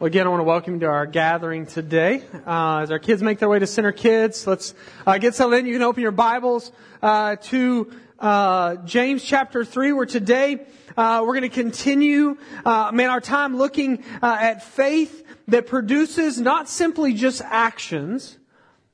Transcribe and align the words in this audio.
Well, 0.00 0.06
again, 0.06 0.28
I 0.28 0.30
want 0.30 0.38
to 0.38 0.44
welcome 0.44 0.74
you 0.74 0.80
to 0.80 0.86
our 0.86 1.06
gathering 1.06 1.66
today. 1.66 2.22
Uh, 2.46 2.82
as 2.82 2.92
our 2.92 3.00
kids 3.00 3.20
make 3.20 3.40
their 3.40 3.48
way 3.48 3.58
to 3.58 3.66
Center 3.66 3.90
Kids, 3.90 4.46
let's 4.46 4.72
uh, 5.04 5.18
get 5.18 5.34
settled 5.34 5.54
in. 5.54 5.66
You 5.66 5.72
can 5.72 5.82
open 5.82 6.04
your 6.04 6.12
Bibles 6.12 6.70
uh, 7.02 7.34
to 7.34 7.90
uh, 8.20 8.76
James 8.84 9.24
chapter 9.24 9.64
three, 9.64 9.92
where 9.92 10.06
today 10.06 10.64
uh, 10.96 11.24
we're 11.26 11.34
going 11.34 11.50
to 11.50 11.62
continue, 11.62 12.36
uh, 12.64 12.92
man, 12.92 13.10
our 13.10 13.20
time 13.20 13.56
looking 13.56 14.04
at 14.22 14.62
faith 14.62 15.26
that 15.48 15.66
produces 15.66 16.40
not 16.40 16.68
simply 16.68 17.12
just 17.12 17.42
actions, 17.42 18.38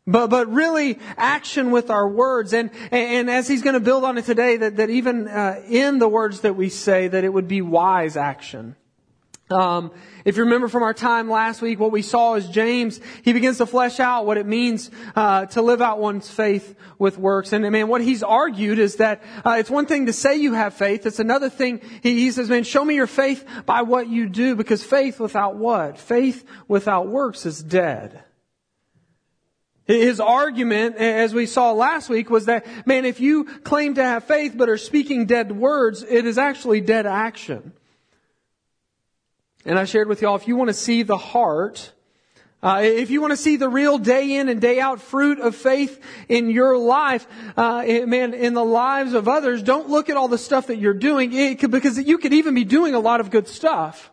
but, 0.06 0.28
but 0.28 0.50
really 0.50 0.98
action 1.18 1.70
with 1.70 1.90
our 1.90 2.08
words. 2.08 2.54
And, 2.54 2.70
and 2.90 3.28
as 3.28 3.46
he's 3.46 3.60
going 3.60 3.74
to 3.74 3.80
build 3.80 4.04
on 4.04 4.16
it 4.16 4.24
today, 4.24 4.56
that, 4.56 4.76
that 4.76 4.88
even 4.88 5.28
in 5.68 5.98
the 5.98 6.08
words 6.08 6.40
that 6.40 6.56
we 6.56 6.70
say, 6.70 7.08
that 7.08 7.24
it 7.24 7.28
would 7.30 7.46
be 7.46 7.60
wise 7.60 8.16
action. 8.16 8.76
Um, 9.50 9.90
if 10.24 10.38
you 10.38 10.44
remember 10.44 10.68
from 10.68 10.82
our 10.82 10.94
time 10.94 11.28
last 11.28 11.60
week, 11.60 11.78
what 11.78 11.92
we 11.92 12.00
saw 12.00 12.34
is 12.34 12.48
James, 12.48 12.98
he 13.22 13.34
begins 13.34 13.58
to 13.58 13.66
flesh 13.66 14.00
out 14.00 14.24
what 14.24 14.38
it 14.38 14.46
means 14.46 14.90
uh, 15.14 15.44
to 15.46 15.60
live 15.60 15.82
out 15.82 15.98
one's 15.98 16.30
faith 16.30 16.74
with 16.98 17.18
works. 17.18 17.52
And 17.52 17.70
man, 17.70 17.88
what 17.88 18.00
he's 18.00 18.22
argued 18.22 18.78
is 18.78 18.96
that 18.96 19.22
uh, 19.44 19.56
it's 19.58 19.68
one 19.68 19.84
thing 19.84 20.06
to 20.06 20.14
say 20.14 20.36
you 20.36 20.54
have 20.54 20.72
faith. 20.72 21.04
It's 21.04 21.18
another 21.18 21.50
thing, 21.50 21.82
he, 22.02 22.14
he 22.20 22.30
says, 22.30 22.48
man, 22.48 22.64
show 22.64 22.82
me 22.82 22.94
your 22.94 23.06
faith 23.06 23.46
by 23.66 23.82
what 23.82 24.08
you 24.08 24.30
do, 24.30 24.56
because 24.56 24.82
faith 24.82 25.20
without 25.20 25.56
what? 25.56 25.98
Faith 25.98 26.44
without 26.66 27.08
works 27.08 27.44
is 27.44 27.62
dead. 27.62 28.24
His 29.84 30.20
argument, 30.20 30.96
as 30.96 31.34
we 31.34 31.44
saw 31.44 31.72
last 31.72 32.08
week, 32.08 32.30
was 32.30 32.46
that, 32.46 32.64
man, 32.86 33.04
if 33.04 33.20
you 33.20 33.44
claim 33.44 33.96
to 33.96 34.02
have 34.02 34.24
faith 34.24 34.54
but 34.56 34.70
are 34.70 34.78
speaking 34.78 35.26
dead 35.26 35.52
words, 35.52 36.02
it 36.02 36.24
is 36.24 36.38
actually 36.38 36.80
dead 36.80 37.04
action. 37.04 37.74
And 39.64 39.78
I 39.78 39.84
shared 39.84 40.08
with 40.08 40.20
y'all, 40.20 40.36
if 40.36 40.46
you 40.46 40.56
want 40.56 40.68
to 40.68 40.74
see 40.74 41.02
the 41.02 41.16
heart, 41.16 41.92
uh, 42.62 42.80
if 42.82 43.10
you 43.10 43.20
want 43.20 43.32
to 43.32 43.36
see 43.36 43.56
the 43.56 43.68
real 43.68 43.98
day 43.98 44.36
in 44.36 44.48
and 44.48 44.60
day 44.60 44.80
out 44.80 45.00
fruit 45.00 45.38
of 45.38 45.54
faith 45.54 46.02
in 46.28 46.50
your 46.50 46.78
life, 46.78 47.26
uh, 47.56 47.84
man, 48.06 48.34
in 48.34 48.54
the 48.54 48.64
lives 48.64 49.12
of 49.12 49.28
others, 49.28 49.62
don't 49.62 49.90
look 49.90 50.08
at 50.08 50.16
all 50.16 50.28
the 50.28 50.38
stuff 50.38 50.68
that 50.68 50.78
you're 50.78 50.94
doing 50.94 51.56
could, 51.56 51.70
because 51.70 51.98
you 51.98 52.18
could 52.18 52.32
even 52.32 52.54
be 52.54 52.64
doing 52.64 52.94
a 52.94 53.00
lot 53.00 53.20
of 53.20 53.30
good 53.30 53.48
stuff. 53.48 54.10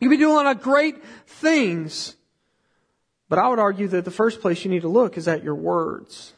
You 0.00 0.08
could 0.08 0.16
be 0.16 0.22
doing 0.22 0.32
a 0.32 0.36
lot 0.36 0.54
of 0.54 0.62
great 0.62 1.02
things. 1.26 2.16
But 3.28 3.38
I 3.38 3.48
would 3.48 3.58
argue 3.58 3.88
that 3.88 4.04
the 4.04 4.10
first 4.10 4.40
place 4.40 4.64
you 4.64 4.70
need 4.70 4.82
to 4.82 4.88
look 4.88 5.16
is 5.16 5.26
at 5.26 5.42
your 5.42 5.54
words. 5.54 6.34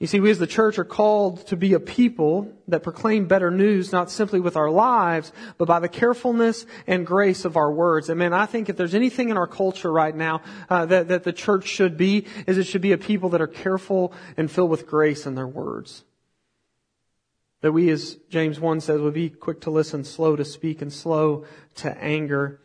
You 0.00 0.06
see, 0.06 0.18
we 0.18 0.30
as 0.30 0.38
the 0.38 0.46
church 0.46 0.78
are 0.78 0.84
called 0.84 1.46
to 1.48 1.58
be 1.58 1.74
a 1.74 1.80
people 1.80 2.50
that 2.68 2.82
proclaim 2.82 3.26
better 3.26 3.50
news, 3.50 3.92
not 3.92 4.10
simply 4.10 4.40
with 4.40 4.56
our 4.56 4.70
lives, 4.70 5.30
but 5.58 5.68
by 5.68 5.78
the 5.78 5.90
carefulness 5.90 6.64
and 6.86 7.06
grace 7.06 7.44
of 7.44 7.58
our 7.58 7.70
words. 7.70 8.08
And 8.08 8.18
man, 8.18 8.32
I 8.32 8.46
think 8.46 8.70
if 8.70 8.78
there's 8.78 8.94
anything 8.94 9.28
in 9.28 9.36
our 9.36 9.46
culture 9.46 9.92
right 9.92 10.16
now 10.16 10.40
uh, 10.70 10.86
that, 10.86 11.08
that 11.08 11.24
the 11.24 11.34
church 11.34 11.66
should 11.66 11.98
be, 11.98 12.24
is 12.46 12.56
it 12.56 12.64
should 12.64 12.80
be 12.80 12.92
a 12.92 12.98
people 12.98 13.28
that 13.30 13.42
are 13.42 13.46
careful 13.46 14.14
and 14.38 14.50
filled 14.50 14.70
with 14.70 14.86
grace 14.86 15.26
in 15.26 15.34
their 15.34 15.46
words. 15.46 16.02
That 17.60 17.72
we, 17.72 17.90
as 17.90 18.16
James 18.30 18.58
1 18.58 18.80
says, 18.80 19.02
would 19.02 19.12
be 19.12 19.28
quick 19.28 19.60
to 19.62 19.70
listen, 19.70 20.04
slow 20.04 20.34
to 20.34 20.46
speak, 20.46 20.80
and 20.80 20.90
slow 20.90 21.44
to 21.74 21.94
anger. 22.02 22.58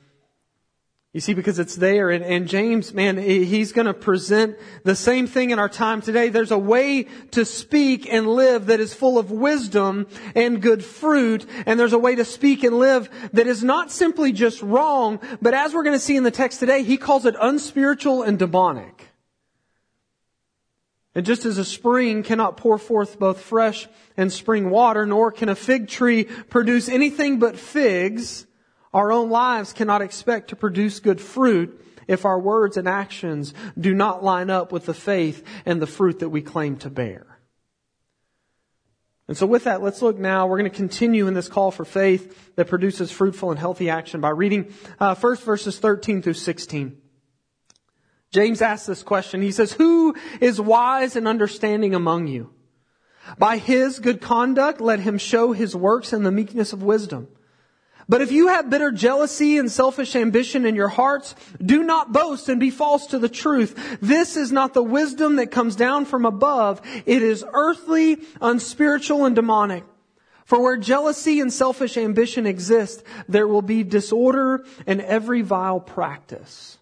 You 1.15 1.21
see, 1.21 1.33
because 1.33 1.59
it's 1.59 1.77
there. 1.77 2.09
And, 2.11 2.25
and 2.25 2.45
James, 2.45 2.93
man, 2.93 3.15
he's 3.15 3.71
going 3.71 3.87
to 3.87 3.93
present 3.93 4.57
the 4.83 4.97
same 4.97 5.27
thing 5.27 5.51
in 5.51 5.59
our 5.59 5.69
time 5.69 6.01
today. 6.01 6.27
There's 6.27 6.51
a 6.51 6.57
way 6.57 7.03
to 7.31 7.45
speak 7.45 8.11
and 8.11 8.27
live 8.27 8.65
that 8.65 8.81
is 8.81 8.93
full 8.93 9.17
of 9.17 9.31
wisdom 9.31 10.07
and 10.35 10.61
good 10.61 10.83
fruit. 10.83 11.45
And 11.65 11.79
there's 11.79 11.93
a 11.93 11.97
way 11.97 12.15
to 12.15 12.25
speak 12.25 12.65
and 12.65 12.79
live 12.79 13.09
that 13.31 13.47
is 13.47 13.63
not 13.63 13.93
simply 13.93 14.33
just 14.33 14.61
wrong, 14.61 15.21
but 15.41 15.53
as 15.53 15.73
we're 15.73 15.83
going 15.83 15.95
to 15.95 16.03
see 16.03 16.17
in 16.17 16.23
the 16.23 16.31
text 16.31 16.59
today, 16.59 16.83
he 16.83 16.97
calls 16.97 17.25
it 17.25 17.37
unspiritual 17.39 18.21
and 18.21 18.37
demonic. 18.37 19.07
And 21.15 21.25
just 21.25 21.45
as 21.45 21.57
a 21.57 21.63
spring 21.63 22.23
cannot 22.23 22.57
pour 22.57 22.77
forth 22.77 23.17
both 23.17 23.39
fresh 23.39 23.87
and 24.17 24.33
spring 24.33 24.69
water, 24.69 25.05
nor 25.05 25.31
can 25.31 25.47
a 25.47 25.55
fig 25.55 25.87
tree 25.87 26.25
produce 26.25 26.89
anything 26.89 27.39
but 27.39 27.57
figs, 27.57 28.47
our 28.95 29.11
own 29.11 29.29
lives 29.29 29.73
cannot 29.73 30.01
expect 30.01 30.47
to 30.49 30.55
produce 30.55 31.01
good 31.01 31.19
fruit 31.19 31.85
if 32.07 32.23
our 32.23 32.39
words 32.39 32.77
and 32.77 32.87
actions 32.87 33.53
do 33.77 33.93
not 33.93 34.23
line 34.23 34.49
up 34.49 34.71
with 34.71 34.85
the 34.85 34.93
faith 34.93 35.45
and 35.65 35.81
the 35.81 35.87
fruit 35.87 36.19
that 36.19 36.29
we 36.29 36.41
claim 36.41 36.77
to 36.77 36.89
bear. 36.89 37.37
And 39.27 39.35
so 39.35 39.45
with 39.45 39.65
that, 39.65 39.81
let's 39.81 40.01
look 40.01 40.17
now. 40.17 40.47
We're 40.47 40.59
going 40.59 40.71
to 40.71 40.77
continue 40.77 41.27
in 41.27 41.33
this 41.33 41.49
call 41.49 41.71
for 41.71 41.83
faith 41.83 42.55
that 42.55 42.69
produces 42.69 43.11
fruitful 43.11 43.49
and 43.49 43.59
healthy 43.59 43.89
action 43.89 44.21
by 44.21 44.29
reading 44.29 44.73
uh, 44.97 45.15
first 45.15 45.43
verses 45.43 45.77
13 45.77 46.21
through 46.21 46.33
16. 46.33 46.95
James 48.31 48.61
asks 48.61 48.85
this 48.85 49.03
question. 49.03 49.41
He 49.41 49.51
says, 49.51 49.73
Who 49.73 50.15
is 50.39 50.61
wise 50.61 51.17
and 51.17 51.27
understanding 51.27 51.95
among 51.95 52.27
you? 52.27 52.53
By 53.37 53.57
his 53.57 53.99
good 53.99 54.21
conduct, 54.21 54.79
let 54.79 54.99
him 55.01 55.17
show 55.17 55.51
his 55.51 55.75
works 55.75 56.13
in 56.13 56.23
the 56.23 56.31
meekness 56.31 56.71
of 56.71 56.81
wisdom. 56.81 57.27
But 58.07 58.21
if 58.21 58.31
you 58.31 58.47
have 58.49 58.69
bitter 58.69 58.91
jealousy 58.91 59.57
and 59.57 59.71
selfish 59.71 60.15
ambition 60.15 60.65
in 60.65 60.75
your 60.75 60.89
hearts, 60.89 61.35
do 61.63 61.83
not 61.83 62.11
boast 62.11 62.49
and 62.49 62.59
be 62.59 62.69
false 62.69 63.07
to 63.07 63.19
the 63.19 63.29
truth. 63.29 63.97
This 63.99 64.37
is 64.37 64.51
not 64.51 64.73
the 64.73 64.83
wisdom 64.83 65.37
that 65.37 65.51
comes 65.51 65.75
down 65.75 66.05
from 66.05 66.25
above. 66.25 66.81
It 67.05 67.23
is 67.23 67.43
earthly, 67.53 68.17
unspiritual, 68.41 69.25
and 69.25 69.35
demonic. 69.35 69.83
For 70.45 70.61
where 70.61 70.77
jealousy 70.77 71.39
and 71.39 71.51
selfish 71.51 71.97
ambition 71.97 72.45
exist, 72.45 73.03
there 73.27 73.47
will 73.47 73.63
be 73.63 73.83
disorder 73.83 74.63
and 74.85 75.01
every 75.01 75.41
vile 75.41 75.79
practice. 75.79 76.77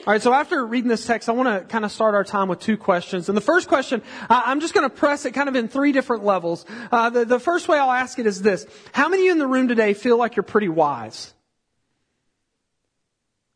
All 0.00 0.12
right, 0.12 0.20
so 0.20 0.32
after 0.32 0.64
reading 0.64 0.88
this 0.90 1.06
text, 1.06 1.26
I 1.28 1.32
want 1.32 1.48
to 1.48 1.66
kind 1.66 1.84
of 1.84 1.90
start 1.90 2.14
our 2.14 2.22
time 2.22 2.48
with 2.48 2.60
two 2.60 2.76
questions. 2.76 3.30
And 3.30 3.36
the 3.36 3.42
first 3.42 3.66
question, 3.66 4.02
uh, 4.28 4.42
I'm 4.44 4.60
just 4.60 4.74
going 4.74 4.88
to 4.88 4.94
press 4.94 5.24
it 5.24 5.32
kind 5.32 5.48
of 5.48 5.56
in 5.56 5.68
three 5.68 5.92
different 5.92 6.22
levels. 6.22 6.66
Uh, 6.92 7.08
the, 7.08 7.24
the 7.24 7.40
first 7.40 7.66
way 7.66 7.78
I'll 7.78 7.90
ask 7.90 8.18
it 8.18 8.26
is 8.26 8.42
this. 8.42 8.66
How 8.92 9.08
many 9.08 9.22
of 9.22 9.26
you 9.26 9.32
in 9.32 9.38
the 9.38 9.46
room 9.46 9.68
today 9.68 9.94
feel 9.94 10.18
like 10.18 10.36
you're 10.36 10.42
pretty 10.42 10.68
wise? 10.68 11.32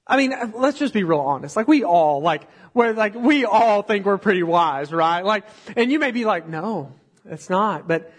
I 0.07 0.17
mean, 0.17 0.35
let's 0.55 0.79
just 0.79 0.95
be 0.95 1.05
real 1.05 1.21
honest. 1.21 1.57
Like 1.57 1.69
we 1.69 1.85
all, 1.85 2.23
like, 2.23 2.49
we're 2.73 2.95
like, 2.95 3.15
we 3.15 3.45
all 3.45 3.83
think 3.83 4.07
we're 4.07 4.19
pretty 4.19 4.43
wise, 4.43 4.93
right? 4.93 5.23
Like, 5.23 5.45
and 5.77 5.93
you 5.93 5.99
may 5.99 6.11
be 6.11 6.25
like, 6.25 6.49
no, 6.49 6.93
it's 7.27 7.51
not, 7.51 7.87
but 7.87 8.13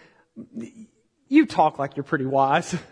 you 1.28 1.48
talk 1.48 1.80
like 1.80 1.98
you're 1.98 2.04
pretty 2.04 2.26
wise. 2.26 2.76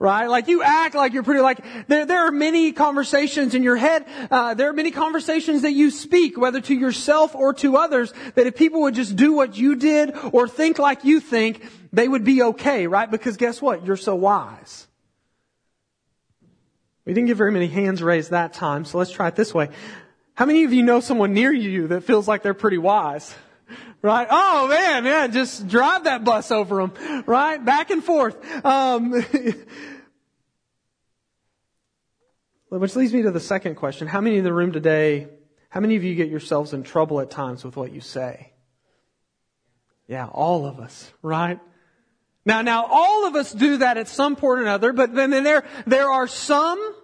right? 0.00 0.26
Like 0.26 0.48
you 0.48 0.62
act 0.62 0.94
like 0.96 1.12
you're 1.12 1.22
pretty, 1.22 1.42
like 1.42 1.62
there, 1.86 2.06
there 2.06 2.26
are 2.26 2.32
many 2.32 2.72
conversations 2.72 3.54
in 3.54 3.62
your 3.62 3.76
head, 3.76 4.06
uh, 4.30 4.54
there 4.54 4.70
are 4.70 4.72
many 4.72 4.90
conversations 4.90 5.62
that 5.62 5.72
you 5.72 5.90
speak, 5.90 6.38
whether 6.38 6.60
to 6.62 6.74
yourself 6.74 7.34
or 7.34 7.52
to 7.54 7.76
others, 7.76 8.12
that 8.34 8.46
if 8.46 8.56
people 8.56 8.80
would 8.80 8.94
just 8.94 9.14
do 9.14 9.34
what 9.34 9.56
you 9.56 9.76
did 9.76 10.16
or 10.32 10.48
think 10.48 10.78
like 10.78 11.04
you 11.04 11.20
think, 11.20 11.62
they 11.92 12.08
would 12.08 12.24
be 12.24 12.42
okay, 12.42 12.86
right? 12.86 13.10
Because 13.10 13.36
guess 13.36 13.60
what? 13.60 13.84
You're 13.84 13.96
so 13.96 14.14
wise. 14.16 14.88
We 17.04 17.12
didn't 17.12 17.26
get 17.26 17.36
very 17.36 17.52
many 17.52 17.66
hands 17.66 18.02
raised 18.02 18.30
that 18.30 18.54
time, 18.54 18.84
so 18.84 18.98
let's 18.98 19.10
try 19.10 19.28
it 19.28 19.36
this 19.36 19.52
way. 19.52 19.68
How 20.34 20.46
many 20.46 20.64
of 20.64 20.72
you 20.72 20.82
know 20.82 21.00
someone 21.00 21.34
near 21.34 21.52
you 21.52 21.88
that 21.88 22.04
feels 22.04 22.26
like 22.26 22.42
they're 22.42 22.54
pretty 22.54 22.78
wise? 22.78 23.34
Right? 24.02 24.26
Oh 24.30 24.68
man, 24.68 25.04
yeah, 25.04 25.26
just 25.26 25.68
drive 25.68 26.04
that 26.04 26.24
bus 26.24 26.50
over 26.50 26.86
them, 26.86 27.24
right? 27.26 27.62
Back 27.64 27.90
and 27.90 28.02
forth. 28.02 28.36
Um, 28.64 29.12
which 32.70 32.96
leads 32.96 33.12
me 33.12 33.22
to 33.22 33.30
the 33.30 33.40
second 33.40 33.74
question. 33.74 34.06
How 34.06 34.20
many 34.20 34.38
in 34.38 34.44
the 34.44 34.52
room 34.52 34.72
today, 34.72 35.28
how 35.68 35.80
many 35.80 35.96
of 35.96 36.04
you 36.04 36.14
get 36.14 36.28
yourselves 36.28 36.72
in 36.72 36.82
trouble 36.82 37.20
at 37.20 37.30
times 37.30 37.64
with 37.64 37.76
what 37.76 37.92
you 37.92 38.00
say? 38.00 38.52
Yeah, 40.06 40.26
all 40.26 40.66
of 40.66 40.80
us, 40.80 41.12
right? 41.22 41.60
Now, 42.44 42.62
now, 42.62 42.86
all 42.86 43.26
of 43.26 43.36
us 43.36 43.52
do 43.52 43.78
that 43.78 43.96
at 43.96 44.08
some 44.08 44.34
point 44.34 44.60
or 44.60 44.62
another, 44.62 44.92
but 44.92 45.14
then 45.14 45.30
there, 45.30 45.64
there 45.86 46.10
are 46.10 46.26
some, 46.26 46.94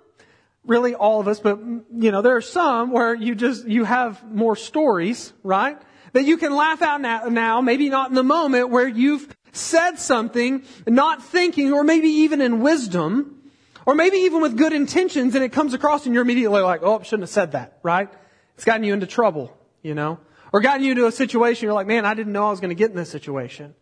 really 0.65 0.95
all 0.95 1.21
of 1.21 1.29
us, 1.29 1.39
but, 1.39 1.61
you 1.61 2.11
know, 2.11 2.23
there 2.23 2.37
are 2.37 2.41
some 2.41 2.91
where 2.91 3.15
you 3.15 3.35
just, 3.35 3.67
you 3.67 3.85
have 3.85 4.25
more 4.33 4.57
stories, 4.57 5.33
right? 5.43 5.81
That 6.17 6.25
you 6.25 6.39
can 6.39 6.55
laugh 6.55 6.81
out 6.81 7.03
now, 7.03 7.61
maybe 7.61 7.91
not 7.91 8.09
in 8.09 8.15
the 8.15 8.23
moment, 8.23 8.71
where 8.71 8.89
you've 8.89 9.37
said 9.53 9.99
something, 9.99 10.63
not 10.87 11.23
thinking, 11.23 11.75
or 11.75 11.85
maybe 11.85 12.09
even 12.09 12.41
in 12.41 12.61
wisdom, 12.61 13.43
or 13.85 13.95
maybe 13.95 14.17
even 14.19 14.41
with 14.41 14.57
good 14.57 14.73
intentions, 14.73 15.35
and 15.35 15.45
it 15.45 15.51
comes 15.53 15.75
across 15.75 16.07
and 16.07 16.15
you're 16.15 16.23
immediately 16.23 16.63
like, 16.63 16.81
oh, 16.83 17.01
I 17.01 17.03
shouldn't 17.03 17.25
have 17.25 17.29
said 17.29 17.53
that, 17.53 17.79
right? 17.83 18.09
It's 18.55 18.65
gotten 18.65 18.83
you 18.83 18.95
into 18.95 19.07
trouble, 19.07 19.55
you 19.83 19.95
know? 19.95 20.19
Or 20.55 20.63
gotten 20.63 20.83
you 20.83 20.93
into 20.93 21.07
a 21.07 21.13
situation, 21.13 21.67
you're 21.67 21.75
like, 21.75 21.87
man, 21.87 22.07
I 22.07 22.15
didn't 22.15 22.33
know 22.33 22.47
I 22.47 22.51
was 22.51 22.61
going 22.61 22.71
to 22.71 22.75
get 22.75 22.89
in 22.89 22.97
this 22.97 23.11
situation. 23.11 23.75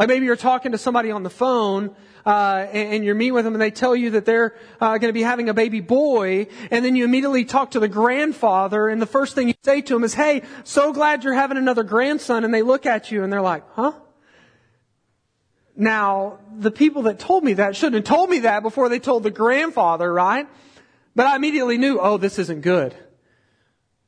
Like 0.00 0.08
maybe 0.08 0.24
you're 0.24 0.34
talking 0.34 0.72
to 0.72 0.78
somebody 0.78 1.10
on 1.10 1.24
the 1.24 1.28
phone, 1.28 1.94
uh, 2.24 2.66
and, 2.72 2.94
and, 2.94 3.04
you're 3.04 3.14
meeting 3.14 3.34
with 3.34 3.44
them 3.44 3.52
and 3.52 3.60
they 3.60 3.70
tell 3.70 3.94
you 3.94 4.12
that 4.12 4.24
they're 4.24 4.56
uh, 4.80 4.96
going 4.96 5.10
to 5.10 5.12
be 5.12 5.20
having 5.20 5.50
a 5.50 5.52
baby 5.52 5.80
boy, 5.80 6.46
and 6.70 6.82
then 6.82 6.96
you 6.96 7.04
immediately 7.04 7.44
talk 7.44 7.72
to 7.72 7.80
the 7.80 7.86
grandfather, 7.86 8.88
and 8.88 9.02
the 9.02 9.06
first 9.06 9.34
thing 9.34 9.48
you 9.48 9.54
say 9.62 9.82
to 9.82 9.94
him 9.94 10.02
is, 10.02 10.14
hey, 10.14 10.40
so 10.64 10.94
glad 10.94 11.22
you're 11.22 11.34
having 11.34 11.58
another 11.58 11.82
grandson, 11.82 12.46
and 12.46 12.54
they 12.54 12.62
look 12.62 12.86
at 12.86 13.10
you 13.10 13.22
and 13.22 13.30
they're 13.30 13.42
like, 13.42 13.62
huh? 13.74 13.92
Now, 15.76 16.38
the 16.56 16.70
people 16.70 17.02
that 17.02 17.18
told 17.18 17.44
me 17.44 17.52
that 17.52 17.76
shouldn't 17.76 17.96
have 17.96 18.16
told 18.16 18.30
me 18.30 18.38
that 18.38 18.62
before 18.62 18.88
they 18.88 19.00
told 19.00 19.22
the 19.22 19.30
grandfather, 19.30 20.10
right? 20.10 20.48
But 21.14 21.26
I 21.26 21.36
immediately 21.36 21.76
knew, 21.76 21.98
oh, 22.00 22.16
this 22.16 22.38
isn't 22.38 22.62
good. 22.62 22.96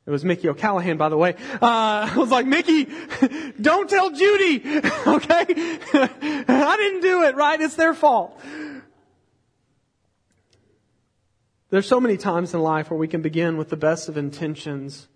It 0.05 0.11
was 0.11 0.25
Mickey 0.25 0.49
O'Callahan, 0.49 0.97
by 0.97 1.07
the 1.09 1.17
way. 1.17 1.35
Uh, 1.53 1.57
I 2.11 2.13
was 2.17 2.29
like, 2.29 2.45
Mickey, 2.45 2.87
don't 3.61 3.89
tell 3.89 4.11
Judy, 4.11 4.61
okay? 5.07 5.45
I 5.47 6.75
didn't 6.77 7.01
do 7.01 7.23
it, 7.23 7.35
right? 7.35 7.59
It's 7.59 7.75
their 7.75 7.93
fault. 7.93 8.39
There's 11.69 11.87
so 11.87 11.99
many 11.99 12.17
times 12.17 12.53
in 12.53 12.61
life 12.61 12.91
where 12.91 12.99
we 12.99 13.07
can 13.07 13.21
begin 13.21 13.57
with 13.57 13.69
the 13.69 13.77
best 13.77 14.09
of 14.09 14.17
intentions, 14.17 15.07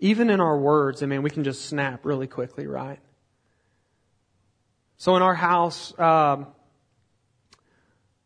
even 0.00 0.30
in 0.30 0.40
our 0.40 0.58
words, 0.58 1.02
and 1.02 1.10
man, 1.10 1.22
we 1.22 1.30
can 1.30 1.44
just 1.44 1.66
snap 1.66 2.04
really 2.04 2.26
quickly, 2.26 2.66
right? 2.66 2.98
So 4.96 5.14
in 5.14 5.22
our 5.22 5.34
house, 5.34 5.96
um, 6.00 6.48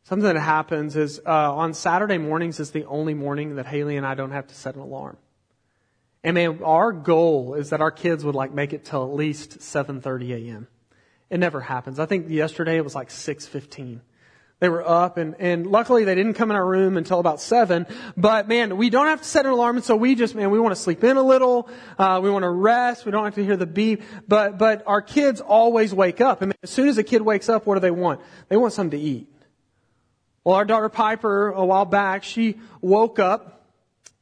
something 0.05 0.25
that 0.33 0.41
happens 0.41 0.95
is 0.97 1.21
uh, 1.27 1.55
on 1.55 1.75
Saturday 1.75 2.17
mornings 2.17 2.61
is 2.61 2.71
the 2.71 2.85
only 2.85 3.13
morning 3.13 3.57
that 3.57 3.67
Haley 3.67 3.97
and 3.97 4.07
I 4.07 4.15
don't 4.15 4.31
have 4.31 4.47
to 4.47 4.55
set 4.55 4.75
an 4.75 4.81
alarm. 4.81 5.19
And 6.27 6.35
man, 6.35 6.59
our 6.65 6.91
goal 6.91 7.55
is 7.55 7.71
that 7.71 7.81
our 7.81 7.93
kids 7.93 8.25
would 8.25 8.35
like 8.35 8.53
make 8.53 8.73
it 8.73 8.85
till 8.85 9.05
at 9.05 9.15
least 9.15 9.61
7:30 9.61 10.49
a.m. 10.49 10.67
It 11.31 11.39
never 11.39 11.61
happens. 11.61 12.01
I 12.01 12.07
think 12.07 12.29
yesterday 12.29 12.77
it 12.77 12.83
was 12.83 12.97
like 12.97 13.11
6:15. 13.11 14.01
They 14.59 14.69
were 14.69 14.83
up 14.87 15.19
and, 15.19 15.37
and 15.39 15.69
luckily 15.69 16.03
they 16.03 16.17
didn't 16.17 16.35
come 16.35 16.51
in 16.51 16.57
our 16.57 16.67
room 16.67 16.97
until 16.97 17.21
about 17.21 17.41
seven. 17.41 17.87
But 18.17 18.49
man, 18.49 18.77
we 18.77 18.91
don't 18.91 19.07
have 19.07 19.23
to 19.23 19.29
set 19.29 19.47
an 19.47 19.53
alarm 19.53 19.77
and 19.77 19.85
so 19.85 19.95
we 19.95 20.17
just, 20.17 20.35
man, 20.35 20.51
we 20.51 20.59
want 20.59 20.75
to 20.75 20.81
sleep 20.81 21.05
in 21.05 21.17
a 21.17 21.23
little. 21.23 21.69
Uh, 21.97 22.19
we 22.21 22.29
want 22.29 22.43
to 22.43 22.51
rest. 22.51 23.05
We 23.05 23.13
don't 23.13 23.23
have 23.23 23.37
to 23.37 23.45
hear 23.45 23.57
the 23.57 23.67
beep. 23.67 24.03
But, 24.27 24.59
but 24.59 24.83
our 24.85 25.03
kids 25.03 25.41
always 25.41 25.95
wake 25.95 26.21
up. 26.21 26.43
And 26.43 26.55
as 26.61 26.71
soon 26.71 26.89
as 26.89 26.99
a 26.99 27.05
kid 27.05 27.23
wakes 27.23 27.49
up, 27.49 27.67
what 27.67 27.75
do 27.75 27.81
they 27.81 27.93
want? 27.93 28.21
They 28.49 28.57
want 28.57 28.73
something 28.73 28.99
to 28.99 29.07
eat. 29.07 29.33
Well, 30.43 30.57
our 30.57 30.65
daughter 30.65 30.89
Piper, 30.89 31.51
a 31.51 31.65
while 31.65 31.85
back, 31.85 32.25
she 32.25 32.59
woke 32.81 33.21
up 33.21 33.56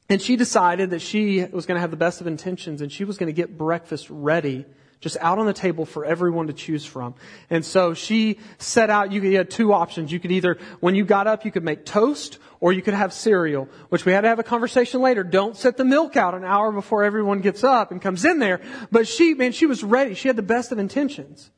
and 0.09 0.21
she 0.21 0.37
decided 0.37 0.91
that 0.91 1.01
she 1.01 1.45
was 1.45 1.67
going 1.67 1.77
to 1.77 1.81
have 1.81 1.91
the 1.91 1.97
best 1.97 2.21
of 2.21 2.27
intentions 2.27 2.81
and 2.81 2.93
she 2.93 3.05
was 3.05 3.17
going 3.17 3.29
to 3.29 3.33
get 3.33 3.57
breakfast 3.57 4.09
ready 4.11 4.67
just 5.01 5.17
out 5.21 5.39
on 5.39 5.45
the 5.45 5.53
table 5.53 5.85
for 5.85 6.05
everyone 6.05 6.47
to 6.47 6.53
choose 6.55 6.85
from. 6.85 7.15
And 7.51 7.63
so 7.63 7.93
she 7.93 8.39
set 8.57 8.89
out, 8.89 9.13
you 9.13 9.37
had 9.37 9.51
two 9.51 9.73
options. 9.73 10.11
You 10.11 10.19
could 10.19 10.33
either, 10.33 10.57
when 10.81 10.95
you 10.95 11.05
got 11.05 11.27
up, 11.27 11.45
you 11.45 11.51
could 11.51 11.63
make 11.63 11.85
toast 11.85 12.39
or 12.59 12.73
you 12.73 12.81
could 12.81 12.95
have 12.95 13.13
cereal, 13.13 13.69
which 13.91 14.07
we 14.07 14.13
had 14.13 14.23
to 14.23 14.29
have 14.29 14.39
a 14.39 14.43
conversation 14.43 15.03
later. 15.03 15.23
Don't 15.23 15.59
set 15.59 15.77
the 15.77 15.85
milk 15.85 16.17
out 16.17 16.35
an 16.35 16.43
hour 16.43 16.73
before 16.73 17.05
everyone 17.05 17.41
gets 17.41 17.63
up 17.63 17.91
and 17.91 18.01
comes 18.01 18.25
in 18.25 18.39
there. 18.39 18.63
But 18.91 19.07
she, 19.07 19.35
man, 19.35 19.53
she 19.53 19.67
was 19.67 19.85
ready. 19.85 20.15
She 20.15 20.29
had 20.29 20.37
the 20.37 20.43
best 20.43 20.73
of 20.73 20.79
intentions. 20.79 21.51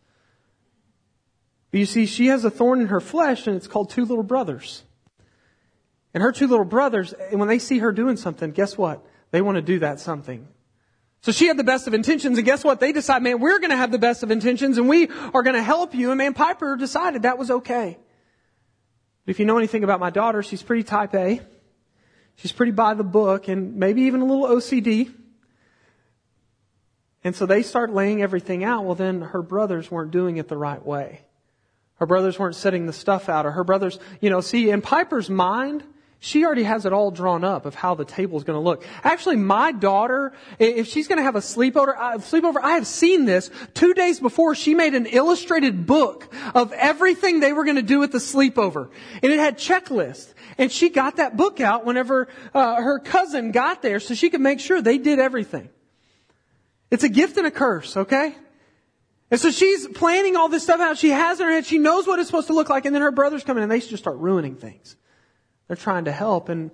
But 1.70 1.78
you 1.78 1.86
see, 1.86 2.06
she 2.06 2.26
has 2.26 2.44
a 2.44 2.50
thorn 2.50 2.80
in 2.80 2.88
her 2.88 3.00
flesh 3.00 3.46
and 3.46 3.56
it's 3.56 3.68
called 3.68 3.90
two 3.90 4.04
little 4.04 4.24
brothers. 4.24 4.82
And 6.16 6.22
her 6.22 6.32
two 6.32 6.46
little 6.46 6.64
brothers, 6.64 7.12
and 7.12 7.38
when 7.38 7.46
they 7.46 7.58
see 7.58 7.80
her 7.80 7.92
doing 7.92 8.16
something, 8.16 8.50
guess 8.50 8.78
what? 8.78 9.04
They 9.32 9.42
want 9.42 9.56
to 9.56 9.60
do 9.60 9.80
that 9.80 10.00
something. 10.00 10.48
So 11.20 11.30
she 11.30 11.46
had 11.46 11.58
the 11.58 11.62
best 11.62 11.86
of 11.86 11.92
intentions, 11.92 12.38
and 12.38 12.46
guess 12.46 12.64
what? 12.64 12.80
They 12.80 12.92
decide, 12.92 13.22
man, 13.22 13.38
we're 13.38 13.58
going 13.58 13.68
to 13.68 13.76
have 13.76 13.92
the 13.92 13.98
best 13.98 14.22
of 14.22 14.30
intentions, 14.30 14.78
and 14.78 14.88
we 14.88 15.08
are 15.34 15.42
going 15.42 15.56
to 15.56 15.62
help 15.62 15.94
you. 15.94 16.10
And 16.10 16.16
man, 16.16 16.32
Piper 16.32 16.74
decided 16.78 17.24
that 17.24 17.36
was 17.36 17.50
okay. 17.50 17.98
But 19.26 19.32
If 19.32 19.40
you 19.40 19.44
know 19.44 19.58
anything 19.58 19.84
about 19.84 20.00
my 20.00 20.08
daughter, 20.08 20.42
she's 20.42 20.62
pretty 20.62 20.84
type 20.84 21.14
A. 21.14 21.42
She's 22.36 22.50
pretty 22.50 22.72
by 22.72 22.94
the 22.94 23.04
book, 23.04 23.48
and 23.48 23.76
maybe 23.76 24.04
even 24.04 24.22
a 24.22 24.24
little 24.24 24.46
OCD. 24.46 25.12
And 27.24 27.36
so 27.36 27.44
they 27.44 27.62
start 27.62 27.92
laying 27.92 28.22
everything 28.22 28.64
out. 28.64 28.86
Well, 28.86 28.94
then 28.94 29.20
her 29.20 29.42
brothers 29.42 29.90
weren't 29.90 30.12
doing 30.12 30.38
it 30.38 30.48
the 30.48 30.56
right 30.56 30.82
way. 30.82 31.20
Her 31.96 32.06
brothers 32.06 32.38
weren't 32.38 32.56
setting 32.56 32.86
the 32.86 32.94
stuff 32.94 33.28
out, 33.28 33.44
or 33.44 33.50
her 33.50 33.64
brothers, 33.64 33.98
you 34.22 34.30
know, 34.30 34.40
see, 34.40 34.70
in 34.70 34.80
Piper's 34.80 35.28
mind, 35.28 35.82
she 36.18 36.44
already 36.44 36.62
has 36.62 36.86
it 36.86 36.92
all 36.92 37.10
drawn 37.10 37.44
up 37.44 37.66
of 37.66 37.74
how 37.74 37.94
the 37.94 38.04
table 38.04 38.38
is 38.38 38.44
going 38.44 38.56
to 38.56 38.60
look. 38.60 38.84
Actually, 39.04 39.36
my 39.36 39.70
daughter, 39.72 40.32
if 40.58 40.86
she's 40.88 41.08
going 41.08 41.18
to 41.18 41.22
have 41.22 41.36
a 41.36 41.40
sleepover, 41.40 41.94
uh, 41.96 42.18
sleepover, 42.18 42.56
I 42.62 42.72
have 42.72 42.86
seen 42.86 43.26
this. 43.26 43.50
Two 43.74 43.94
days 43.94 44.18
before, 44.18 44.54
she 44.54 44.74
made 44.74 44.94
an 44.94 45.06
illustrated 45.06 45.86
book 45.86 46.32
of 46.54 46.72
everything 46.72 47.40
they 47.40 47.52
were 47.52 47.64
going 47.64 47.76
to 47.76 47.82
do 47.82 48.02
at 48.02 48.12
the 48.12 48.18
sleepover, 48.18 48.90
and 49.22 49.32
it 49.32 49.38
had 49.38 49.58
checklists. 49.58 50.32
And 50.58 50.72
she 50.72 50.88
got 50.88 51.16
that 51.16 51.36
book 51.36 51.60
out 51.60 51.84
whenever 51.84 52.28
uh, 52.54 52.76
her 52.76 52.98
cousin 52.98 53.52
got 53.52 53.82
there, 53.82 54.00
so 54.00 54.14
she 54.14 54.30
could 54.30 54.40
make 54.40 54.60
sure 54.60 54.80
they 54.80 54.98
did 54.98 55.18
everything. 55.18 55.68
It's 56.90 57.04
a 57.04 57.08
gift 57.08 57.36
and 57.36 57.46
a 57.46 57.50
curse, 57.50 57.96
okay? 57.96 58.34
And 59.30 59.40
so 59.40 59.50
she's 59.50 59.88
planning 59.88 60.36
all 60.36 60.48
this 60.48 60.62
stuff 60.62 60.80
out. 60.80 60.98
She 60.98 61.10
has 61.10 61.40
in 61.40 61.46
her 61.46 61.52
head. 61.52 61.66
She 61.66 61.78
knows 61.78 62.06
what 62.06 62.20
it's 62.20 62.28
supposed 62.28 62.46
to 62.46 62.54
look 62.54 62.68
like. 62.68 62.84
And 62.84 62.94
then 62.94 63.02
her 63.02 63.10
brothers 63.10 63.42
come 63.42 63.56
in 63.56 63.64
and 63.64 63.72
they 63.72 63.80
just 63.80 63.98
start 63.98 64.18
ruining 64.18 64.54
things. 64.54 64.96
They're 65.66 65.76
trying 65.76 66.04
to 66.04 66.12
help, 66.12 66.48
and 66.48 66.70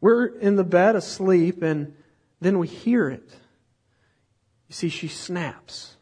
we're 0.00 0.26
in 0.26 0.56
the 0.56 0.64
bed 0.64 0.96
asleep, 0.96 1.62
and 1.62 1.94
then 2.40 2.58
we 2.58 2.66
hear 2.66 3.08
it. 3.08 3.28
You 4.68 4.74
see, 4.74 4.88
she 4.88 5.08
snaps. 5.08 5.96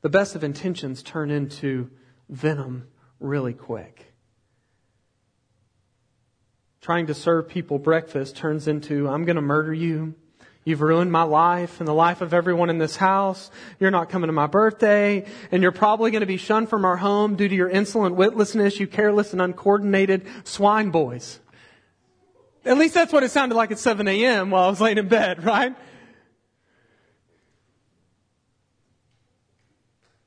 The 0.00 0.08
best 0.08 0.34
of 0.34 0.44
intentions 0.44 1.02
turn 1.02 1.30
into 1.30 1.90
venom 2.28 2.88
really 3.20 3.52
quick. 3.52 4.12
Trying 6.80 7.06
to 7.08 7.14
serve 7.14 7.48
people 7.48 7.78
breakfast 7.78 8.36
turns 8.36 8.68
into, 8.68 9.08
I'm 9.08 9.24
going 9.24 9.36
to 9.36 9.42
murder 9.42 9.74
you. 9.74 10.14
You've 10.66 10.80
ruined 10.80 11.12
my 11.12 11.22
life 11.22 11.78
and 11.78 11.86
the 11.86 11.94
life 11.94 12.22
of 12.22 12.34
everyone 12.34 12.70
in 12.70 12.78
this 12.78 12.96
house. 12.96 13.52
You're 13.78 13.92
not 13.92 14.10
coming 14.10 14.26
to 14.26 14.32
my 14.32 14.48
birthday, 14.48 15.24
and 15.52 15.62
you're 15.62 15.70
probably 15.70 16.10
going 16.10 16.22
to 16.22 16.26
be 16.26 16.38
shunned 16.38 16.68
from 16.68 16.84
our 16.84 16.96
home 16.96 17.36
due 17.36 17.46
to 17.46 17.54
your 17.54 17.68
insolent 17.68 18.16
witlessness, 18.16 18.80
you 18.80 18.88
careless 18.88 19.32
and 19.32 19.40
uncoordinated 19.40 20.26
swine 20.42 20.90
boys. 20.90 21.38
At 22.64 22.78
least 22.78 22.94
that's 22.94 23.12
what 23.12 23.22
it 23.22 23.30
sounded 23.30 23.54
like 23.54 23.70
at 23.70 23.78
7 23.78 24.08
a.m. 24.08 24.50
while 24.50 24.64
I 24.64 24.68
was 24.68 24.80
laying 24.80 24.98
in 24.98 25.06
bed, 25.06 25.44
right? 25.44 25.76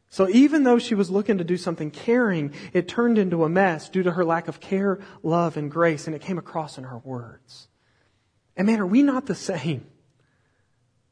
So 0.09 0.29
even 0.29 0.63
though 0.63 0.79
she 0.79 0.95
was 0.95 1.09
looking 1.09 1.39
to 1.39 1.43
do 1.43 1.57
something 1.57 1.91
caring, 1.91 2.53
it 2.71 2.87
turned 2.87 3.17
into 3.17 3.43
a 3.43 3.49
mess 3.49 3.89
due 3.89 4.03
to 4.03 4.11
her 4.11 4.23
lack 4.23 4.47
of 4.47 4.61
care, 4.61 4.99
love, 5.21 5.57
and 5.57 5.69
grace, 5.69 6.07
and 6.07 6.15
it 6.15 6.21
came 6.21 6.37
across 6.37 6.77
in 6.77 6.85
her 6.85 6.99
words. 6.99 7.67
And 8.55 8.67
man, 8.67 8.79
are 8.79 8.87
we 8.87 9.03
not 9.03 9.25
the 9.25 9.35
same? 9.35 9.85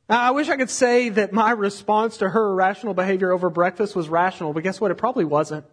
Now, 0.09 0.21
I 0.21 0.31
wish 0.31 0.47
I 0.47 0.55
could 0.55 0.69
say 0.69 1.09
that 1.09 1.33
my 1.33 1.51
response 1.51 2.17
to 2.17 2.29
her 2.29 2.51
irrational 2.51 2.93
behavior 2.93 3.31
over 3.31 3.49
breakfast 3.49 3.95
was 3.95 4.07
rational, 4.07 4.53
but 4.53 4.63
guess 4.63 4.79
what? 4.79 4.91
It 4.91 4.95
probably 4.95 5.25
wasn't. 5.25 5.65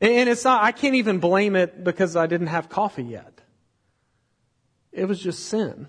And 0.00 0.28
it's 0.28 0.44
not, 0.44 0.62
I 0.62 0.72
can't 0.72 0.94
even 0.94 1.18
blame 1.18 1.56
it 1.56 1.82
because 1.82 2.16
I 2.16 2.26
didn't 2.26 2.48
have 2.48 2.68
coffee 2.68 3.02
yet. 3.02 3.40
It 4.92 5.06
was 5.06 5.20
just 5.20 5.46
sin. 5.46 5.88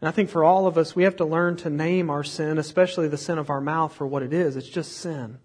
And 0.00 0.08
I 0.08 0.12
think 0.12 0.30
for 0.30 0.44
all 0.44 0.66
of 0.66 0.78
us, 0.78 0.94
we 0.94 1.04
have 1.04 1.16
to 1.16 1.24
learn 1.24 1.56
to 1.58 1.70
name 1.70 2.10
our 2.10 2.24
sin, 2.24 2.58
especially 2.58 3.08
the 3.08 3.18
sin 3.18 3.38
of 3.38 3.50
our 3.50 3.60
mouth, 3.60 3.94
for 3.94 4.06
what 4.06 4.22
it 4.22 4.32
is. 4.32 4.56
It's 4.56 4.68
just 4.68 4.92
sin. 4.92 5.38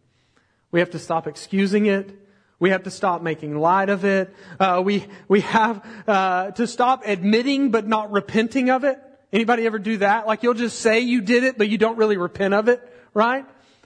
We 0.71 0.79
have 0.79 0.91
to 0.91 0.99
stop 0.99 1.27
excusing 1.27 1.87
it. 1.87 2.11
We 2.59 2.71
have 2.71 2.83
to 2.83 2.91
stop 2.91 3.21
making 3.21 3.57
light 3.57 3.89
of 3.89 4.03
it. 4.03 4.33
Uh, 4.59 4.81
we 4.83 5.05
we 5.27 5.41
have 5.41 5.85
uh, 6.07 6.51
to 6.51 6.67
stop 6.67 7.03
admitting 7.05 7.71
but 7.71 7.87
not 7.87 8.11
repenting 8.11 8.69
of 8.69 8.83
it. 8.83 8.99
Anybody 9.31 9.65
ever 9.65 9.79
do 9.79 9.97
that? 9.97 10.27
Like 10.27 10.43
you'll 10.43 10.53
just 10.55 10.79
say 10.79 10.99
you 10.99 11.21
did 11.21 11.43
it, 11.43 11.57
but 11.57 11.69
you 11.69 11.77
don't 11.77 11.97
really 11.97 12.17
repent 12.17 12.53
of 12.53 12.67
it, 12.67 12.81
right? 13.13 13.45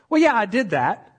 Well, 0.10 0.22
yeah, 0.22 0.36
I 0.36 0.46
did 0.46 0.72
that. 0.72 1.10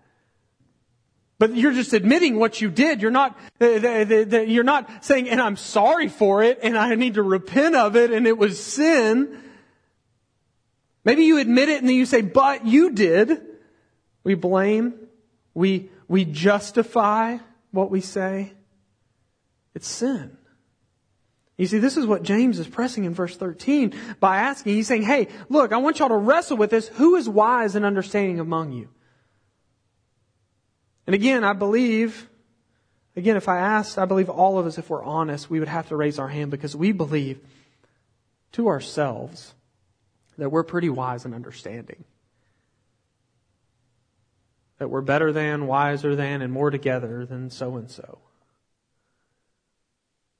But 1.38 1.54
you're 1.56 1.72
just 1.72 1.92
admitting 1.92 2.38
what 2.38 2.60
you 2.60 2.70
did. 2.70 3.02
You're 3.02 3.10
not, 3.10 3.36
you're 3.60 4.62
not 4.62 5.04
saying, 5.04 5.28
and 5.28 5.40
I'm 5.40 5.56
sorry 5.56 6.08
for 6.08 6.42
it, 6.42 6.60
and 6.62 6.78
I 6.78 6.94
need 6.94 7.14
to 7.14 7.22
repent 7.22 7.74
of 7.74 7.96
it, 7.96 8.12
and 8.12 8.26
it 8.26 8.38
was 8.38 8.62
sin. 8.62 9.42
Maybe 11.04 11.24
you 11.24 11.38
admit 11.38 11.68
it 11.68 11.80
and 11.80 11.88
then 11.88 11.96
you 11.96 12.06
say, 12.06 12.22
but 12.22 12.66
you 12.66 12.92
did. 12.92 13.42
We 14.22 14.34
blame. 14.34 14.94
We 15.52 15.90
we 16.14 16.24
justify 16.24 17.38
what 17.72 17.90
we 17.90 18.00
say, 18.00 18.52
it's 19.74 19.88
sin. 19.88 20.36
You 21.56 21.66
see, 21.66 21.78
this 21.78 21.96
is 21.96 22.06
what 22.06 22.22
James 22.22 22.60
is 22.60 22.68
pressing 22.68 23.02
in 23.02 23.14
verse 23.14 23.36
13 23.36 23.92
by 24.20 24.36
asking. 24.36 24.74
He's 24.74 24.86
saying, 24.86 25.02
hey, 25.02 25.26
look, 25.48 25.72
I 25.72 25.78
want 25.78 25.98
y'all 25.98 26.10
to 26.10 26.16
wrestle 26.16 26.56
with 26.56 26.70
this. 26.70 26.86
Who 26.86 27.16
is 27.16 27.28
wise 27.28 27.74
and 27.74 27.84
understanding 27.84 28.38
among 28.38 28.70
you? 28.70 28.90
And 31.08 31.14
again, 31.14 31.42
I 31.42 31.52
believe, 31.52 32.28
again, 33.16 33.36
if 33.36 33.48
I 33.48 33.58
asked, 33.58 33.98
I 33.98 34.04
believe 34.04 34.30
all 34.30 34.56
of 34.56 34.66
us, 34.66 34.78
if 34.78 34.90
we're 34.90 35.02
honest, 35.02 35.50
we 35.50 35.58
would 35.58 35.66
have 35.66 35.88
to 35.88 35.96
raise 35.96 36.20
our 36.20 36.28
hand 36.28 36.52
because 36.52 36.76
we 36.76 36.92
believe 36.92 37.40
to 38.52 38.68
ourselves 38.68 39.52
that 40.38 40.50
we're 40.50 40.62
pretty 40.62 40.90
wise 40.90 41.24
and 41.24 41.34
understanding 41.34 42.04
that 44.84 44.90
we're 44.90 45.00
better 45.00 45.32
than, 45.32 45.66
wiser 45.66 46.14
than, 46.14 46.42
and 46.42 46.52
more 46.52 46.68
together 46.68 47.24
than 47.24 47.48
so 47.48 47.76
and 47.76 47.90
so. 47.90 48.18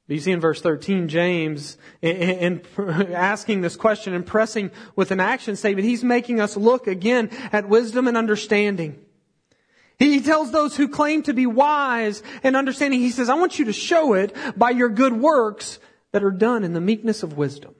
But 0.06 0.14
You 0.16 0.20
see 0.20 0.32
in 0.32 0.40
verse 0.40 0.60
13, 0.60 1.08
James, 1.08 1.78
in, 2.02 2.60
asking 2.78 3.62
this 3.62 3.74
question 3.74 4.12
and 4.12 4.26
pressing 4.26 4.70
with 4.96 5.12
an 5.12 5.18
action 5.18 5.56
statement, 5.56 5.88
he's 5.88 6.04
making 6.04 6.40
us 6.42 6.58
look 6.58 6.86
again 6.86 7.30
at 7.52 7.70
wisdom 7.70 8.06
and 8.06 8.18
understanding. 8.18 9.02
He 9.98 10.20
tells 10.20 10.52
those 10.52 10.76
who 10.76 10.88
claim 10.88 11.22
to 11.22 11.32
be 11.32 11.46
wise 11.46 12.22
and 12.42 12.54
understanding, 12.54 13.00
he 13.00 13.12
says, 13.12 13.30
I 13.30 13.36
want 13.36 13.58
you 13.58 13.64
to 13.64 13.72
show 13.72 14.12
it 14.12 14.36
by 14.58 14.72
your 14.72 14.90
good 14.90 15.14
works 15.14 15.78
that 16.12 16.22
are 16.22 16.30
done 16.30 16.64
in 16.64 16.74
the 16.74 16.82
meekness 16.82 17.22
of 17.22 17.38
wisdom. 17.38 17.74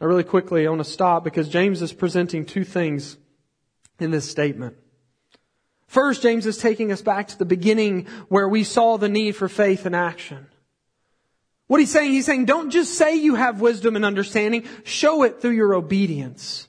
Now 0.00 0.08
really 0.08 0.24
quickly, 0.24 0.66
I 0.66 0.70
want 0.70 0.84
to 0.84 0.90
stop 0.90 1.22
because 1.22 1.48
James 1.48 1.82
is 1.82 1.92
presenting 1.92 2.44
two 2.44 2.64
things 2.64 3.16
in 3.98 4.10
this 4.10 4.28
statement. 4.28 4.76
First, 5.86 6.22
James 6.22 6.46
is 6.46 6.58
taking 6.58 6.92
us 6.92 7.02
back 7.02 7.28
to 7.28 7.38
the 7.38 7.44
beginning 7.44 8.06
where 8.28 8.48
we 8.48 8.64
saw 8.64 8.98
the 8.98 9.08
need 9.08 9.32
for 9.32 9.48
faith 9.48 9.86
and 9.86 9.94
action. 9.94 10.46
What 11.68 11.80
he's 11.80 11.90
saying, 11.90 12.12
he's 12.12 12.26
saying, 12.26 12.44
don't 12.44 12.70
just 12.70 12.94
say 12.94 13.16
you 13.16 13.34
have 13.34 13.60
wisdom 13.60 13.96
and 13.96 14.04
understanding, 14.04 14.64
show 14.84 15.22
it 15.22 15.40
through 15.40 15.52
your 15.52 15.74
obedience. 15.74 16.68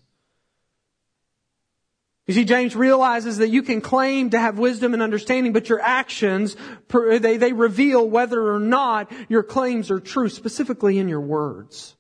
You 2.26 2.34
see, 2.34 2.46
James 2.46 2.76
realizes 2.76 3.38
that 3.38 3.50
you 3.50 3.64
can 3.64 3.82
claim 3.82 4.32
to 4.32 4.40
have 4.40 4.60
wisdom 4.60 4.94
and 4.94 5.02
understanding, 5.02 5.54
but 5.54 5.70
your 5.70 5.82
actions, 5.82 6.56
they, 6.90 7.38
they 7.38 7.54
reveal 7.54 8.08
whether 8.08 8.54
or 8.54 8.60
not 8.60 9.12
your 9.30 9.44
claims 9.44 9.92
are 9.92 10.00
true, 10.00 10.30
specifically 10.30 11.00
in 11.00 11.08
your 11.10 11.22
words. 11.22 11.97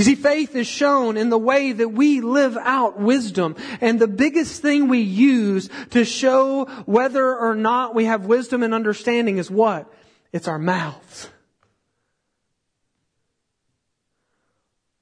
You 0.00 0.04
see, 0.04 0.14
faith 0.14 0.56
is 0.56 0.66
shown 0.66 1.18
in 1.18 1.28
the 1.28 1.36
way 1.36 1.72
that 1.72 1.90
we 1.90 2.22
live 2.22 2.56
out 2.56 2.98
wisdom. 2.98 3.54
And 3.82 4.00
the 4.00 4.08
biggest 4.08 4.62
thing 4.62 4.88
we 4.88 5.00
use 5.00 5.68
to 5.90 6.06
show 6.06 6.64
whether 6.86 7.36
or 7.36 7.54
not 7.54 7.94
we 7.94 8.06
have 8.06 8.24
wisdom 8.24 8.62
and 8.62 8.72
understanding 8.72 9.36
is 9.36 9.50
what? 9.50 9.92
It's 10.32 10.48
our 10.48 10.58
mouths. 10.58 11.28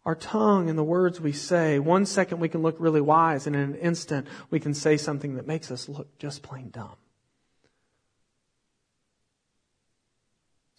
Our 0.05 0.17
tongue 0.17 0.69
and 0.69 0.76
the 0.76 0.83
words 0.83 1.21
we 1.21 1.31
say. 1.31 1.78
One 1.78 2.05
second 2.05 2.40
we 2.40 2.49
can 2.49 2.62
look 2.62 2.75
really 2.81 3.00
wise 3.00 3.47
and 3.47 3.55
in 3.55 3.62
an 3.62 3.75
instant 3.76 4.26
we 4.50 4.59
can 4.59 4.75
say 4.75 4.97
something 4.97 5.37
that 5.37 5.47
makes 5.47 5.71
us 5.71 5.88
look 5.88 6.19
just 6.19 6.43
plain 6.43 6.71
dumb. 6.71 6.97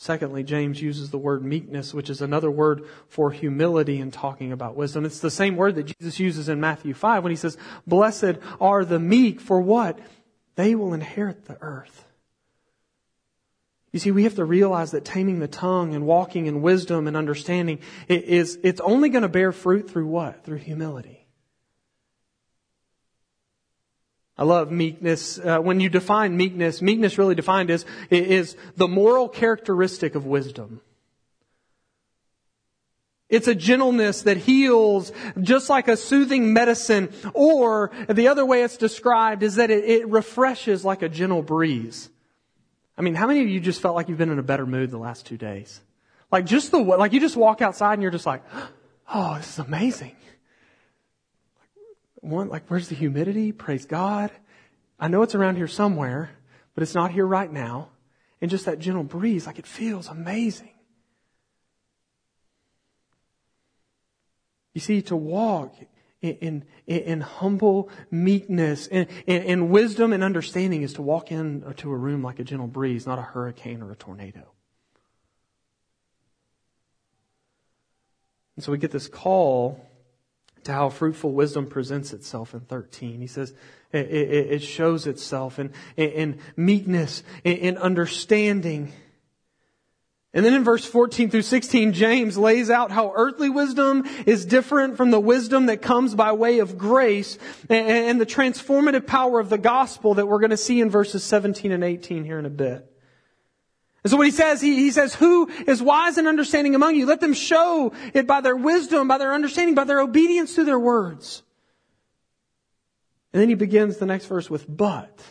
Secondly, 0.02 0.44
James 0.44 0.82
uses 0.82 1.12
the 1.12 1.18
word 1.18 1.44
meekness, 1.44 1.94
which 1.94 2.10
is 2.10 2.22
another 2.22 2.50
word 2.50 2.86
for 3.10 3.32
humility 3.32 4.00
in 4.00 4.12
talking 4.12 4.54
about 4.54 4.78
wisdom. 4.78 5.04
It's 5.04 5.20
the 5.20 5.30
same 5.30 5.58
word 5.58 5.76
that 5.76 5.94
Jesus 6.00 6.22
uses 6.22 6.48
in 6.48 6.62
Matthew 6.62 6.94
5 6.94 7.22
when 7.22 7.32
he 7.32 7.36
says, 7.36 7.58
Blessed 7.86 8.38
are 8.62 8.86
the 8.86 8.98
meek, 8.98 9.42
for 9.42 9.60
what? 9.60 10.00
They 10.56 10.74
will 10.74 10.94
inherit 10.94 11.46
the 11.46 11.58
earth. 11.60 12.06
You 13.92 14.00
see, 14.00 14.12
we 14.12 14.24
have 14.24 14.36
to 14.36 14.46
realize 14.46 14.92
that 14.92 15.04
taming 15.04 15.40
the 15.40 15.50
tongue 15.50 15.94
and 15.94 16.06
walking 16.06 16.46
in 16.46 16.62
wisdom 16.62 17.06
and 17.06 17.18
understanding 17.18 17.80
is, 18.08 18.58
it's 18.64 18.80
only 18.80 19.10
going 19.10 19.24
to 19.24 19.28
bear 19.28 19.52
fruit 19.52 19.90
through 19.90 20.08
what? 20.08 20.46
Through 20.46 20.60
humility. 20.60 21.19
I 24.40 24.44
love 24.44 24.72
meekness. 24.72 25.38
Uh, 25.38 25.60
when 25.60 25.82
you 25.82 25.90
define 25.90 26.38
meekness, 26.38 26.82
meekness 26.82 27.18
really 27.18 27.36
defined 27.36 27.70
is, 27.70 27.86
is 28.10 28.56
the 28.78 28.88
moral 28.88 29.28
characteristic 29.28 30.16
of 30.16 30.26
wisdom. 30.26 30.80
It's 33.28 33.50
a 33.50 33.54
gentleness 33.54 34.22
that 34.22 34.38
heals 34.38 35.12
just 35.42 35.70
like 35.70 35.90
a 35.90 35.98
soothing 35.98 36.54
medicine, 36.54 37.12
or 37.34 37.92
the 38.08 38.30
other 38.30 38.46
way 38.46 38.64
it's 38.64 38.78
described 38.78 39.44
is 39.44 39.56
that 39.56 39.70
it, 39.72 39.84
it 39.84 40.08
refreshes 40.08 40.86
like 40.86 41.02
a 41.02 41.10
gentle 41.10 41.42
breeze. 41.42 42.10
I 42.98 43.02
mean, 43.02 43.16
how 43.16 43.28
many 43.28 43.42
of 43.42 43.50
you 43.50 43.60
just 43.60 43.82
felt 43.82 43.94
like 43.94 44.08
you've 44.08 44.18
been 44.18 44.32
in 44.32 44.40
a 44.40 44.44
better 44.44 44.66
mood 44.66 44.90
the 44.90 44.98
last 44.98 45.26
two 45.26 45.38
days? 45.38 45.82
Like 46.32 46.46
just 46.46 46.72
the, 46.72 46.78
like 46.80 47.12
you 47.12 47.20
just 47.20 47.36
walk 47.36 47.62
outside 47.62 47.94
and 47.94 48.02
you're 48.02 48.10
just 48.10 48.26
like, 48.26 48.42
oh, 49.14 49.36
this 49.36 49.50
is 49.50 49.60
amazing. 49.60 50.16
One, 52.22 52.50
like, 52.50 52.64
where's 52.68 52.90
the 52.90 52.96
humidity? 52.96 53.52
Praise 53.52 53.86
God. 53.86 54.32
I 55.00 55.08
know 55.08 55.22
it's 55.22 55.36
around 55.36 55.56
here 55.56 55.68
somewhere, 55.68 56.32
but 56.76 56.84
it's 56.84 56.96
not 56.96 57.12
here 57.12 57.26
right 57.26 57.52
now. 57.52 57.90
And 58.42 58.52
just 58.52 58.66
that 58.66 58.80
gentle 58.80 59.04
breeze, 59.04 59.46
like 59.46 59.60
it 59.60 59.68
feels 59.68 60.08
amazing. 60.08 60.72
You 64.74 64.82
see, 64.82 65.02
to 65.04 65.16
walk 65.16 65.76
in, 66.22 66.66
in, 66.88 67.02
in 67.02 67.22
humble 67.22 67.90
meekness 68.12 68.88
and, 68.88 69.08
in 69.26 69.70
wisdom 69.70 70.14
and 70.14 70.24
understanding 70.24 70.84
is 70.84 70.94
to 70.94 71.02
walk 71.02 71.32
into 71.32 71.92
a 71.92 71.96
room 71.96 72.22
like 72.24 72.40
a 72.40 72.44
gentle 72.44 72.68
breeze, 72.68 73.08
not 73.08 73.20
a 73.20 73.24
hurricane 73.24 73.82
or 73.82 73.92
a 73.92 73.96
tornado. 73.96 74.52
And 78.56 78.64
so 78.64 78.72
we 78.72 78.78
get 78.78 78.92
this 78.92 79.08
call 79.08 79.89
to 80.64 80.72
how 80.72 80.90
fruitful 80.90 81.32
wisdom 81.32 81.68
presents 81.68 82.14
itself 82.14 82.54
in 82.54 82.62
13. 82.62 83.22
He 83.22 83.28
says 83.28 83.54
it, 83.92 84.08
it, 84.08 84.52
it 84.52 84.62
shows 84.62 85.08
itself 85.08 85.60
in, 85.60 85.72
in 85.98 86.40
meekness, 86.56 87.24
in, 87.44 87.58
in 87.58 87.78
understanding. 87.78 88.92
And 90.32 90.46
then 90.46 90.54
in 90.54 90.64
verse 90.64 90.86
14 90.86 91.32
through 91.32 91.42
16, 91.42 91.94
James 91.94 92.38
lays 92.38 92.70
out 92.70 92.92
how 92.92 93.14
earthly 93.16 93.50
wisdom 93.50 94.06
is 94.28 94.46
different 94.46 94.96
from 94.96 95.10
the 95.10 95.20
wisdom 95.20 95.66
that 95.66 95.82
comes 95.82 96.14
by 96.14 96.34
way 96.34 96.60
of 96.60 96.78
grace 96.78 97.40
and, 97.68 97.88
and 97.88 98.22
the 98.22 98.28
transformative 98.28 99.08
power 99.08 99.40
of 99.40 99.50
the 99.50 99.58
gospel 99.58 100.14
that 100.16 100.28
we're 100.28 100.40
going 100.40 100.52
to 100.52 100.58
see 100.58 100.82
in 100.82 100.90
verses 100.92 101.24
17 101.24 101.72
and 101.72 101.84
18 101.84 102.26
here 102.26 102.38
in 102.38 102.46
a 102.46 102.52
bit. 102.52 102.86
And 104.04 104.12
so 104.12 104.18
what 104.18 104.28
he 104.28 104.32
says, 104.32 104.62
he, 104.62 104.76
he 104.76 104.92
says, 104.92 105.14
who 105.14 105.50
is 105.68 105.82
wise 105.82 106.18
and 106.18 106.28
understanding 106.28 106.74
among 106.74 106.96
you? 106.96 107.06
Let 107.06 107.20
them 107.20 107.34
show 107.34 107.92
it 108.14 108.26
by 108.26 108.42
their 108.42 108.56
wisdom, 108.56 109.08
by 109.08 109.18
their 109.18 109.34
understanding, 109.34 109.76
by 109.76 109.84
their 109.84 110.00
obedience 110.00 110.56
to 110.56 110.64
their 110.64 110.80
words. 110.80 111.44
And 113.34 113.42
then 113.42 113.50
he 113.50 113.56
begins 113.56 113.98
the 113.98 114.06
next 114.06 114.26
verse 114.26 114.50
with 114.50 114.66
but. 114.68 115.22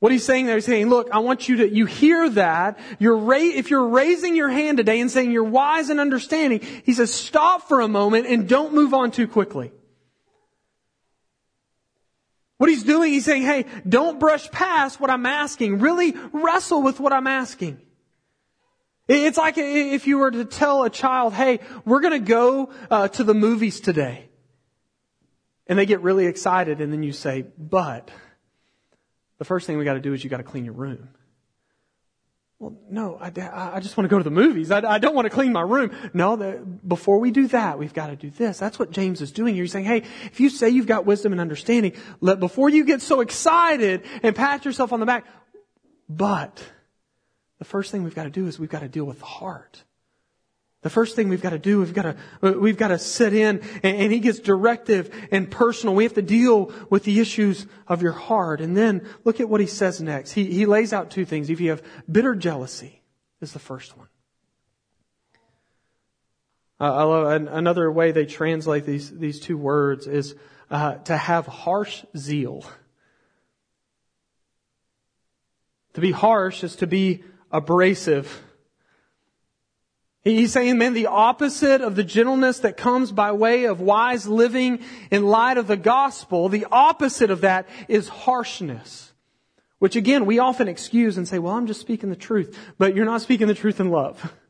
What 0.00 0.12
he's 0.12 0.24
saying 0.24 0.46
there, 0.46 0.56
he's 0.56 0.64
saying, 0.64 0.88
look, 0.88 1.08
I 1.12 1.18
want 1.18 1.48
you 1.48 1.56
to, 1.56 1.68
you 1.68 1.86
hear 1.86 2.28
that. 2.30 2.78
You're 2.98 3.16
ra- 3.16 3.38
if 3.38 3.70
you're 3.70 3.88
raising 3.88 4.36
your 4.36 4.48
hand 4.48 4.78
today 4.78 5.00
and 5.00 5.10
saying 5.10 5.32
you're 5.32 5.42
wise 5.42 5.90
and 5.90 5.98
understanding, 5.98 6.60
he 6.84 6.92
says, 6.92 7.12
stop 7.12 7.66
for 7.66 7.80
a 7.80 7.88
moment 7.88 8.26
and 8.26 8.48
don't 8.48 8.74
move 8.74 8.94
on 8.94 9.10
too 9.10 9.26
quickly. 9.26 9.72
What 12.58 12.68
he's 12.68 12.82
doing, 12.82 13.12
he's 13.12 13.24
saying, 13.24 13.42
hey, 13.42 13.66
don't 13.88 14.18
brush 14.20 14.50
past 14.50 15.00
what 15.00 15.10
I'm 15.10 15.26
asking. 15.26 15.78
Really 15.78 16.14
wrestle 16.32 16.82
with 16.82 17.00
what 17.00 17.12
I'm 17.12 17.26
asking. 17.26 17.80
It's 19.06 19.38
like 19.38 19.54
if 19.56 20.06
you 20.06 20.18
were 20.18 20.30
to 20.30 20.44
tell 20.44 20.82
a 20.82 20.90
child, 20.90 21.32
hey, 21.32 21.60
we're 21.84 22.00
going 22.00 22.20
to 22.20 22.28
go 22.28 22.70
uh, 22.90 23.08
to 23.08 23.24
the 23.24 23.32
movies 23.32 23.80
today. 23.80 24.28
And 25.66 25.78
they 25.78 25.86
get 25.86 26.02
really 26.02 26.26
excited, 26.26 26.80
and 26.80 26.92
then 26.92 27.02
you 27.02 27.12
say, 27.12 27.46
but 27.56 28.10
the 29.38 29.44
first 29.44 29.66
thing 29.66 29.78
we 29.78 29.84
got 29.84 29.94
to 29.94 30.00
do 30.00 30.12
is 30.12 30.24
you 30.24 30.30
got 30.30 30.38
to 30.38 30.42
clean 30.42 30.64
your 30.64 30.74
room. 30.74 31.10
Well, 32.60 32.76
no, 32.90 33.16
I, 33.20 33.30
I 33.76 33.78
just 33.78 33.96
want 33.96 34.06
to 34.06 34.08
go 34.08 34.18
to 34.18 34.24
the 34.24 34.32
movies. 34.32 34.72
I, 34.72 34.80
I 34.80 34.98
don't 34.98 35.14
want 35.14 35.26
to 35.26 35.30
clean 35.30 35.52
my 35.52 35.60
room. 35.60 35.92
No, 36.12 36.34
the, 36.34 36.54
before 36.86 37.20
we 37.20 37.30
do 37.30 37.46
that, 37.48 37.78
we've 37.78 37.94
got 37.94 38.08
to 38.08 38.16
do 38.16 38.30
this. 38.30 38.58
That's 38.58 38.80
what 38.80 38.90
James 38.90 39.20
is 39.20 39.30
doing 39.30 39.54
here. 39.54 39.62
He's 39.62 39.70
saying, 39.70 39.84
hey, 39.84 39.98
if 40.24 40.40
you 40.40 40.50
say 40.50 40.68
you've 40.68 40.88
got 40.88 41.06
wisdom 41.06 41.30
and 41.30 41.40
understanding, 41.40 41.92
let, 42.20 42.40
before 42.40 42.68
you 42.68 42.84
get 42.84 43.00
so 43.00 43.20
excited 43.20 44.02
and 44.24 44.34
pat 44.34 44.64
yourself 44.64 44.92
on 44.92 44.98
the 44.98 45.06
back, 45.06 45.24
but 46.08 46.64
the 47.60 47.64
first 47.64 47.92
thing 47.92 48.02
we've 48.02 48.14
got 48.14 48.24
to 48.24 48.30
do 48.30 48.48
is 48.48 48.58
we've 48.58 48.68
got 48.68 48.80
to 48.80 48.88
deal 48.88 49.04
with 49.04 49.20
the 49.20 49.26
heart. 49.26 49.84
The 50.82 50.90
first 50.90 51.16
thing 51.16 51.28
we've 51.28 51.42
got 51.42 51.50
to 51.50 51.58
do, 51.58 51.80
we've 51.80 51.92
got 51.92 52.16
to, 52.42 52.52
we've 52.52 52.76
got 52.76 52.88
to 52.88 52.98
sit 52.98 53.34
in 53.34 53.60
and, 53.82 53.96
and, 53.96 54.12
he 54.12 54.20
gets 54.20 54.38
directive 54.38 55.12
and 55.32 55.50
personal. 55.50 55.94
We 55.94 56.04
have 56.04 56.14
to 56.14 56.22
deal 56.22 56.72
with 56.88 57.02
the 57.02 57.18
issues 57.18 57.66
of 57.88 58.00
your 58.00 58.12
heart. 58.12 58.60
And 58.60 58.76
then 58.76 59.04
look 59.24 59.40
at 59.40 59.48
what 59.48 59.60
he 59.60 59.66
says 59.66 60.00
next. 60.00 60.32
He, 60.32 60.44
he 60.44 60.66
lays 60.66 60.92
out 60.92 61.10
two 61.10 61.24
things. 61.24 61.50
If 61.50 61.60
you 61.60 61.70
have 61.70 61.82
bitter 62.10 62.36
jealousy, 62.36 63.02
is 63.40 63.52
the 63.52 63.58
first 63.58 63.96
one. 63.96 64.08
Uh, 66.80 66.94
I 66.94 67.02
love 67.02 67.48
another 67.48 67.90
way 67.90 68.12
they 68.12 68.26
translate 68.26 68.84
these, 68.84 69.10
these 69.10 69.40
two 69.40 69.56
words 69.56 70.06
is 70.06 70.36
uh, 70.70 70.94
to 70.94 71.16
have 71.16 71.46
harsh 71.46 72.04
zeal. 72.16 72.64
To 75.94 76.00
be 76.00 76.12
harsh 76.12 76.62
is 76.62 76.76
to 76.76 76.86
be 76.86 77.24
abrasive. 77.50 78.42
He's 80.24 80.52
saying, 80.52 80.78
man, 80.78 80.94
the 80.94 81.06
opposite 81.06 81.80
of 81.80 81.94
the 81.94 82.04
gentleness 82.04 82.60
that 82.60 82.76
comes 82.76 83.12
by 83.12 83.32
way 83.32 83.64
of 83.64 83.80
wise 83.80 84.26
living 84.26 84.80
in 85.10 85.26
light 85.26 85.58
of 85.58 85.66
the 85.66 85.76
gospel, 85.76 86.48
the 86.48 86.66
opposite 86.70 87.30
of 87.30 87.42
that 87.42 87.68
is 87.86 88.08
harshness. 88.08 89.12
Which 89.78 89.94
again, 89.94 90.26
we 90.26 90.40
often 90.40 90.66
excuse 90.66 91.16
and 91.16 91.28
say, 91.28 91.38
well, 91.38 91.54
I'm 91.54 91.68
just 91.68 91.80
speaking 91.80 92.10
the 92.10 92.16
truth, 92.16 92.58
but 92.78 92.96
you're 92.96 93.04
not 93.04 93.22
speaking 93.22 93.46
the 93.46 93.54
truth 93.54 93.80
in 93.80 93.90
love. 93.90 94.32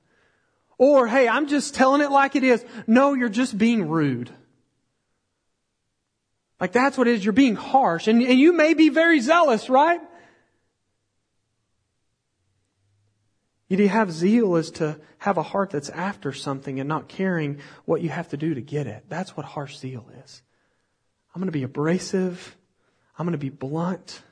Or, 0.80 1.08
hey, 1.08 1.26
I'm 1.26 1.48
just 1.48 1.74
telling 1.74 2.02
it 2.02 2.12
like 2.12 2.36
it 2.36 2.44
is. 2.44 2.64
No, 2.86 3.12
you're 3.12 3.28
just 3.28 3.58
being 3.58 3.88
rude. 3.88 4.30
Like 6.60 6.70
that's 6.70 6.96
what 6.96 7.08
it 7.08 7.14
is. 7.14 7.24
You're 7.24 7.32
being 7.32 7.56
harsh. 7.56 8.06
And, 8.06 8.22
and 8.22 8.38
you 8.38 8.52
may 8.52 8.74
be 8.74 8.88
very 8.88 9.18
zealous, 9.18 9.68
right? 9.68 10.00
You 13.68 13.88
have 13.88 14.10
zeal 14.10 14.56
is 14.56 14.70
to 14.72 14.98
have 15.18 15.36
a 15.36 15.42
heart 15.42 15.70
that's 15.70 15.90
after 15.90 16.32
something 16.32 16.80
and 16.80 16.88
not 16.88 17.08
caring 17.08 17.58
what 17.84 18.00
you 18.00 18.08
have 18.08 18.28
to 18.30 18.36
do 18.36 18.54
to 18.54 18.62
get 18.62 18.86
it. 18.86 19.04
That's 19.08 19.36
what 19.36 19.44
harsh 19.44 19.76
zeal 19.76 20.06
is. 20.24 20.42
I'm 21.34 21.40
going 21.40 21.48
to 21.48 21.52
be 21.52 21.64
abrasive. 21.64 22.56
I'm 23.18 23.26
going 23.26 23.32
to 23.32 23.38
be 23.38 23.50
blunt 23.50 24.22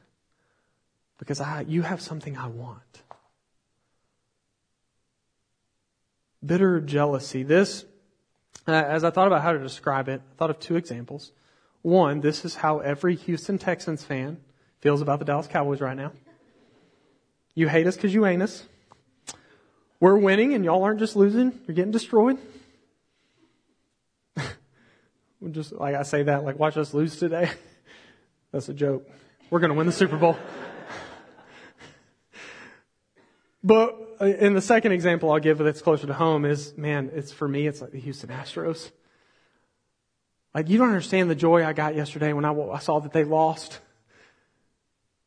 because 1.19 1.41
I, 1.41 1.63
you 1.69 1.83
have 1.83 2.01
something 2.01 2.37
I 2.37 2.47
want. 2.47 2.81
Bitter 6.45 6.81
jealousy. 6.81 7.43
This, 7.43 7.85
uh, 8.67 8.73
as 8.73 9.05
I 9.05 9.11
thought 9.11 9.27
about 9.27 9.43
how 9.43 9.53
to 9.53 9.59
describe 9.59 10.09
it, 10.09 10.23
I 10.33 10.35
thought 10.37 10.51
of 10.51 10.61
two 10.61 10.77
examples. 10.77 11.33
One, 11.83 12.21
this 12.21 12.45
is 12.45 12.57
how 12.57 12.79
every 12.79 13.17
Houston 13.17 13.59
Texans 13.59 14.03
fan 14.03 14.39
feels 14.81 15.03
about 15.03 15.19
the 15.19 15.25
Dallas 15.25 15.47
Cowboys 15.47 15.81
right 15.81 15.97
now. 15.97 16.13
You 17.55 17.69
hate 17.69 17.87
us 17.87 17.97
because 17.97 18.15
you 18.15 18.25
ain't 18.27 18.43
us. 18.43 18.65
We're 19.99 20.17
winning 20.17 20.55
and 20.55 20.65
y'all 20.65 20.83
aren't 20.83 21.01
just 21.01 21.17
losing. 21.17 21.59
You're 21.67 21.75
getting 21.75 21.93
destroyed. 21.93 22.39
just 25.51 25.73
like 25.73 25.95
I 25.95 26.03
say 26.03 26.25
that, 26.25 26.45
like 26.45 26.59
watch 26.59 26.77
us 26.77 26.93
lose 26.93 27.17
today. 27.17 27.51
That's 28.53 28.69
a 28.69 28.75
joke. 28.75 29.09
We're 29.49 29.61
going 29.61 29.71
to 29.71 29.77
win 29.77 29.87
the 29.87 29.93
Super 29.93 30.17
Bowl. 30.17 30.37
but 33.65 33.97
uh, 34.21 34.27
in 34.27 34.55
the 34.55 34.61
second 34.61 34.93
example 34.93 35.31
I'll 35.31 35.39
give 35.39 35.59
that's 35.59 35.83
closer 35.83 36.07
to 36.07 36.15
home 36.15 36.45
is, 36.45 36.77
man, 36.77 37.11
it's 37.15 37.33
for 37.33 37.47
me, 37.47 37.67
it's 37.67 37.81
like 37.81 37.93
the 37.93 38.01
Houston 38.01 38.31
Astros. 38.31 38.91
Like 40.55 40.69
you 40.69 40.79
don't 40.79 40.89
understand 40.89 41.31
the 41.31 41.35
joy 41.35 41.65
I 41.65 41.73
got 41.73 41.95
yesterday 41.95 42.33
when 42.33 42.45
I, 42.45 42.53
I 42.53 42.79
saw 42.81 42.99
that 43.01 43.13
they 43.13 43.25
lost. 43.25 43.79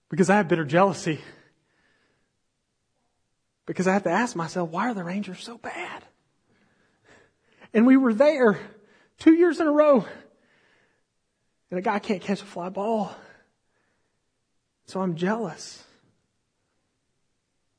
Because 0.09 0.29
I 0.29 0.37
have 0.37 0.47
bitter 0.47 0.65
jealousy. 0.65 1.19
Because 3.69 3.85
I 3.85 3.93
have 3.93 4.01
to 4.05 4.09
ask 4.09 4.35
myself, 4.35 4.71
why 4.71 4.89
are 4.89 4.95
the 4.95 5.03
Rangers 5.03 5.43
so 5.43 5.59
bad? 5.59 6.03
And 7.71 7.85
we 7.85 7.97
were 7.97 8.15
there 8.15 8.59
two 9.19 9.33
years 9.33 9.59
in 9.59 9.67
a 9.67 9.71
row. 9.71 10.05
And 11.69 11.77
a 11.77 11.81
guy 11.83 11.99
can't 11.99 12.19
catch 12.19 12.41
a 12.41 12.45
fly 12.45 12.69
ball. 12.69 13.15
So 14.87 14.99
I'm 14.99 15.15
jealous. 15.15 15.83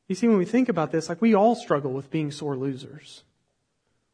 You 0.07 0.15
see, 0.15 0.29
when 0.29 0.39
we 0.39 0.45
think 0.45 0.69
about 0.69 0.93
this, 0.93 1.09
like 1.09 1.21
we 1.21 1.35
all 1.35 1.57
struggle 1.57 1.91
with 1.91 2.09
being 2.09 2.31
sore 2.31 2.57
losers. 2.57 3.25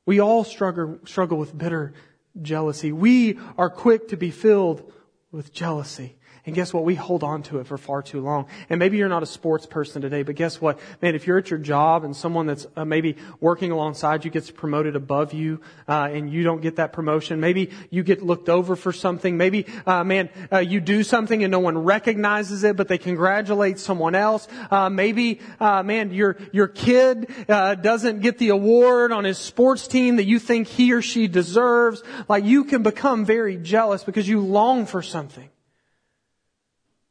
We 0.07 0.19
all 0.19 0.45
struggle, 0.45 1.01
struggle 1.05 1.37
with 1.37 1.59
bitter 1.59 1.93
jealousy. 2.41 2.91
We 2.91 3.39
are 3.59 3.69
quick 3.69 4.09
to 4.09 4.17
be 4.17 4.31
filled 4.31 4.91
with 5.31 5.53
jealousy. 5.53 6.16
And 6.47 6.55
guess 6.55 6.73
what? 6.73 6.85
We 6.85 6.95
hold 6.95 7.25
on 7.25 7.43
to 7.45 7.59
it 7.59 7.67
for 7.67 7.77
far 7.77 8.03
too 8.03 8.21
long. 8.21 8.47
And 8.71 8.79
maybe 8.79 8.99
you're 8.99 9.09
not 9.09 9.25
a 9.25 9.27
sports 9.27 9.67
person 9.67 10.01
today, 10.01 10.23
but 10.23 10.37
guess 10.37 10.61
what? 10.61 10.79
Man, 11.03 11.17
if 11.17 11.27
you're 11.27 11.39
at 11.39 11.51
your 11.51 11.59
job 11.59 12.05
and 12.05 12.15
someone 12.15 12.47
that's 12.47 12.69
uh, 12.77 12.85
maybe 12.85 13.17
working 13.41 13.73
alongside 13.73 14.25
you 14.25 14.31
gets 14.31 14.49
promoted 14.53 14.95
above 14.95 15.33
you, 15.33 15.61
uh, 15.89 16.09
and 16.13 16.31
you 16.33 16.45
don't 16.45 16.63
get 16.63 16.77
that 16.77 16.93
promotion, 16.93 17.41
maybe 17.41 17.71
you 17.91 18.05
get 18.05 18.23
looked 18.23 18.49
over 18.49 18.77
for 18.77 18.93
something. 18.93 19.37
Maybe, 19.37 19.67
uh, 19.87 20.05
man, 20.05 20.31
uh, 20.53 20.59
you 20.59 20.81
do 20.81 21.03
something 21.03 21.43
and 21.43 21.51
no 21.51 21.59
one 21.59 21.79
recognizes 21.79 22.63
it, 22.63 22.77
but 22.77 22.87
they 22.87 22.99
congratulate 22.99 23.81
someone 23.81 24.15
else. 24.15 24.47
Uh, 24.71 24.89
maybe, 24.89 25.41
uh, 25.59 25.83
man, 25.83 26.13
your 26.13 26.37
your 26.53 26.69
kid 26.69 27.29
doesn't 27.49 28.21
get 28.21 28.39
the 28.39 28.51
award 28.51 29.11
on 29.11 29.25
his 29.25 29.39
sports 29.39 29.89
team 29.89 30.17
that 30.17 30.27
you 30.27 30.39
think 30.39 30.69
he 30.69 30.93
or 30.93 31.03
she 31.03 31.27
deserves. 31.27 32.05
Like 32.29 32.45
you 32.45 32.65
can 32.65 32.85
become 32.85 33.25
very 33.25 33.57
jealous 33.57 34.05
because 34.05 34.29
you 34.29 34.41
long 34.41 34.87
for 34.87 35.03
something. 35.03 35.49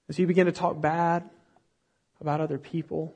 As 0.07 0.19
you 0.19 0.27
begin 0.27 0.45
to 0.45 0.51
talk 0.51 0.79
bad 0.79 1.27
about 2.21 2.39
other 2.39 2.57
people, 2.57 3.15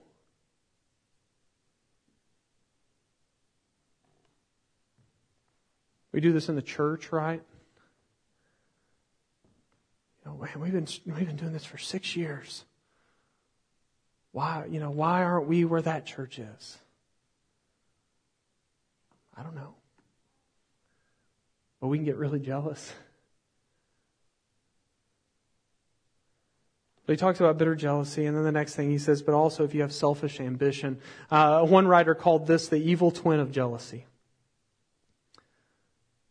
we 6.11 6.19
do 6.19 6.31
this 6.31 6.49
in 6.49 6.55
the 6.55 6.61
church, 6.61 7.11
right? 7.11 7.43
You 10.25 10.31
know, 10.31 10.47
we've 10.57 10.73
been 10.73 10.87
we've 11.05 11.27
been 11.27 11.35
doing 11.35 11.53
this 11.53 11.65
for 11.65 11.77
six 11.77 12.15
years. 12.15 12.65
Why, 14.31 14.65
you 14.69 14.79
know, 14.79 14.91
why 14.91 15.23
aren't 15.23 15.47
we 15.47 15.65
where 15.65 15.81
that 15.81 16.05
church 16.05 16.39
is? 16.39 16.77
I 19.35 19.43
don't 19.43 19.55
know. 19.55 19.75
But 21.79 21.87
we 21.87 21.97
can 21.97 22.05
get 22.05 22.17
really 22.17 22.39
jealous. 22.39 22.91
He 27.09 27.17
talks 27.17 27.39
about 27.39 27.57
bitter 27.57 27.75
jealousy, 27.75 28.25
and 28.25 28.37
then 28.37 28.43
the 28.43 28.51
next 28.51 28.75
thing 28.75 28.89
he 28.91 28.99
says, 28.99 29.21
but 29.21 29.33
also 29.33 29.63
if 29.63 29.73
you 29.73 29.81
have 29.81 29.91
selfish 29.91 30.39
ambition. 30.39 30.99
Uh, 31.31 31.65
one 31.65 31.87
writer 31.87 32.13
called 32.13 32.45
this 32.45 32.67
the 32.67 32.77
evil 32.77 33.11
twin 33.11 33.39
of 33.39 33.51
jealousy. 33.51 34.05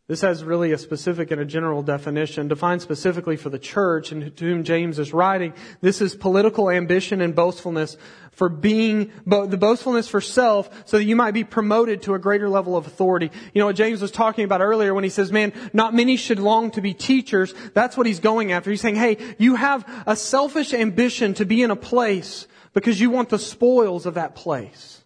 This 0.08 0.22
has 0.22 0.42
really 0.42 0.72
a 0.72 0.78
specific 0.78 1.30
and 1.30 1.38
a 1.38 1.44
general 1.44 1.82
definition, 1.82 2.48
defined 2.48 2.80
specifically 2.80 3.36
for 3.36 3.50
the 3.50 3.58
church 3.58 4.10
and 4.10 4.34
to 4.34 4.44
whom 4.46 4.64
James 4.64 4.98
is 4.98 5.12
writing. 5.12 5.52
This 5.82 6.00
is 6.00 6.16
political 6.16 6.70
ambition 6.70 7.20
and 7.20 7.34
boastfulness 7.34 7.98
for 8.30 8.48
being, 8.48 9.12
the 9.26 9.58
boastfulness 9.58 10.08
for 10.08 10.22
self 10.22 10.70
so 10.88 10.96
that 10.96 11.04
you 11.04 11.14
might 11.14 11.32
be 11.32 11.44
promoted 11.44 12.00
to 12.04 12.14
a 12.14 12.18
greater 12.18 12.48
level 12.48 12.74
of 12.74 12.86
authority. 12.86 13.30
You 13.52 13.58
know 13.58 13.66
what 13.66 13.76
James 13.76 14.00
was 14.00 14.10
talking 14.10 14.46
about 14.46 14.62
earlier 14.62 14.94
when 14.94 15.04
he 15.04 15.10
says, 15.10 15.30
man, 15.30 15.52
not 15.74 15.92
many 15.92 16.16
should 16.16 16.38
long 16.38 16.70
to 16.70 16.80
be 16.80 16.94
teachers. 16.94 17.52
That's 17.74 17.94
what 17.94 18.06
he's 18.06 18.20
going 18.20 18.50
after. 18.50 18.70
He's 18.70 18.80
saying, 18.80 18.96
hey, 18.96 19.18
you 19.36 19.56
have 19.56 19.84
a 20.06 20.16
selfish 20.16 20.72
ambition 20.72 21.34
to 21.34 21.44
be 21.44 21.62
in 21.62 21.70
a 21.70 21.76
place 21.76 22.46
because 22.72 22.98
you 22.98 23.10
want 23.10 23.28
the 23.28 23.38
spoils 23.38 24.06
of 24.06 24.14
that 24.14 24.34
place. 24.34 24.97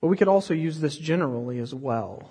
But 0.00 0.08
we 0.08 0.16
could 0.16 0.28
also 0.28 0.54
use 0.54 0.80
this 0.80 0.96
generally 0.96 1.58
as 1.58 1.74
well. 1.74 2.30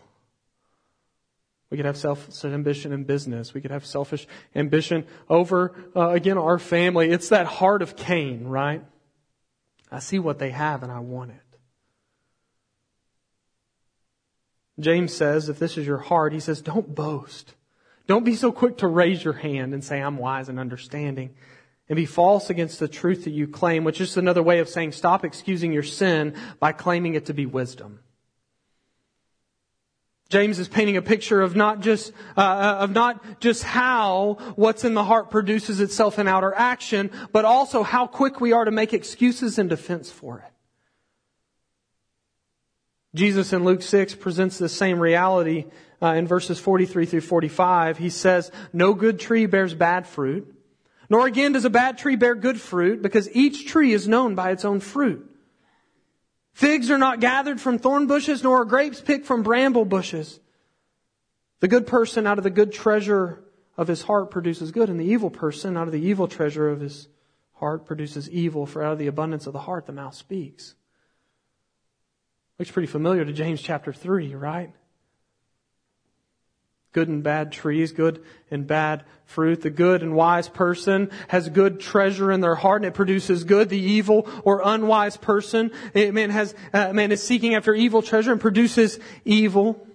We 1.70 1.78
could 1.78 1.86
have 1.86 1.98
selfish 1.98 2.44
ambition 2.46 2.92
in 2.92 3.04
business. 3.04 3.54
We 3.54 3.62
could 3.62 3.72
have 3.72 3.86
selfish 3.86 4.28
ambition 4.56 5.06
over, 5.30 5.76
uh, 5.96 6.10
again, 6.10 6.38
our 6.38 6.58
family. 6.58 7.12
It's 7.12 7.30
that 7.30 7.46
heart 7.46 7.84
of 7.84 7.96
Cain, 7.96 8.46
right? 8.46 8.84
I 9.92 10.00
see 10.00 10.18
what 10.18 10.40
they 10.40 10.50
have 10.50 10.82
and 10.82 10.92
I 10.92 11.00
want 11.00 11.32
it. 11.32 11.60
James 14.80 15.14
says, 15.14 15.50
if 15.50 15.60
this 15.60 15.78
is 15.78 15.86
your 15.86 15.98
heart, 15.98 16.34
he 16.34 16.40
says, 16.40 16.62
don't 16.62 16.96
boast. 16.96 17.54
Don't 18.08 18.24
be 18.24 18.36
so 18.36 18.52
quick 18.52 18.78
to 18.78 18.88
raise 18.88 19.24
your 19.24 19.34
hand 19.34 19.74
and 19.74 19.84
say, 19.84 20.02
I'm 20.02 20.18
wise 20.18 20.50
and 20.50 20.60
understanding 20.60 21.36
and 21.89 21.95
be 21.95 22.06
false 22.06 22.52
against 22.52 22.80
the 22.80 22.88
truth 22.88 23.23
that 23.23 23.32
you 23.32 23.47
claim, 23.47 23.84
which 23.84 23.99
is 23.99 24.15
another 24.15 24.43
way 24.43 24.60
of 24.60 24.69
saying 24.69 24.91
stop 24.91 25.25
excusing 25.25 25.73
your 25.73 25.84
sin 25.84 26.36
by 26.60 26.71
claiming 26.71 27.15
it 27.15 27.25
to 27.25 27.34
be 27.34 27.47
wisdom. 27.47 27.99
James 30.30 30.60
is 30.60 30.67
painting 30.67 30.95
a 30.95 31.02
picture 31.02 31.41
of 31.41 31.56
not 31.56 31.80
just 31.80 32.13
uh, 32.38 32.41
uh, 32.41 32.78
of 32.82 32.91
not 32.91 33.41
just 33.41 33.63
how 33.63 34.38
what's 34.56 34.84
in 34.84 34.93
the 34.93 35.04
heart 35.04 35.32
produces 35.32 35.80
itself 35.80 36.19
in 36.19 36.28
outer 36.28 36.54
action, 36.54 37.10
but 37.32 37.45
also 37.45 37.82
how 37.82 38.06
quick 38.06 38.39
we 38.39 38.54
are 38.54 38.63
to 38.63 38.69
make 38.69 38.93
excuses 38.93 39.58
in 39.58 39.67
defense 39.67 40.12
for 40.12 40.38
it. 40.38 40.54
Jesus 43.15 43.54
in 43.54 43.63
Luke 43.63 43.82
6 43.82 44.13
presents 44.15 44.60
the 44.60 44.69
same 44.69 44.99
reality 44.99 45.65
uh, 45.99 46.13
in 46.13 46.28
verses 46.28 46.60
43 46.60 47.08
through 47.08 47.21
45. 47.21 47.97
He 47.97 48.12
says, 48.12 48.52
"No 48.71 48.93
good 48.93 49.19
tree 49.19 49.47
bears 49.47 49.73
bad 49.73 50.06
fruit." 50.06 50.59
Nor 51.10 51.26
again 51.26 51.54
does 51.54 51.65
a 51.65 51.69
bad 51.69 51.98
tree 51.98 52.15
bear 52.15 52.36
good 52.36 52.62
fruit, 52.62 53.02
because 53.02 53.30
each 53.36 53.67
tree 53.67 53.93
is 53.93 54.08
known 54.08 54.36
by 54.36 54.52
its 54.52 54.63
own 54.63 54.80
fruit. 54.80 55.26
Figs 56.54 56.91
are 56.91 56.98
not 56.98 57.19
gathered 57.19 57.60
from 57.60 57.80
thorn 57.80 58.06
bushes, 58.06 58.43
nor 58.43 58.62
are 58.62 58.65
grapes 58.65 59.02
picked 59.02 59.26
from 59.26 59.43
bramble 59.43 59.86
bushes. 59.86 60.39
The 61.62 61.67
good 61.67 61.88
person 61.88 62.28
out 62.28 62.38
of 62.38 62.43
the 62.43 62.50
good 62.50 62.72
treasure 62.72 63.43
of 63.76 63.88
his 63.88 64.04
heart 64.04 64.30
produces 64.30 64.72
good, 64.72 64.89
and 64.89 65.00
the 65.00 65.06
evil 65.06 65.30
person 65.30 65.78
out 65.78 65.88
of 65.88 65.93
the 65.93 66.02
evil 66.02 66.28
treasure 66.28 66.69
of 66.69 66.80
his 66.80 67.08
heart 67.54 67.86
produces 67.86 68.30
evil, 68.30 68.65
for 68.65 68.84
out 68.84 68.93
of 68.93 69.00
the 69.00 69.08
abundance 69.08 69.48
of 69.48 69.54
the 69.54 69.60
heart 69.60 69.86
the 69.86 69.93
mouth 69.93 70.13
speaks. 70.13 70.76
Looks 72.60 72.72
pretty 72.72 72.88
familiar 72.88 73.24
to 73.24 73.34
James 73.34 73.62
chapter 73.62 73.93
3, 73.93 74.36
right? 74.36 74.74
Good 76.91 77.08
and 77.08 77.23
bad 77.23 77.52
trees, 77.52 77.91
good 77.91 78.23
and 78.49 78.65
bad 78.65 79.04
fruit. 79.25 79.62
The 79.62 79.69
good 79.69 80.02
and 80.02 80.15
wise 80.15 80.49
person 80.49 81.12
has 81.28 81.49
good 81.49 81.80
treasure 81.80 82.32
in 82.32 82.41
their 82.41 82.56
heart 82.56 82.82
and 82.82 82.88
it 82.88 82.93
produces 82.93 83.43
good. 83.43 83.69
The 83.69 83.80
evil 83.80 84.28
or 84.43 84.62
unwise 84.63 85.17
person, 85.17 85.71
man, 85.93 86.32
has, 86.32 86.56
uh, 86.73 86.93
man 86.93 87.12
is 87.12 87.21
seeking 87.21 87.56
after 87.56 87.73
evil 87.73 88.02
treasure 88.02 88.32
and 88.32 88.41
produces 88.41 88.99
evil. 89.23 89.86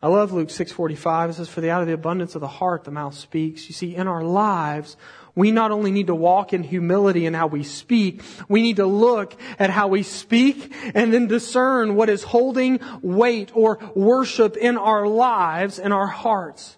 I 0.00 0.06
love 0.06 0.32
Luke 0.32 0.50
6:45. 0.50 1.30
It 1.30 1.32
says, 1.34 1.48
"For 1.48 1.60
the 1.60 1.70
out 1.70 1.80
of 1.80 1.88
the 1.88 1.94
abundance 1.94 2.36
of 2.36 2.40
the 2.40 2.46
heart 2.46 2.84
the 2.84 2.92
mouth 2.92 3.14
speaks." 3.14 3.68
You 3.68 3.74
see, 3.74 3.96
in 3.96 4.06
our 4.06 4.22
lives, 4.22 4.96
we 5.38 5.52
not 5.52 5.70
only 5.70 5.92
need 5.92 6.08
to 6.08 6.16
walk 6.16 6.52
in 6.52 6.64
humility 6.64 7.24
in 7.24 7.32
how 7.32 7.46
we 7.46 7.62
speak, 7.62 8.22
we 8.48 8.60
need 8.60 8.76
to 8.76 8.86
look 8.86 9.36
at 9.56 9.70
how 9.70 9.86
we 9.86 10.02
speak 10.02 10.74
and 10.96 11.14
then 11.14 11.28
discern 11.28 11.94
what 11.94 12.10
is 12.10 12.24
holding 12.24 12.80
weight 13.02 13.52
or 13.54 13.78
worship 13.94 14.56
in 14.56 14.76
our 14.76 15.06
lives 15.06 15.78
and 15.78 15.94
our 15.94 16.08
hearts. 16.08 16.76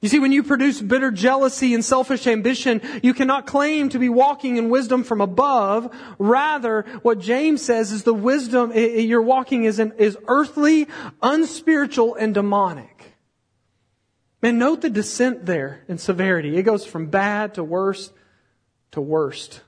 You 0.00 0.08
see, 0.08 0.20
when 0.20 0.30
you 0.30 0.44
produce 0.44 0.80
bitter 0.80 1.10
jealousy 1.10 1.74
and 1.74 1.84
selfish 1.84 2.28
ambition, 2.28 2.80
you 3.02 3.12
cannot 3.12 3.44
claim 3.44 3.88
to 3.88 3.98
be 3.98 4.08
walking 4.08 4.56
in 4.56 4.70
wisdom 4.70 5.02
from 5.02 5.20
above. 5.20 5.92
Rather, 6.20 6.82
what 7.02 7.18
James 7.18 7.60
says 7.60 7.90
is 7.90 8.04
the 8.04 8.14
wisdom 8.14 8.70
you're 8.72 9.20
walking 9.20 9.64
is, 9.64 9.80
is 9.80 10.16
earthly, 10.28 10.86
unspiritual, 11.22 12.14
and 12.14 12.34
demonic. 12.34 12.95
Man, 14.42 14.58
note 14.58 14.82
the 14.82 14.90
descent 14.90 15.46
there 15.46 15.84
in 15.88 15.98
severity. 15.98 16.56
It 16.56 16.62
goes 16.62 16.84
from 16.84 17.06
bad 17.06 17.54
to 17.54 17.64
worse 17.64 18.10
to 18.92 19.00
worst. 19.00 19.60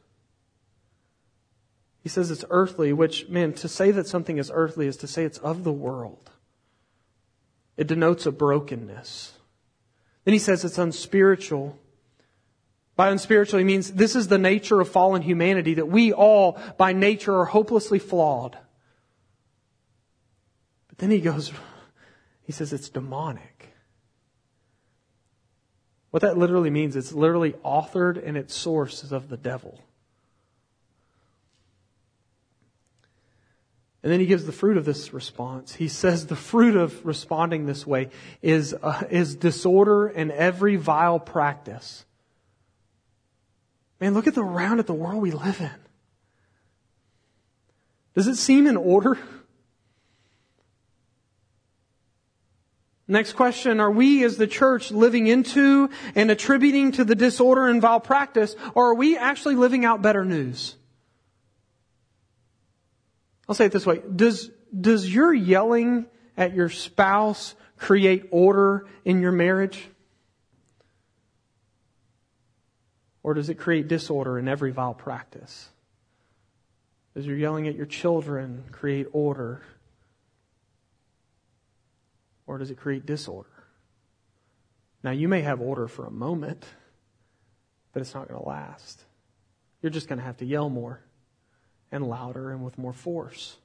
He 2.03 2.09
says 2.09 2.31
it's 2.31 2.45
earthly, 2.49 2.93
which, 2.93 3.29
man, 3.29 3.53
to 3.55 3.69
say 3.69 3.91
that 3.91 4.07
something 4.07 4.39
is 4.39 4.51
earthly 4.55 4.87
is 4.87 4.97
to 4.99 5.07
say 5.07 5.25
it's 5.25 5.39
of 5.39 5.65
the 5.65 5.73
world. 5.73 6.31
It 7.77 7.87
denotes 7.87 8.27
a 8.27 8.33
brokenness. 8.33 9.33
Then 10.25 10.33
he 10.33 10.39
says 10.39 10.65
it's 10.65 10.79
unspiritual. 10.79 11.79
By 12.97 13.11
unspiritual, 13.11 13.59
he 13.59 13.65
means 13.65 13.93
this 13.93 14.17
is 14.17 14.29
the 14.29 14.39
nature 14.39 14.81
of 14.81 14.89
fallen 14.89 15.23
humanity, 15.23 15.75
that 15.75 15.89
we 15.89 16.13
all, 16.13 16.59
by 16.77 16.93
nature, 16.93 17.39
are 17.39 17.45
hopelessly 17.45 17.99
flawed. 17.99 18.59
But 20.89 20.99
then 20.99 21.11
he 21.11 21.21
goes, 21.21 21.53
he 22.43 22.53
says 22.53 22.73
it's 22.73 22.89
demonic. 22.89 23.68
What 26.11 26.23
that 26.23 26.39
literally 26.39 26.71
means, 26.71 26.97
it's 26.97 27.13
literally 27.13 27.53
authored 27.65 28.23
and 28.27 28.37
its 28.37 28.55
source 28.55 29.05
is 29.05 29.13
of 29.13 29.29
the 29.29 29.37
devil. 29.37 29.81
And 34.03 34.13
then 34.13 34.21
he 34.21 34.27
gives 34.27 34.47
the 34.47 34.53
fruit 34.53 34.77
of 34.77 34.85
this 34.85 35.13
response. 35.13 35.75
He 35.75 35.89
says 35.89 36.27
the 36.27 36.37
fruit 36.37 36.77
of 36.77 37.05
responding 37.05 37.67
this 37.67 37.87
way 37.87 38.11
is, 38.41 38.75
uh, 38.75 39.03
is 39.11 39.35
disorder 39.35 40.07
and 40.07 40.31
every 40.31 40.77
vile 40.77 41.19
practice. 41.19 42.05
Man, 44.01 44.15
look 44.15 44.29
at 44.29 44.35
the 44.35 44.45
round 44.45 44.79
at 44.79 44.87
the 44.87 44.95
world 44.95 45.21
we 45.21 45.33
live 45.33 45.61
in. 45.61 45.71
Does 48.15 48.29
it 48.29 48.37
seem 48.37 48.67
in 48.67 48.77
order? 48.77 49.19
Next 53.11 53.33
question, 53.33 53.81
are 53.81 53.91
we 53.91 54.23
as 54.25 54.37
the 54.37 54.47
church 54.47 54.91
living 54.91 55.27
into 55.27 55.89
and 56.15 56.31
attributing 56.31 56.93
to 56.93 57.05
the 57.05 57.15
disorder 57.15 57.67
and 57.67 57.81
vile 57.81 58.01
practice, 58.01 58.55
or 58.75 58.91
are 58.91 58.95
we 58.95 59.17
actually 59.17 59.55
living 59.55 59.87
out 59.87 60.03
better 60.03 60.27
news? 60.27 60.77
I'll 63.49 63.55
say 63.55 63.65
it 63.65 63.73
this 63.73 63.87
way. 63.87 64.03
Does, 64.15 64.51
does 64.79 65.13
your 65.13 65.33
yelling 65.33 66.05
at 66.37 66.55
your 66.55 66.69
spouse 66.69 67.55
create 67.79 68.29
order 68.31 68.87
in 69.07 69.23
your 69.23 69.33
marriage? 69.33 69.89
Or 73.23 73.33
does 73.33 73.49
it 73.49 73.55
create 73.55 73.89
disorder 73.89 74.39
in 74.39 74.49
every 74.49 74.71
vile 74.71 74.93
practice? 74.93 75.71
Does 77.15 77.27
your 77.27 77.39
yelling 77.39 77.69
at 77.69 77.75
your 77.75 77.87
children 77.87 78.65
create 78.71 79.07
order? 79.13 79.63
Or 82.49 82.57
does 82.57 82.71
it 82.71 82.79
create 82.79 83.05
disorder? 83.05 83.51
Now, 85.05 85.11
you 85.11 85.29
may 85.29 85.43
have 85.43 85.61
order 85.61 85.87
for 85.87 86.07
a 86.07 86.11
moment, 86.11 86.65
but 87.93 88.01
it's 88.01 88.15
not 88.15 88.27
going 88.27 88.41
to 88.41 88.49
last. 88.49 89.05
You're 89.83 89.91
just 89.91 90.09
going 90.09 90.19
to 90.19 90.25
have 90.25 90.39
to 90.39 90.47
yell 90.47 90.71
more 90.71 91.05
and 91.93 92.09
louder 92.09 92.51
and 92.51 92.65
with 92.65 92.79
more 92.79 92.95
force. 92.95 93.59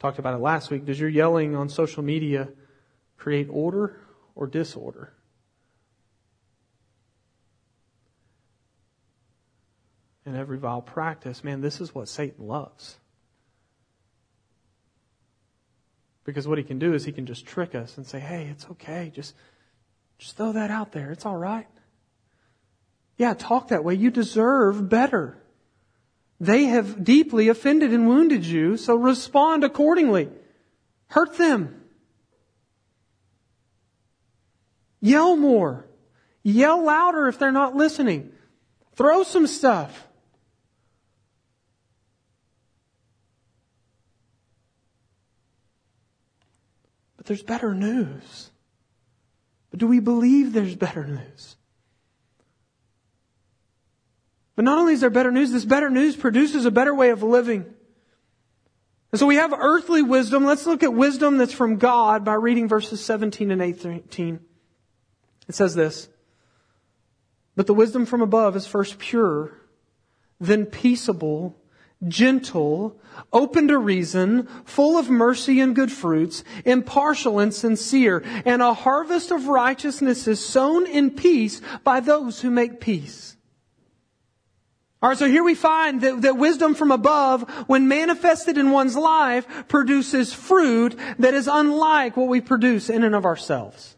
Talked 0.00 0.18
about 0.18 0.34
it 0.34 0.38
last 0.38 0.70
week. 0.70 0.84
Does 0.84 0.98
your 0.98 1.08
yelling 1.08 1.54
on 1.54 1.68
social 1.68 2.02
media 2.02 2.48
create 3.16 3.46
order 3.48 3.96
or 4.34 4.48
disorder? 4.48 5.12
And 10.26 10.36
every 10.36 10.58
vile 10.58 10.82
practice, 10.82 11.44
man, 11.44 11.60
this 11.60 11.80
is 11.80 11.94
what 11.94 12.08
Satan 12.08 12.46
loves. 12.48 12.98
Because 16.28 16.46
what 16.46 16.58
he 16.58 16.64
can 16.64 16.78
do 16.78 16.92
is 16.92 17.06
he 17.06 17.12
can 17.12 17.24
just 17.24 17.46
trick 17.46 17.74
us 17.74 17.96
and 17.96 18.06
say, 18.06 18.20
hey, 18.20 18.48
it's 18.50 18.66
okay. 18.72 19.10
Just, 19.14 19.34
just 20.18 20.36
throw 20.36 20.52
that 20.52 20.70
out 20.70 20.92
there. 20.92 21.10
It's 21.10 21.24
all 21.24 21.38
right. 21.38 21.66
Yeah, 23.16 23.32
talk 23.32 23.68
that 23.68 23.82
way. 23.82 23.94
You 23.94 24.10
deserve 24.10 24.90
better. 24.90 25.38
They 26.38 26.64
have 26.64 27.02
deeply 27.02 27.48
offended 27.48 27.94
and 27.94 28.06
wounded 28.06 28.44
you, 28.44 28.76
so 28.76 28.94
respond 28.94 29.64
accordingly. 29.64 30.28
Hurt 31.06 31.38
them. 31.38 31.80
Yell 35.00 35.34
more. 35.34 35.86
Yell 36.42 36.84
louder 36.84 37.28
if 37.28 37.38
they're 37.38 37.50
not 37.52 37.74
listening. 37.74 38.32
Throw 38.96 39.22
some 39.22 39.46
stuff. 39.46 40.06
There's 47.28 47.42
better 47.42 47.74
news. 47.74 48.50
But 49.70 49.80
do 49.80 49.86
we 49.86 50.00
believe 50.00 50.52
there's 50.52 50.74
better 50.74 51.06
news? 51.06 51.56
But 54.56 54.64
not 54.64 54.78
only 54.78 54.94
is 54.94 55.02
there 55.02 55.10
better 55.10 55.30
news, 55.30 55.52
this 55.52 55.64
better 55.64 55.90
news 55.90 56.16
produces 56.16 56.64
a 56.64 56.70
better 56.70 56.94
way 56.94 57.10
of 57.10 57.22
living. 57.22 57.64
And 59.12 59.18
so 59.18 59.26
we 59.26 59.36
have 59.36 59.52
earthly 59.52 60.02
wisdom. 60.02 60.44
Let's 60.44 60.66
look 60.66 60.82
at 60.82 60.92
wisdom 60.92 61.38
that's 61.38 61.52
from 61.52 61.76
God 61.76 62.24
by 62.24 62.34
reading 62.34 62.66
verses 62.66 63.04
17 63.04 63.50
and 63.50 63.62
18. 63.62 64.40
It 65.48 65.54
says 65.54 65.74
this, 65.74 66.08
But 67.56 67.66
the 67.66 67.74
wisdom 67.74 68.04
from 68.04 68.20
above 68.20 68.56
is 68.56 68.66
first 68.66 68.98
pure, 68.98 69.52
then 70.40 70.66
peaceable, 70.66 71.56
gentle, 72.06 72.96
open 73.32 73.68
to 73.68 73.78
reason, 73.78 74.46
full 74.64 74.96
of 74.96 75.10
mercy 75.10 75.60
and 75.60 75.74
good 75.74 75.90
fruits, 75.90 76.44
impartial 76.64 77.40
and 77.40 77.52
sincere, 77.52 78.22
and 78.44 78.62
a 78.62 78.74
harvest 78.74 79.30
of 79.30 79.48
righteousness 79.48 80.28
is 80.28 80.44
sown 80.44 80.86
in 80.86 81.10
peace 81.10 81.60
by 81.82 82.00
those 82.00 82.40
who 82.40 82.50
make 82.50 82.80
peace. 82.80 83.36
Alright, 85.02 85.18
so 85.18 85.28
here 85.28 85.44
we 85.44 85.54
find 85.54 86.00
that, 86.00 86.22
that 86.22 86.36
wisdom 86.36 86.74
from 86.74 86.90
above, 86.90 87.48
when 87.68 87.86
manifested 87.86 88.58
in 88.58 88.72
one's 88.72 88.96
life, 88.96 89.46
produces 89.68 90.32
fruit 90.32 90.98
that 91.18 91.34
is 91.34 91.48
unlike 91.48 92.16
what 92.16 92.28
we 92.28 92.40
produce 92.40 92.90
in 92.90 93.04
and 93.04 93.14
of 93.14 93.24
ourselves. 93.24 93.97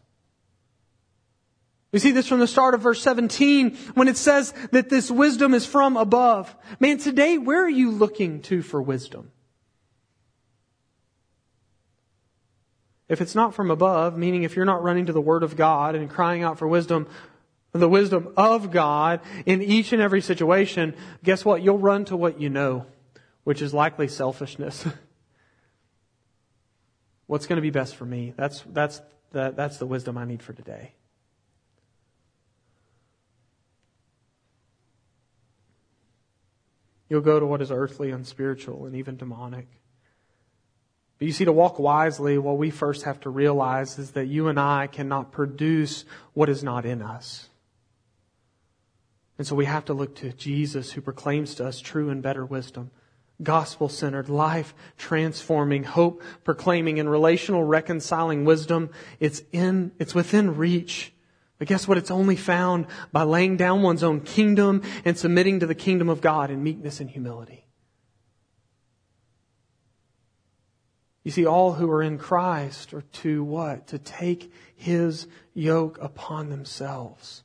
We 1.91 1.99
see 1.99 2.11
this 2.11 2.27
from 2.27 2.39
the 2.39 2.47
start 2.47 2.73
of 2.73 2.81
verse 2.81 3.01
17 3.01 3.75
when 3.95 4.07
it 4.07 4.15
says 4.15 4.53
that 4.71 4.89
this 4.89 5.11
wisdom 5.11 5.53
is 5.53 5.65
from 5.65 5.97
above. 5.97 6.55
Man, 6.79 6.97
today, 6.97 7.37
where 7.37 7.63
are 7.63 7.69
you 7.69 7.91
looking 7.91 8.41
to 8.43 8.61
for 8.61 8.81
wisdom? 8.81 9.31
If 13.09 13.19
it's 13.19 13.35
not 13.35 13.53
from 13.53 13.71
above, 13.71 14.17
meaning 14.17 14.43
if 14.43 14.55
you're 14.55 14.63
not 14.63 14.83
running 14.83 15.07
to 15.07 15.13
the 15.13 15.19
Word 15.19 15.43
of 15.43 15.57
God 15.57 15.95
and 15.95 16.09
crying 16.09 16.43
out 16.43 16.57
for 16.57 16.65
wisdom, 16.65 17.07
the 17.73 17.89
wisdom 17.89 18.31
of 18.37 18.71
God 18.71 19.19
in 19.45 19.61
each 19.61 19.91
and 19.91 20.01
every 20.01 20.21
situation, 20.21 20.95
guess 21.21 21.43
what? 21.43 21.61
You'll 21.61 21.77
run 21.77 22.05
to 22.05 22.15
what 22.15 22.39
you 22.39 22.49
know, 22.49 22.85
which 23.43 23.61
is 23.61 23.73
likely 23.73 24.07
selfishness. 24.07 24.87
What's 27.27 27.47
going 27.47 27.57
to 27.57 27.61
be 27.61 27.69
best 27.69 27.97
for 27.97 28.05
me? 28.05 28.33
That's, 28.37 28.63
that's, 28.71 29.01
that's 29.33 29.77
the 29.77 29.85
wisdom 29.85 30.17
I 30.17 30.23
need 30.23 30.41
for 30.41 30.53
today. 30.53 30.93
You'll 37.11 37.19
go 37.19 37.41
to 37.41 37.45
what 37.45 37.61
is 37.61 37.71
earthly, 37.71 38.09
unspiritual, 38.11 38.85
and 38.85 38.95
even 38.95 39.17
demonic. 39.17 39.67
But 41.19 41.25
you 41.25 41.33
see, 41.33 41.43
to 41.43 41.51
walk 41.51 41.77
wisely, 41.77 42.37
what 42.37 42.57
we 42.57 42.69
first 42.69 43.03
have 43.03 43.19
to 43.19 43.29
realize 43.29 43.99
is 43.99 44.11
that 44.11 44.27
you 44.27 44.47
and 44.47 44.57
I 44.57 44.87
cannot 44.87 45.33
produce 45.33 46.05
what 46.31 46.47
is 46.47 46.63
not 46.63 46.85
in 46.85 47.01
us. 47.01 47.49
And 49.37 49.45
so 49.45 49.57
we 49.57 49.65
have 49.65 49.83
to 49.85 49.93
look 49.93 50.15
to 50.15 50.31
Jesus 50.31 50.93
who 50.93 51.01
proclaims 51.01 51.53
to 51.55 51.65
us 51.65 51.81
true 51.81 52.09
and 52.09 52.23
better 52.23 52.45
wisdom, 52.45 52.91
gospel 53.43 53.89
centered, 53.89 54.29
life 54.29 54.73
transforming, 54.97 55.83
hope 55.83 56.23
proclaiming, 56.45 56.97
and 56.97 57.11
relational 57.11 57.65
reconciling 57.65 58.45
wisdom. 58.45 58.89
It's 59.19 59.41
in, 59.51 59.91
it's 59.99 60.15
within 60.15 60.55
reach. 60.55 61.11
But 61.61 61.67
guess 61.67 61.87
what? 61.87 61.99
It's 61.99 62.09
only 62.09 62.37
found 62.37 62.87
by 63.11 63.21
laying 63.21 63.55
down 63.55 63.83
one's 63.83 64.01
own 64.01 64.21
kingdom 64.21 64.81
and 65.05 65.15
submitting 65.15 65.59
to 65.59 65.67
the 65.67 65.75
kingdom 65.75 66.09
of 66.09 66.19
God 66.19 66.49
in 66.49 66.63
meekness 66.63 66.99
and 66.99 67.07
humility. 67.07 67.67
You 71.23 71.29
see, 71.29 71.45
all 71.45 71.73
who 71.73 71.87
are 71.91 72.01
in 72.01 72.17
Christ 72.17 72.95
are 72.95 73.03
to 73.03 73.43
what? 73.43 73.85
To 73.89 73.99
take 73.99 74.51
his 74.75 75.27
yoke 75.53 75.99
upon 76.01 76.49
themselves. 76.49 77.43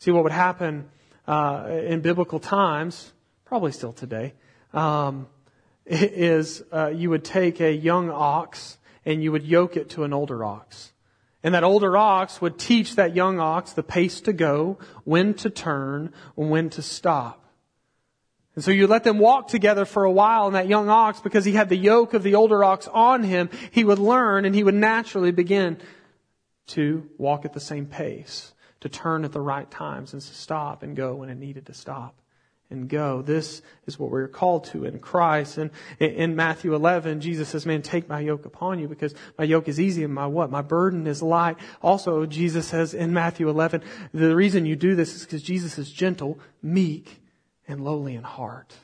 See, 0.00 0.10
what 0.10 0.24
would 0.24 0.32
happen 0.32 0.90
uh, 1.28 1.68
in 1.70 2.00
biblical 2.00 2.40
times, 2.40 3.12
probably 3.44 3.70
still 3.70 3.92
today, 3.92 4.34
um, 4.74 5.28
is 5.86 6.64
uh, 6.72 6.88
you 6.88 7.10
would 7.10 7.24
take 7.24 7.60
a 7.60 7.72
young 7.72 8.10
ox 8.10 8.78
and 9.04 9.22
you 9.22 9.30
would 9.30 9.44
yoke 9.44 9.76
it 9.76 9.90
to 9.90 10.02
an 10.02 10.12
older 10.12 10.44
ox. 10.44 10.90
And 11.46 11.54
that 11.54 11.62
older 11.62 11.96
ox 11.96 12.40
would 12.40 12.58
teach 12.58 12.96
that 12.96 13.14
young 13.14 13.38
ox 13.38 13.72
the 13.72 13.84
pace 13.84 14.20
to 14.22 14.32
go, 14.32 14.78
when 15.04 15.32
to 15.34 15.48
turn, 15.48 16.12
and 16.36 16.50
when 16.50 16.70
to 16.70 16.82
stop. 16.82 17.44
And 18.56 18.64
so 18.64 18.72
you 18.72 18.88
let 18.88 19.04
them 19.04 19.20
walk 19.20 19.46
together 19.46 19.84
for 19.84 20.02
a 20.02 20.10
while, 20.10 20.46
and 20.46 20.56
that 20.56 20.66
young 20.66 20.88
ox, 20.88 21.20
because 21.20 21.44
he 21.44 21.52
had 21.52 21.68
the 21.68 21.76
yoke 21.76 22.14
of 22.14 22.24
the 22.24 22.34
older 22.34 22.64
ox 22.64 22.88
on 22.88 23.22
him, 23.22 23.48
he 23.70 23.84
would 23.84 24.00
learn 24.00 24.44
and 24.44 24.56
he 24.56 24.64
would 24.64 24.74
naturally 24.74 25.30
begin 25.30 25.78
to 26.66 27.08
walk 27.16 27.44
at 27.44 27.52
the 27.52 27.60
same 27.60 27.86
pace, 27.86 28.52
to 28.80 28.88
turn 28.88 29.24
at 29.24 29.30
the 29.30 29.40
right 29.40 29.70
times, 29.70 30.14
and 30.14 30.22
to 30.22 30.34
stop 30.34 30.82
and 30.82 30.96
go 30.96 31.14
when 31.14 31.28
it 31.28 31.36
needed 31.36 31.66
to 31.66 31.74
stop 31.74 32.16
and 32.70 32.88
go. 32.88 33.22
This 33.22 33.62
is 33.86 33.98
what 33.98 34.10
we're 34.10 34.28
called 34.28 34.64
to 34.66 34.84
in 34.84 34.98
Christ. 34.98 35.58
And 35.58 35.70
in 36.00 36.34
Matthew 36.34 36.74
11, 36.74 37.20
Jesus 37.20 37.48
says, 37.48 37.64
man, 37.64 37.82
take 37.82 38.08
my 38.08 38.20
yoke 38.20 38.44
upon 38.44 38.78
you 38.78 38.88
because 38.88 39.14
my 39.38 39.44
yoke 39.44 39.68
is 39.68 39.78
easy 39.78 40.02
and 40.02 40.12
my 40.12 40.26
what? 40.26 40.50
My 40.50 40.62
burden 40.62 41.06
is 41.06 41.22
light. 41.22 41.56
Also, 41.82 42.26
Jesus 42.26 42.68
says 42.68 42.94
in 42.94 43.12
Matthew 43.12 43.48
11, 43.48 43.82
the 44.12 44.34
reason 44.34 44.66
you 44.66 44.76
do 44.76 44.94
this 44.94 45.14
is 45.14 45.24
because 45.24 45.42
Jesus 45.42 45.78
is 45.78 45.90
gentle, 45.92 46.38
meek, 46.62 47.22
and 47.68 47.84
lowly 47.84 48.14
in 48.14 48.22
heart. 48.22 48.74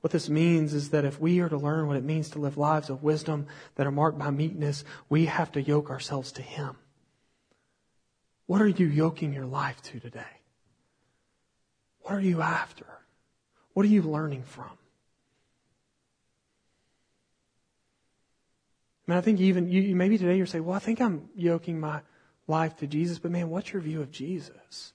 What 0.00 0.12
this 0.12 0.28
means 0.28 0.74
is 0.74 0.90
that 0.90 1.04
if 1.04 1.20
we 1.20 1.40
are 1.40 1.48
to 1.48 1.56
learn 1.56 1.88
what 1.88 1.96
it 1.96 2.04
means 2.04 2.30
to 2.30 2.38
live 2.38 2.56
lives 2.56 2.88
of 2.88 3.02
wisdom 3.02 3.46
that 3.74 3.86
are 3.86 3.92
marked 3.92 4.18
by 4.18 4.30
meekness, 4.30 4.84
we 5.08 5.26
have 5.26 5.50
to 5.52 5.62
yoke 5.62 5.90
ourselves 5.90 6.32
to 6.32 6.42
Him. 6.42 6.76
What 8.46 8.62
are 8.62 8.68
you 8.68 8.86
yoking 8.86 9.32
your 9.32 9.44
life 9.44 9.82
to 9.82 9.98
today? 9.98 10.37
What 12.08 12.16
are 12.16 12.20
you 12.22 12.40
after? 12.40 12.86
What 13.74 13.84
are 13.84 13.90
you 13.90 14.00
learning 14.00 14.42
from? 14.44 14.70
I 19.06 19.10
mean, 19.10 19.18
I 19.18 19.20
think 19.20 19.40
even 19.40 19.70
you, 19.70 19.94
maybe 19.94 20.16
today 20.16 20.38
you're 20.38 20.46
saying, 20.46 20.64
well, 20.64 20.74
I 20.74 20.78
think 20.78 21.02
I'm 21.02 21.28
yoking 21.36 21.78
my 21.78 22.00
life 22.46 22.76
to 22.78 22.86
Jesus, 22.86 23.18
but 23.18 23.30
man, 23.30 23.50
what's 23.50 23.74
your 23.74 23.82
view 23.82 24.00
of 24.00 24.10
Jesus? 24.10 24.94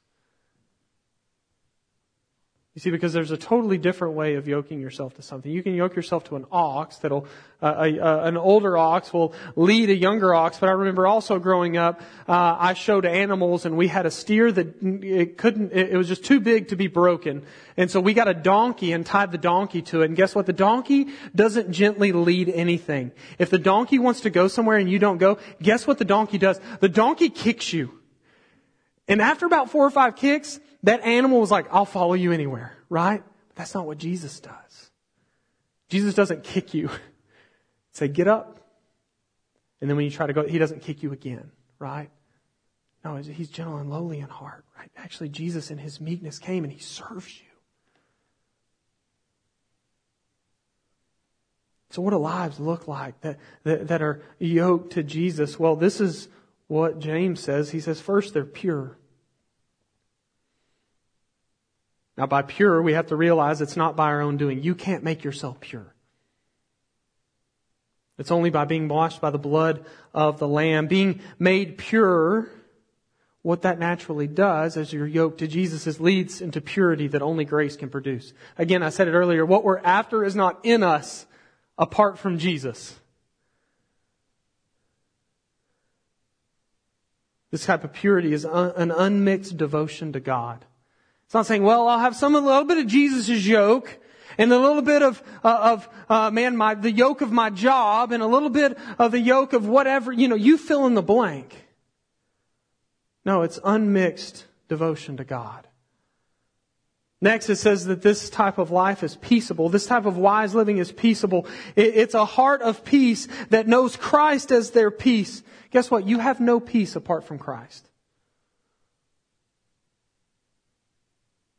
You 2.76 2.80
see, 2.80 2.90
because 2.90 3.14
there's 3.14 3.30
a 3.30 3.38
totally 3.38 3.78
different 3.78 4.16
way 4.16 4.34
of 4.34 4.48
yoking 4.48 4.82
yourself 4.82 5.14
to 5.18 5.22
something. 5.22 5.52
You 5.52 5.62
can 5.62 5.76
yoke 5.76 5.96
yourself 5.96 6.24
to 6.26 6.36
an 6.38 6.46
ox 6.52 6.98
that'll, 6.98 7.28
uh, 7.62 7.76
a, 7.78 7.98
a, 8.00 8.24
an 8.24 8.36
older 8.36 8.76
ox 8.76 9.14
will 9.14 9.36
lead 9.56 9.92
a 9.92 9.96
younger 9.96 10.34
ox. 10.34 10.58
But 10.58 10.70
I 10.70 10.72
remember 10.72 11.06
also 11.06 11.38
growing 11.38 11.78
up, 11.78 12.02
uh, 12.28 12.58
I 12.60 12.74
showed 12.74 13.06
animals 13.06 13.68
and 13.68 13.78
we 13.78 13.90
had 13.90 14.08
a 14.08 14.12
steer 14.12 14.52
that 14.52 14.82
it 14.82 15.38
couldn't, 15.38 15.72
it, 15.72 15.92
it 15.92 15.98
was 15.98 16.08
just 16.08 16.26
too 16.26 16.40
big 16.40 16.70
to 16.70 16.76
be 16.76 16.88
broken. 16.88 17.46
And 17.78 17.92
so 17.92 18.00
we 18.00 18.16
got 18.16 18.28
a 18.28 18.34
donkey 18.34 18.92
and 18.92 19.06
tied 19.06 19.32
the 19.32 19.38
donkey 19.38 19.84
to 19.84 20.02
it. 20.02 20.06
And 20.06 20.16
guess 20.16 20.34
what? 20.34 20.48
The 20.48 20.54
donkey 20.54 21.10
doesn't 21.36 21.72
gently 21.72 22.12
lead 22.12 22.50
anything. 22.50 23.12
If 23.38 23.52
the 23.52 23.60
donkey 23.60 24.00
wants 24.00 24.22
to 24.22 24.32
go 24.32 24.48
somewhere 24.48 24.78
and 24.78 24.90
you 24.90 24.98
don't 24.98 25.20
go, 25.20 25.38
guess 25.62 25.86
what 25.86 26.00
the 26.00 26.06
donkey 26.06 26.40
does? 26.40 26.60
The 26.80 26.90
donkey 26.90 27.30
kicks 27.30 27.72
you. 27.72 28.00
And 29.08 29.22
after 29.22 29.46
about 29.46 29.70
four 29.70 29.86
or 29.86 29.92
five 29.92 30.16
kicks, 30.16 30.60
that 30.84 31.02
animal 31.04 31.40
was 31.40 31.52
like, 31.52 31.68
I'll 31.72 31.86
follow 31.86 32.14
you 32.14 32.32
anywhere, 32.32 32.76
right? 32.90 33.24
But 33.50 33.56
That's 33.56 33.74
not 33.74 33.86
what 33.86 33.98
Jesus 33.98 34.40
does. 34.40 34.92
Jesus 35.90 36.14
doesn't 36.14 36.44
kick 36.44 36.74
you. 36.74 36.90
Say, 37.94 38.08
get 38.08 38.28
up. 38.28 38.60
And 39.80 39.90
then 39.90 39.98
when 39.98 40.06
you 40.06 40.12
try 40.12 40.28
to 40.28 40.34
go, 40.34 40.48
he 40.48 40.58
doesn't 40.58 40.82
kick 40.82 41.04
you 41.04 41.12
again, 41.12 41.52
right? 41.78 42.10
No, 43.04 43.18
he's 43.18 43.50
gentle 43.50 43.78
and 43.78 43.90
lowly 43.90 44.20
in 44.20 44.30
heart, 44.30 44.64
right? 44.78 44.90
Actually, 44.96 45.30
Jesus 45.30 45.72
in 45.72 45.78
his 45.78 46.00
meekness 46.00 46.40
came 46.40 46.64
and 46.64 46.72
he 46.72 46.80
serves 46.80 47.38
you. 47.40 47.48
So 51.92 52.02
what 52.02 52.12
do 52.12 52.18
lives 52.18 52.60
look 52.60 52.88
like 52.88 53.20
that, 53.22 53.38
that, 53.66 53.90
that 53.90 54.02
are 54.02 54.24
yoked 54.40 54.94
to 54.94 55.04
Jesus? 55.04 55.60
Well, 55.60 55.76
this 55.76 56.02
is 56.02 56.28
what 56.68 56.98
James 56.98 57.40
says. 57.40 57.70
He 57.70 57.80
says, 57.80 58.02
first, 58.02 58.34
they're 58.34 58.46
pure. 58.46 58.98
Now, 62.18 62.28
by 62.28 62.44
pure, 62.44 62.82
we 62.82 62.94
have 62.94 63.08
to 63.08 63.16
realize 63.16 63.62
it's 63.62 63.76
not 63.76 63.96
by 63.96 64.08
our 64.08 64.22
own 64.22 64.38
doing. 64.38 64.62
You 64.62 64.76
can't 64.76 65.04
make 65.04 65.24
yourself 65.24 65.60
pure. 65.60 65.94
It's 68.20 68.32
only 68.32 68.52
by 68.52 68.66
being 68.66 68.88
washed 68.88 69.20
by 69.20 69.32
the 69.32 69.40
blood 69.40 69.86
of 70.14 70.38
the 70.38 70.48
Lamb. 70.48 70.88
Being 70.88 71.22
made 71.40 71.80
pure, 71.80 72.50
what 73.42 73.64
that 73.64 73.80
naturally 73.80 74.28
does 74.28 74.78
as 74.78 74.94
you're 74.94 75.08
yoked 75.08 75.40
to 75.40 75.48
Jesus 75.48 75.88
is 75.88 76.00
leads 76.00 76.40
into 76.40 76.62
purity 76.62 77.08
that 77.08 77.24
only 77.24 77.46
grace 77.46 77.76
can 77.76 77.90
produce. 77.90 78.34
Again, 78.58 78.84
I 78.84 78.90
said 78.90 79.08
it 79.08 79.14
earlier, 79.14 79.46
what 79.46 79.64
we're 79.64 79.80
after 79.80 80.24
is 80.24 80.36
not 80.36 80.60
in 80.64 80.84
us 80.84 81.26
apart 81.78 82.20
from 82.20 82.38
Jesus. 82.38 83.00
This 87.50 87.66
type 87.66 87.84
of 87.84 87.94
purity 87.94 88.34
is 88.34 88.46
an 88.46 88.92
unmixed 88.92 89.58
devotion 89.58 90.14
to 90.14 90.20
God. 90.20 90.66
It's 91.26 91.34
not 91.34 91.46
saying, 91.46 91.64
well, 91.64 91.88
I'll 91.88 92.00
have 92.00 92.16
some 92.16 92.36
a 92.36 92.40
little 92.40 92.66
bit 92.66 92.78
of 92.78 92.88
Jesus' 92.88 93.46
yoke 93.46 94.00
and 94.38 94.52
a 94.52 94.58
little 94.58 94.82
bit 94.82 95.02
of 95.02 95.22
uh, 95.44 95.74
of 95.74 95.90
uh, 96.10 96.32
man, 96.32 96.58
my 96.58 96.76
the 96.76 96.92
yoke 96.92 97.22
of 97.22 97.32
my 97.32 97.50
job 97.50 98.12
and 98.12 98.22
a 98.22 98.28
little 98.28 98.50
bit 98.50 98.78
of 99.00 99.12
the 99.12 99.20
yoke 99.20 99.54
of 99.54 99.68
whatever 99.68 100.12
you 100.12 100.28
know. 100.28 100.36
You 100.36 100.58
fill 100.58 100.86
in 100.86 100.94
the 100.94 101.02
blank. 101.02 101.68
No, 103.26 103.42
it's 103.44 103.60
unmixed 103.64 104.46
devotion 104.68 105.18
to 105.18 105.24
God. 105.24 105.68
Next, 107.22 107.50
it 107.50 107.56
says 107.56 107.86
that 107.86 108.02
this 108.02 108.30
type 108.30 108.58
of 108.58 108.70
life 108.70 109.02
is 109.02 109.16
peaceable. 109.16 109.70
This 109.70 109.86
type 109.86 110.06
of 110.06 110.18
wise 110.18 110.54
living 110.54 110.78
is 110.78 110.92
peaceable. 110.92 111.48
It's 111.78 112.16
a 112.16 112.26
heart 112.26 112.62
of 112.62 112.84
peace 112.84 113.30
that 113.50 113.66
knows 113.66 113.96
Christ 113.96 114.52
as 114.52 114.72
their 114.72 114.92
peace. 114.92 115.42
Guess 115.72 115.90
what? 115.90 116.06
You 116.06 116.20
have 116.20 116.42
no 116.42 116.60
peace 116.60 116.98
apart 116.98 117.24
from 117.24 117.40
Christ. 117.40 117.88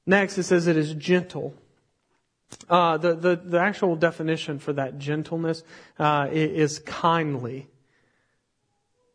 Next, 0.07 0.37
it 0.39 0.45
says 0.45 0.67
it 0.67 0.77
is 0.77 0.95
gentle. 0.95 1.55
Uh, 2.69 2.99
the, 2.99 3.15
the, 3.15 3.37
the 3.37 3.59
actual 3.59 3.97
definition 3.97 4.59
for 4.59 4.73
that 4.75 4.99
gentleness 4.99 5.63
uh, 5.99 6.29
is 6.31 6.79
kindly. 6.81 7.69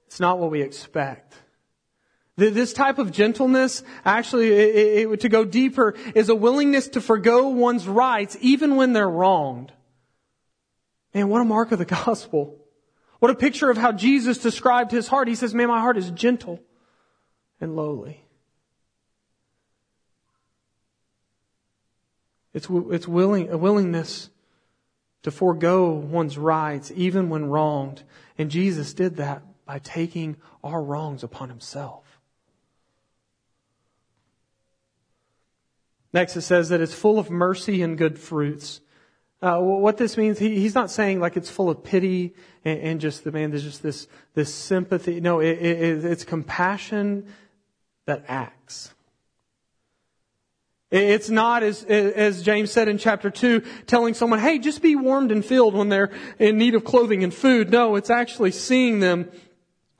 It's 0.07 0.19
not 0.19 0.39
what 0.39 0.51
we 0.51 0.61
expect. 0.61 1.35
This 2.35 2.71
type 2.71 2.99
of 2.99 3.11
gentleness, 3.11 3.83
actually, 4.05 4.51
it, 4.51 5.11
it, 5.11 5.19
to 5.21 5.29
go 5.29 5.43
deeper, 5.43 5.95
is 6.15 6.29
a 6.29 6.35
willingness 6.35 6.87
to 6.89 7.01
forego 7.01 7.49
one's 7.49 7.85
rights 7.85 8.37
even 8.39 8.77
when 8.77 8.93
they're 8.93 9.09
wronged. 9.09 9.73
Man, 11.13 11.27
what 11.27 11.41
a 11.41 11.45
mark 11.45 11.71
of 11.71 11.79
the 11.79 11.85
gospel. 12.05 12.57
What 13.19 13.29
a 13.29 13.35
picture 13.35 13.69
of 13.69 13.77
how 13.77 13.91
Jesus 13.91 14.37
described 14.37 14.91
his 14.91 15.09
heart. 15.09 15.27
He 15.27 15.35
says, 15.35 15.53
man, 15.53 15.67
my 15.67 15.81
heart 15.81 15.97
is 15.97 16.09
gentle 16.11 16.61
and 17.59 17.75
lowly. 17.75 18.23
It's, 22.53 22.67
it's 22.69 23.07
willing, 23.07 23.49
a 23.49 23.57
willingness 23.57 24.29
to 25.23 25.31
forego 25.31 25.89
one's 25.91 26.37
rights 26.37 26.91
even 26.95 27.29
when 27.29 27.45
wronged. 27.45 28.03
And 28.37 28.49
Jesus 28.49 28.93
did 28.93 29.17
that 29.17 29.43
by 29.65 29.79
taking 29.79 30.37
our 30.63 30.81
wrongs 30.81 31.23
upon 31.23 31.49
himself. 31.49 32.19
Next, 36.11 36.35
it 36.35 36.41
says 36.41 36.69
that 36.69 36.81
it's 36.81 36.93
full 36.93 37.19
of 37.19 37.29
mercy 37.29 37.83
and 37.83 37.97
good 37.97 38.17
fruits. 38.17 38.81
Uh, 39.41 39.59
what 39.59 39.97
this 39.97 40.17
means, 40.17 40.39
he, 40.39 40.59
he's 40.59 40.75
not 40.75 40.91
saying 40.91 41.19
like 41.19 41.37
it's 41.37 41.49
full 41.49 41.69
of 41.69 41.83
pity 41.83 42.33
and, 42.65 42.79
and, 42.79 43.01
just 43.01 43.23
the 43.23 43.31
man. 43.31 43.51
There's 43.51 43.63
just 43.63 43.81
this 43.81 44.07
this 44.33 44.53
sympathy. 44.53 45.21
No, 45.21 45.39
it, 45.39 45.57
it, 45.59 46.03
it's 46.03 46.25
compassion 46.25 47.31
that 48.05 48.25
acts. 48.27 48.93
It's 50.91 51.29
not, 51.29 51.61
as, 51.61 51.83
as 51.83 52.41
James 52.41 52.71
said 52.71 52.87
in 52.87 52.97
chapter 52.97 53.29
2, 53.29 53.61
telling 53.85 54.15
someone, 54.15 54.39
hey, 54.39 54.57
just 54.57 54.81
be 54.81 54.95
warmed 54.95 55.31
and 55.31 55.45
filled 55.45 55.75
when 55.75 55.89
they're 55.89 56.11
in 56.39 56.57
need 56.57 56.73
of 56.73 56.83
clothing 56.83 57.23
and 57.23 57.33
food. 57.33 57.69
No, 57.69 57.95
it's 57.95 58.09
actually 58.09 58.51
seeing 58.51 58.99
them 58.99 59.29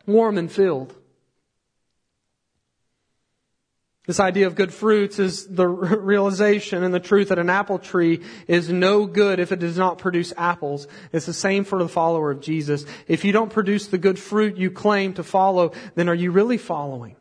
warm 0.08 0.40
and 0.40 0.52
filled. 0.52 0.96
This 4.08 4.20
idea 4.20 4.48
of 4.48 4.56
good 4.56 4.74
fruits 4.74 5.20
is 5.20 5.46
the 5.46 5.68
realization 5.68 6.84
and 6.84 6.92
the 6.92 7.00
truth 7.00 7.30
that 7.30 7.38
an 7.38 7.52
apple 7.52 7.78
tree 7.78 8.22
is 8.48 8.68
no 8.68 9.06
good 9.06 9.40
if 9.40 9.52
it 9.52 9.60
does 9.60 9.78
not 9.78 10.00
produce 10.00 10.34
apples. 10.36 10.88
It's 11.14 11.28
the 11.28 11.34
same 11.34 11.64
for 11.64 11.78
the 11.78 11.88
follower 11.88 12.32
of 12.32 12.42
Jesus. 12.42 12.86
If 13.08 13.24
you 13.24 13.32
don't 13.32 13.54
produce 13.54 13.86
the 13.86 14.00
good 14.00 14.18
fruit 14.18 14.58
you 14.58 14.72
claim 14.72 15.14
to 15.14 15.24
follow, 15.24 15.74
then 15.94 16.10
are 16.10 16.16
you 16.16 16.32
really 16.32 16.58
following? 16.58 17.18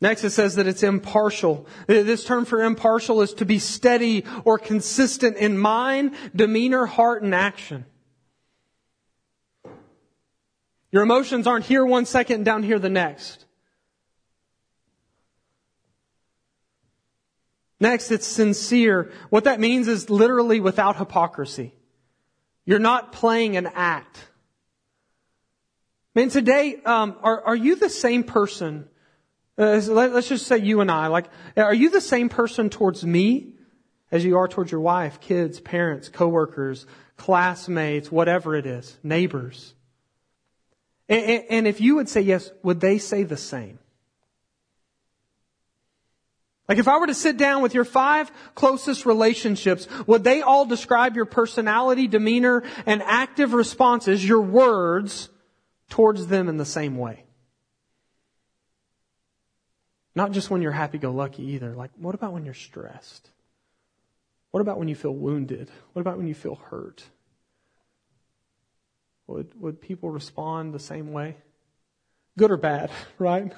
Next, 0.00 0.24
it 0.24 0.30
says 0.30 0.56
that 0.56 0.66
it's 0.66 0.82
impartial. 0.82 1.66
This 1.86 2.24
term 2.24 2.44
for 2.44 2.62
impartial 2.62 3.22
is 3.22 3.32
to 3.34 3.46
be 3.46 3.58
steady 3.58 4.24
or 4.44 4.58
consistent 4.58 5.38
in 5.38 5.56
mind, 5.56 6.14
demeanor, 6.34 6.84
heart, 6.84 7.22
and 7.22 7.34
action. 7.34 7.86
Your 10.92 11.02
emotions 11.02 11.46
aren't 11.46 11.64
here 11.64 11.84
one 11.84 12.04
second 12.04 12.36
and 12.36 12.44
down 12.44 12.62
here 12.62 12.78
the 12.78 12.90
next. 12.90 13.46
Next, 17.80 18.10
it's 18.10 18.26
sincere. 18.26 19.12
What 19.30 19.44
that 19.44 19.60
means 19.60 19.88
is 19.88 20.08
literally 20.08 20.60
without 20.60 20.96
hypocrisy. 20.96 21.74
You're 22.64 22.78
not 22.78 23.12
playing 23.12 23.56
an 23.56 23.66
act. 23.66 24.28
Man, 26.14 26.30
today, 26.30 26.80
um, 26.84 27.16
are, 27.22 27.42
are 27.42 27.56
you 27.56 27.76
the 27.76 27.90
same 27.90 28.24
person? 28.24 28.88
Uh, 29.58 29.80
let, 29.88 30.12
us 30.12 30.28
just 30.28 30.46
say 30.46 30.58
you 30.58 30.80
and 30.80 30.90
I. 30.90 31.06
Like, 31.06 31.26
are 31.56 31.74
you 31.74 31.90
the 31.90 32.00
same 32.00 32.28
person 32.28 32.68
towards 32.68 33.04
me 33.04 33.54
as 34.10 34.24
you 34.24 34.36
are 34.36 34.48
towards 34.48 34.70
your 34.70 34.82
wife, 34.82 35.20
kids, 35.20 35.60
parents, 35.60 36.08
coworkers, 36.08 36.86
classmates, 37.16 38.12
whatever 38.12 38.54
it 38.54 38.66
is, 38.66 38.96
neighbors? 39.02 39.74
And, 41.08 41.24
and, 41.24 41.44
and 41.48 41.66
if 41.66 41.80
you 41.80 41.96
would 41.96 42.08
say 42.08 42.20
yes, 42.20 42.50
would 42.62 42.80
they 42.80 42.98
say 42.98 43.22
the 43.22 43.36
same? 43.36 43.78
Like 46.68 46.78
if 46.78 46.88
I 46.88 46.98
were 46.98 47.06
to 47.06 47.14
sit 47.14 47.36
down 47.36 47.62
with 47.62 47.74
your 47.74 47.84
five 47.84 48.30
closest 48.54 49.06
relationships, 49.06 49.86
would 50.06 50.24
they 50.24 50.42
all 50.42 50.66
describe 50.66 51.14
your 51.14 51.24
personality, 51.24 52.08
demeanor, 52.08 52.64
and 52.86 53.02
active 53.02 53.52
responses, 53.52 54.26
your 54.26 54.40
words, 54.40 55.28
towards 55.88 56.26
them 56.26 56.48
in 56.48 56.56
the 56.56 56.64
same 56.64 56.98
way? 56.98 57.25
Not 60.16 60.32
just 60.32 60.50
when 60.50 60.62
you're 60.62 60.72
happy-go-lucky 60.72 61.42
either. 61.42 61.74
Like, 61.74 61.90
what 61.98 62.14
about 62.14 62.32
when 62.32 62.46
you're 62.46 62.54
stressed? 62.54 63.30
What 64.50 64.62
about 64.62 64.78
when 64.78 64.88
you 64.88 64.94
feel 64.94 65.14
wounded? 65.14 65.70
What 65.92 66.00
about 66.00 66.16
when 66.16 66.26
you 66.26 66.34
feel 66.34 66.54
hurt? 66.54 67.04
Would, 69.26 69.60
would 69.60 69.82
people 69.82 70.08
respond 70.08 70.72
the 70.72 70.78
same 70.78 71.12
way? 71.12 71.36
Good 72.38 72.50
or 72.50 72.56
bad, 72.56 72.90
right? 73.18 73.52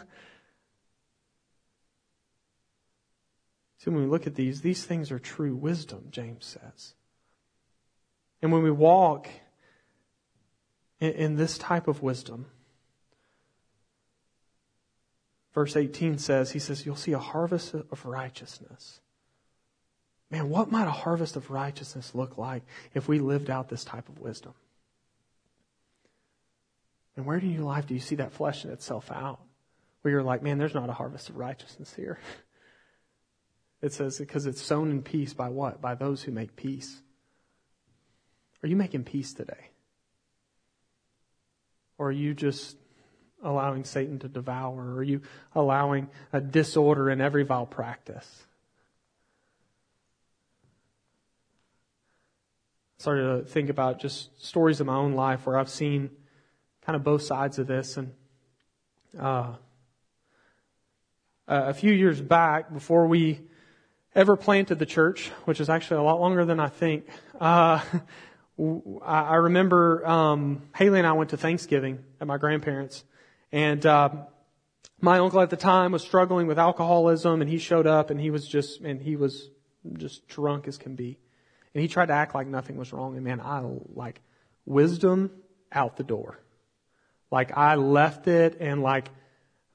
So 3.79 3.93
when 3.93 4.03
we 4.03 4.09
look 4.09 4.27
at 4.27 4.35
these, 4.35 4.61
these 4.61 4.85
things 4.85 5.13
are 5.13 5.21
true 5.21 5.55
wisdom, 5.55 6.09
James 6.11 6.45
says. 6.45 6.95
And 8.43 8.51
when 8.51 8.65
we 8.65 8.73
walk 8.73 9.29
in, 10.99 11.13
in 11.13 11.37
this 11.37 11.57
type 11.57 11.87
of 11.87 12.03
wisdom, 12.03 12.47
verse 15.59 15.75
18 15.75 16.19
says, 16.19 16.53
he 16.53 16.61
says, 16.61 16.87
you'll 16.87 16.95
see 16.95 17.15
a 17.15 17.19
harvest 17.19 17.75
of 17.75 18.07
righteousness. 18.07 19.01
Man, 20.31 20.51
what 20.51 20.71
might 20.71 20.87
a 20.87 20.93
harvest 20.93 21.35
of 21.35 21.51
righteousness 21.51 22.15
look 22.15 22.39
like 22.39 22.63
if 22.95 23.09
we 23.09 23.19
lived 23.19 23.51
out 23.51 23.69
this 23.69 23.83
type 23.83 24.09
of 24.09 24.21
wisdom? 24.21 24.55
And 27.17 27.27
where 27.27 27.39
in 27.39 27.51
your 27.51 27.65
life 27.65 27.89
do 27.89 27.95
you 27.95 27.99
see 27.99 28.15
that 28.15 28.35
fleshing 28.35 28.71
itself 28.71 29.11
out? 29.11 29.41
Where 30.03 30.13
you're 30.13 30.23
like, 30.23 30.45
man, 30.45 30.59
there's 30.59 30.75
not 30.75 30.91
a 30.91 30.93
harvest 30.93 31.29
of 31.29 31.37
righteousness 31.37 31.93
here. 31.93 32.21
It 33.81 33.93
says, 33.93 34.19
because 34.19 34.47
it's 34.47 34.61
sown 34.61 34.91
in 34.91 35.03
peace 35.03 35.35
by 35.35 35.51
what? 35.51 35.81
By 35.81 35.95
those 35.95 36.21
who 36.21 36.33
make 36.33 36.57
peace. 36.57 37.01
Are 38.61 38.69
you 38.69 38.75
making 38.75 39.05
peace 39.05 39.33
today? 39.33 39.71
Or 41.97 42.09
are 42.09 42.13
you 42.13 42.35
just 42.35 42.77
allowing 43.43 43.85
Satan 43.85 44.19
to 44.21 44.29
devour? 44.29 44.97
Are 44.97 45.03
you 45.03 45.23
allowing 45.55 46.09
a 46.33 46.41
disorder 46.41 47.11
in 47.11 47.21
every 47.21 47.45
vile 47.45 47.67
practice? 47.67 48.45
Started 52.99 53.23
to 53.23 53.45
think 53.45 53.71
about 53.71 54.01
just 54.01 54.45
stories 54.45 54.81
of 54.81 54.87
my 54.87 54.97
own 54.97 55.13
life 55.13 55.47
where 55.47 55.57
I've 55.57 55.71
seen 55.71 56.11
kind 56.85 56.97
of 56.97 57.05
both 57.05 57.23
sides 57.23 57.59
of 57.59 57.67
this. 57.67 57.97
And 57.97 58.13
uh, 59.19 59.53
a 61.47 61.75
few 61.75 61.93
years 61.93 62.21
back, 62.21 62.73
before 62.73 63.07
we 63.07 63.41
ever 64.15 64.37
planted 64.37 64.79
the 64.79 64.87
church, 64.87 65.29
which 65.45 65.61
is 65.61 65.71
actually 65.71 65.99
a 65.99 66.03
lot 66.03 66.21
longer 66.21 66.45
than 66.45 66.59
I 66.59 66.69
think. 66.69 67.07
Uh, 67.41 67.81
I 69.03 69.37
remember 69.37 70.05
um, 70.05 70.63
Haley 70.75 70.99
and 70.99 71.07
I 71.07 71.13
went 71.13 71.31
to 71.31 71.37
Thanksgiving 71.37 72.01
at 72.21 72.27
my 72.27 72.39
grandparents, 72.39 73.05
and 73.53 73.85
uh, 73.85 74.11
my 75.01 75.19
uncle 75.19 75.41
at 75.41 75.51
the 75.51 75.57
time 75.57 75.93
was 75.93 76.03
struggling 76.03 76.47
with 76.47 76.59
alcoholism, 76.59 77.41
and 77.41 77.51
he 77.51 77.59
showed 77.59 77.87
up, 77.87 78.11
and 78.11 78.21
he 78.21 78.31
was 78.31 78.47
just 78.47 78.81
and 78.81 79.01
he 79.01 79.17
was 79.17 79.51
just 79.97 80.27
drunk 80.29 80.69
as 80.69 80.79
can 80.79 80.95
be, 80.95 81.19
and 81.75 81.83
he 81.83 81.89
tried 81.89 82.07
to 82.07 82.15
act 82.15 82.35
like 82.35 82.47
nothing 82.47 82.77
was 82.77 82.93
wrong. 82.93 83.17
And 83.17 83.25
man, 83.25 83.41
I 83.41 83.63
like 83.95 84.21
wisdom 84.67 85.31
out 85.73 85.97
the 85.97 86.05
door, 86.05 86.41
like 87.31 87.57
I 87.57 87.77
left 87.77 88.29
it, 88.29 88.59
and 88.61 88.83
like 88.83 89.11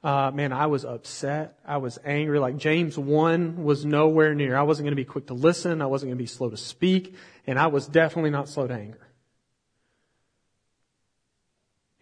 uh, 0.03 0.31
man, 0.33 0.51
I 0.51 0.65
was 0.65 0.83
upset. 0.83 1.57
I 1.65 1.77
was 1.77 1.97
angry. 2.03 2.37
Like 2.37 2.57
James 2.57 2.97
1 2.97 3.63
was 3.63 3.85
nowhere 3.85 4.35
near. 4.35 4.57
I 4.57 4.63
wasn't 4.63 4.85
going 4.85 4.91
to 4.91 4.97
be 4.97 5.05
quick 5.05 5.27
to 5.27 5.33
listen. 5.33 5.81
I 5.81 5.85
wasn't 5.85 6.09
going 6.09 6.17
to 6.17 6.21
be 6.21 6.27
slow 6.27 6.49
to 6.49 6.57
speak. 6.57 7.15
And 7.47 7.57
I 7.57 7.67
was 7.67 7.87
definitely 7.87 8.31
not 8.31 8.49
slow 8.49 8.67
to 8.67 8.73
anger. 8.73 9.02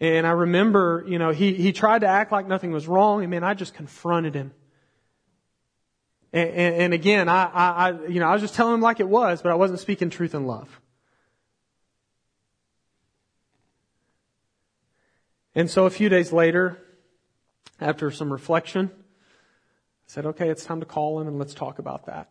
And 0.02 0.26
I 0.26 0.32
remember, 0.32 1.04
you 1.06 1.20
know, 1.20 1.30
he, 1.30 1.54
he 1.54 1.72
tried 1.72 2.00
to 2.00 2.08
act 2.08 2.32
like 2.32 2.48
nothing 2.48 2.72
was 2.72 2.88
wrong. 2.88 3.22
And 3.22 3.30
man, 3.30 3.44
I 3.44 3.54
just 3.54 3.72
confronted 3.72 4.34
him. 4.34 4.50
And, 6.32 6.50
and, 6.50 6.74
and 6.74 6.92
again, 6.92 7.28
I, 7.28 7.44
I, 7.44 7.68
I, 7.68 8.06
you 8.08 8.18
know, 8.18 8.26
I 8.26 8.32
was 8.32 8.42
just 8.42 8.56
telling 8.56 8.74
him 8.74 8.80
like 8.80 8.98
it 8.98 9.08
was, 9.08 9.42
but 9.42 9.52
I 9.52 9.54
wasn't 9.54 9.78
speaking 9.78 10.10
truth 10.10 10.34
and 10.34 10.44
love. 10.44 10.80
And 15.54 15.70
so 15.70 15.86
a 15.86 15.90
few 15.90 16.08
days 16.08 16.32
later, 16.32 16.82
after 17.80 18.10
some 18.10 18.32
reflection, 18.32 18.90
I 18.92 20.08
said, 20.08 20.26
okay, 20.26 20.48
it's 20.48 20.64
time 20.64 20.80
to 20.80 20.86
call 20.86 21.20
him 21.20 21.28
and 21.28 21.38
let's 21.38 21.54
talk 21.54 21.78
about 21.78 22.06
that. 22.06 22.28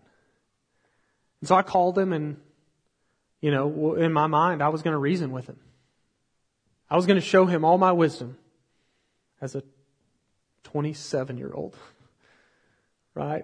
And 1.40 1.48
so 1.48 1.56
I 1.56 1.62
called 1.62 1.98
him 1.98 2.12
and, 2.12 2.36
you 3.40 3.50
know, 3.50 3.96
in 3.96 4.12
my 4.12 4.28
mind, 4.28 4.62
I 4.62 4.68
was 4.68 4.82
going 4.82 4.92
to 4.92 5.00
reason 5.00 5.32
with 5.32 5.48
him. 5.48 5.58
I 6.92 6.98
was 6.98 7.06
going 7.06 7.20
to 7.20 7.26
show 7.26 7.46
him 7.46 7.64
all 7.64 7.78
my 7.78 7.94
wisdom 7.94 8.38
as 9.40 9.56
a 9.56 9.64
27 10.66 11.38
year 11.38 11.52
old. 11.54 11.76
Right? 13.14 13.44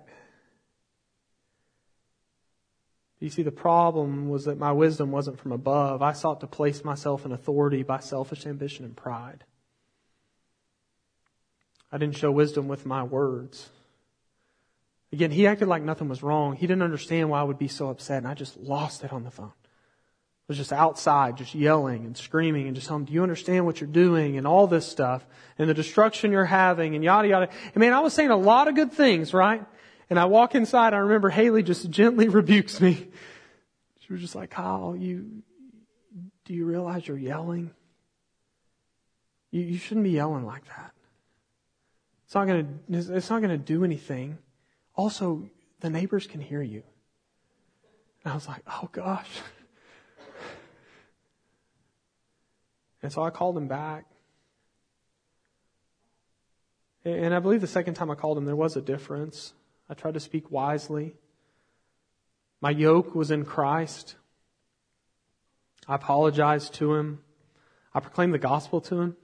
You 3.19 3.29
see, 3.29 3.43
the 3.43 3.51
problem 3.51 4.29
was 4.29 4.45
that 4.45 4.57
my 4.57 4.71
wisdom 4.71 5.11
wasn't 5.11 5.39
from 5.39 5.51
above. 5.51 6.01
I 6.01 6.13
sought 6.13 6.39
to 6.39 6.47
place 6.47 6.85
myself 6.85 7.25
in 7.25 7.33
authority 7.33 7.83
by 7.83 7.99
selfish 7.99 8.45
ambition 8.45 8.85
and 8.85 8.95
pride. 8.95 9.43
I 11.91 11.97
didn't 11.97 12.15
show 12.15 12.31
wisdom 12.31 12.69
with 12.69 12.85
my 12.85 13.03
words. 13.03 13.67
Again, 15.11 15.31
he 15.31 15.45
acted 15.47 15.67
like 15.67 15.83
nothing 15.83 16.07
was 16.07 16.23
wrong. 16.23 16.55
He 16.55 16.65
didn't 16.65 16.83
understand 16.83 17.29
why 17.29 17.41
I 17.41 17.43
would 17.43 17.59
be 17.59 17.67
so 17.67 17.89
upset, 17.89 18.19
and 18.19 18.27
I 18.27 18.35
just 18.35 18.55
lost 18.55 19.03
it 19.03 19.11
on 19.11 19.25
the 19.25 19.31
phone. 19.31 19.51
Was 20.47 20.55
just 20.55 20.71
outside, 20.71 21.35
just 21.35 21.53
yelling 21.53 22.05
and 22.05 22.15
screaming 22.15 22.67
and 22.67 22.75
just 22.75 22.87
telling 22.87 23.03
do 23.03 23.11
you 23.11 23.21
understand 23.21 23.65
what 23.65 23.81
you're 23.81 23.89
doing 23.89 24.37
and 24.37 24.47
all 24.47 24.65
this 24.65 24.87
stuff 24.87 25.25
and 25.57 25.69
the 25.69 25.73
destruction 25.73 26.31
you're 26.31 26.45
having 26.45 26.95
and 26.95 27.03
yada 27.03 27.27
yada. 27.27 27.49
And 27.73 27.77
man, 27.77 27.93
I 27.93 27.99
was 27.99 28.13
saying 28.13 28.29
a 28.29 28.37
lot 28.37 28.69
of 28.69 28.75
good 28.75 28.93
things, 28.93 29.33
right? 29.33 29.65
And 30.09 30.17
I 30.17 30.25
walk 30.25 30.55
inside, 30.55 30.93
I 30.93 30.99
remember 30.99 31.29
Haley 31.29 31.63
just 31.63 31.89
gently 31.89 32.29
rebukes 32.29 32.79
me. 32.79 33.09
She 33.99 34.13
was 34.13 34.21
just 34.21 34.35
like, 34.35 34.51
Kyle, 34.51 34.95
you, 34.97 35.43
do 36.45 36.53
you 36.53 36.65
realize 36.65 37.05
you're 37.05 37.17
yelling? 37.17 37.71
You, 39.51 39.61
you 39.61 39.77
shouldn't 39.77 40.05
be 40.05 40.11
yelling 40.11 40.45
like 40.45 40.65
that. 40.67 40.93
It's 42.25 42.35
not 42.35 42.45
to, 42.45 42.65
it's 42.89 43.29
not 43.29 43.41
to 43.41 43.57
do 43.57 43.83
anything. 43.83 44.37
Also, 44.95 45.49
the 45.81 45.89
neighbors 45.89 46.25
can 46.27 46.41
hear 46.41 46.61
you. 46.61 46.83
And 48.23 48.31
I 48.31 48.35
was 48.35 48.47
like, 48.47 48.61
oh 48.67 48.89
gosh. 48.91 49.29
And 53.01 53.11
so 53.11 53.23
I 53.23 53.29
called 53.29 53.57
him 53.57 53.67
back. 53.67 54.05
And 57.05 57.33
I 57.33 57.39
believe 57.39 57.61
the 57.61 57.67
second 57.67 57.93
time 57.93 58.11
I 58.11 58.15
called 58.15 58.37
him, 58.37 58.45
there 58.45 58.55
was 58.55 58.75
a 58.75 58.81
difference. 58.81 59.53
I 59.89 59.93
tried 59.93 60.15
to 60.15 60.19
speak 60.19 60.51
wisely. 60.51 61.15
My 62.59 62.71
yoke 62.71 63.15
was 63.15 63.31
in 63.31 63.45
Christ. 63.45 64.15
I 65.87 65.95
apologized 65.95 66.73
to 66.75 66.95
him. 66.95 67.19
I 67.93 67.99
proclaimed 67.99 68.33
the 68.33 68.39
gospel 68.39 68.81
to 68.81 68.99
him. 68.99 69.15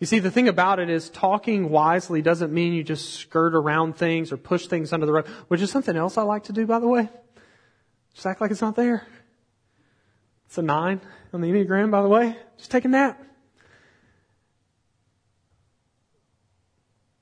You 0.00 0.06
see, 0.06 0.18
the 0.18 0.30
thing 0.30 0.48
about 0.48 0.80
it 0.80 0.88
is 0.88 1.10
talking 1.10 1.68
wisely 1.68 2.22
doesn't 2.22 2.52
mean 2.52 2.72
you 2.72 2.82
just 2.82 3.14
skirt 3.14 3.54
around 3.54 3.96
things 3.96 4.32
or 4.32 4.38
push 4.38 4.66
things 4.66 4.94
under 4.94 5.04
the 5.04 5.12
rug, 5.12 5.28
which 5.48 5.60
is 5.60 5.70
something 5.70 5.94
else 5.94 6.16
I 6.16 6.22
like 6.22 6.44
to 6.44 6.52
do, 6.52 6.66
by 6.66 6.78
the 6.78 6.88
way. 6.88 7.08
Just 8.14 8.26
act 8.26 8.40
like 8.40 8.50
it's 8.50 8.62
not 8.62 8.76
there. 8.76 9.06
It's 10.50 10.58
a 10.58 10.62
nine 10.62 11.00
on 11.32 11.42
the 11.42 11.48
Enneagram, 11.48 11.92
by 11.92 12.02
the 12.02 12.08
way. 12.08 12.36
Just 12.58 12.72
take 12.72 12.84
a 12.84 12.88
nap. 12.88 13.22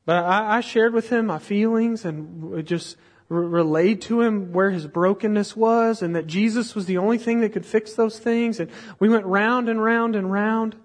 But 0.06 0.24
I, 0.24 0.56
I 0.56 0.60
shared 0.62 0.94
with 0.94 1.10
him 1.10 1.26
my 1.26 1.38
feelings 1.38 2.06
and 2.06 2.64
just 2.66 2.96
re- 3.28 3.44
relayed 3.44 4.00
to 4.02 4.22
him 4.22 4.54
where 4.54 4.70
his 4.70 4.86
brokenness 4.86 5.54
was 5.54 6.00
and 6.00 6.16
that 6.16 6.26
Jesus 6.26 6.74
was 6.74 6.86
the 6.86 6.96
only 6.96 7.18
thing 7.18 7.42
that 7.42 7.52
could 7.52 7.66
fix 7.66 7.92
those 7.92 8.18
things. 8.18 8.60
And 8.60 8.70
we 8.98 9.10
went 9.10 9.26
round 9.26 9.68
and 9.68 9.84
round 9.84 10.16
and 10.16 10.32
round. 10.32 10.76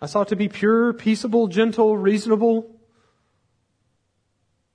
I 0.00 0.06
sought 0.06 0.28
to 0.28 0.36
be 0.36 0.48
pure, 0.48 0.92
peaceable, 0.92 1.48
gentle, 1.48 1.98
reasonable, 1.98 2.70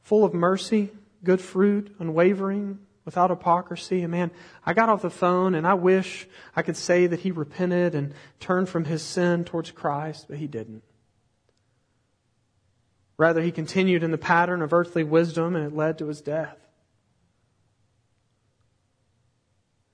full 0.02 0.26
of 0.26 0.34
mercy, 0.34 0.92
good 1.24 1.42
fruit, 1.42 1.96
unwavering, 2.00 2.80
without 3.06 3.32
hypocrisy. 3.32 4.04
And 4.04 4.12
man, 4.12 4.30
I 4.64 4.74
got 4.74 4.90
off 4.90 5.02
the 5.02 5.10
phone 5.10 5.56
and 5.56 5.66
I 5.66 5.74
wish 5.74 6.28
I 6.56 6.62
could 6.62 6.78
say 6.78 7.08
that 7.08 7.22
he 7.22 7.32
repented 7.32 7.96
and 7.96 8.14
turned 8.40 8.70
from 8.70 8.86
his 8.86 9.02
sin 9.02 9.46
towards 9.46 9.72
Christ, 9.72 10.28
but 10.30 10.38
he 10.38 10.46
didn't. 10.46 10.84
Rather, 13.18 13.42
he 13.42 13.52
continued 13.52 14.04
in 14.04 14.12
the 14.12 14.18
pattern 14.18 14.62
of 14.62 14.74
earthly 14.74 15.04
wisdom 15.04 15.56
and 15.56 15.66
it 15.66 15.76
led 15.76 15.98
to 15.98 16.08
his 16.08 16.22
death. 16.22 16.56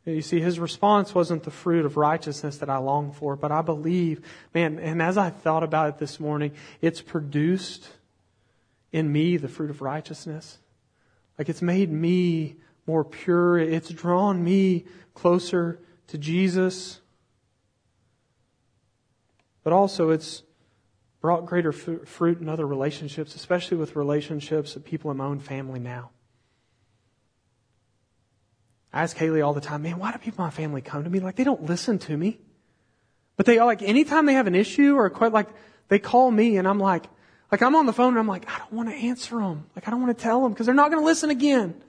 You 0.06 0.22
see, 0.22 0.40
his 0.40 0.60
response 0.60 1.16
wasn't 1.16 1.44
the 1.44 1.52
fruit 1.52 1.86
of 1.86 1.98
righteousness 1.98 2.58
that 2.58 2.70
I 2.70 2.78
long 2.78 3.12
for, 3.12 3.36
but 3.36 3.52
I 3.52 3.62
believe, 3.62 4.22
man, 4.54 4.78
and 4.78 5.02
as 5.02 5.18
I 5.18 5.32
thought 5.32 5.64
about 5.64 5.90
it 5.90 5.98
this 5.98 6.20
morning, 6.20 6.52
it's 6.82 7.02
produced 7.02 7.88
in 8.92 9.12
me 9.12 9.38
the 9.38 9.48
fruit 9.48 9.72
of 9.72 9.82
righteousness. 9.82 10.60
Like 11.38 11.50
it's 11.50 11.62
made 11.62 11.92
me 11.92 12.56
more 12.88 13.04
pure. 13.04 13.58
It's 13.58 13.90
drawn 13.90 14.44
me 14.44 14.86
closer 15.14 15.80
to 16.08 16.18
Jesus. 16.18 17.02
But 19.64 19.74
also 19.74 20.12
it's 20.12 20.44
brought 21.20 21.46
greater 21.46 21.72
fruit 21.72 22.40
in 22.40 22.48
other 22.48 22.68
relationships, 22.68 23.36
especially 23.36 23.78
with 23.78 23.96
relationships 23.96 24.76
of 24.76 24.86
people 24.86 25.10
in 25.10 25.18
my 25.18 25.26
own 25.26 25.40
family 25.40 25.80
now. 25.80 26.12
I 28.94 29.02
ask 29.02 29.18
Haley 29.18 29.42
all 29.42 29.54
the 29.54 29.60
time, 29.60 29.82
man, 29.82 29.98
why 29.98 30.12
do 30.12 30.20
people 30.20 30.46
in 30.46 30.48
my 30.48 30.52
family 30.52 30.82
come 30.82 31.04
to 31.04 31.10
me? 31.10 31.20
Like, 31.20 31.36
they 31.36 31.44
don't 31.44 31.64
listen 31.64 32.00
to 32.00 32.16
me. 32.16 32.40
But 33.36 33.46
they, 33.46 33.58
are 33.58 33.66
like, 33.66 33.82
anytime 33.82 34.26
they 34.26 34.36
have 34.36 34.48
an 34.48 34.56
issue 34.56 34.96
or 34.96 35.10
quite 35.10 35.34
like, 35.34 35.50
they 35.90 36.00
call 36.00 36.32
me 36.32 36.58
and 36.58 36.68
I'm 36.68 36.80
like, 36.80 37.06
like, 37.56 37.62
I'm 37.62 37.78
on 37.78 37.86
the 37.86 37.94
phone 37.94 38.10
and 38.10 38.20
I'm 38.20 38.28
like, 38.28 38.50
I 38.50 38.58
don't 38.58 38.74
want 38.74 38.90
to 38.90 38.96
answer 38.96 39.38
them. 39.38 39.66
Like, 39.78 39.88
I 39.88 39.92
don't 39.92 40.02
want 40.02 40.18
to 40.18 40.22
tell 40.22 40.44
them 40.44 40.52
because 40.52 40.66
they're 40.66 40.76
not 40.76 40.92
going 40.92 41.02
to 41.02 41.06
listen 41.06 41.30
again. 41.30 41.82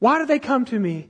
Why 0.00 0.18
do 0.18 0.26
they 0.26 0.38
come 0.38 0.66
to 0.66 0.78
me? 0.78 1.08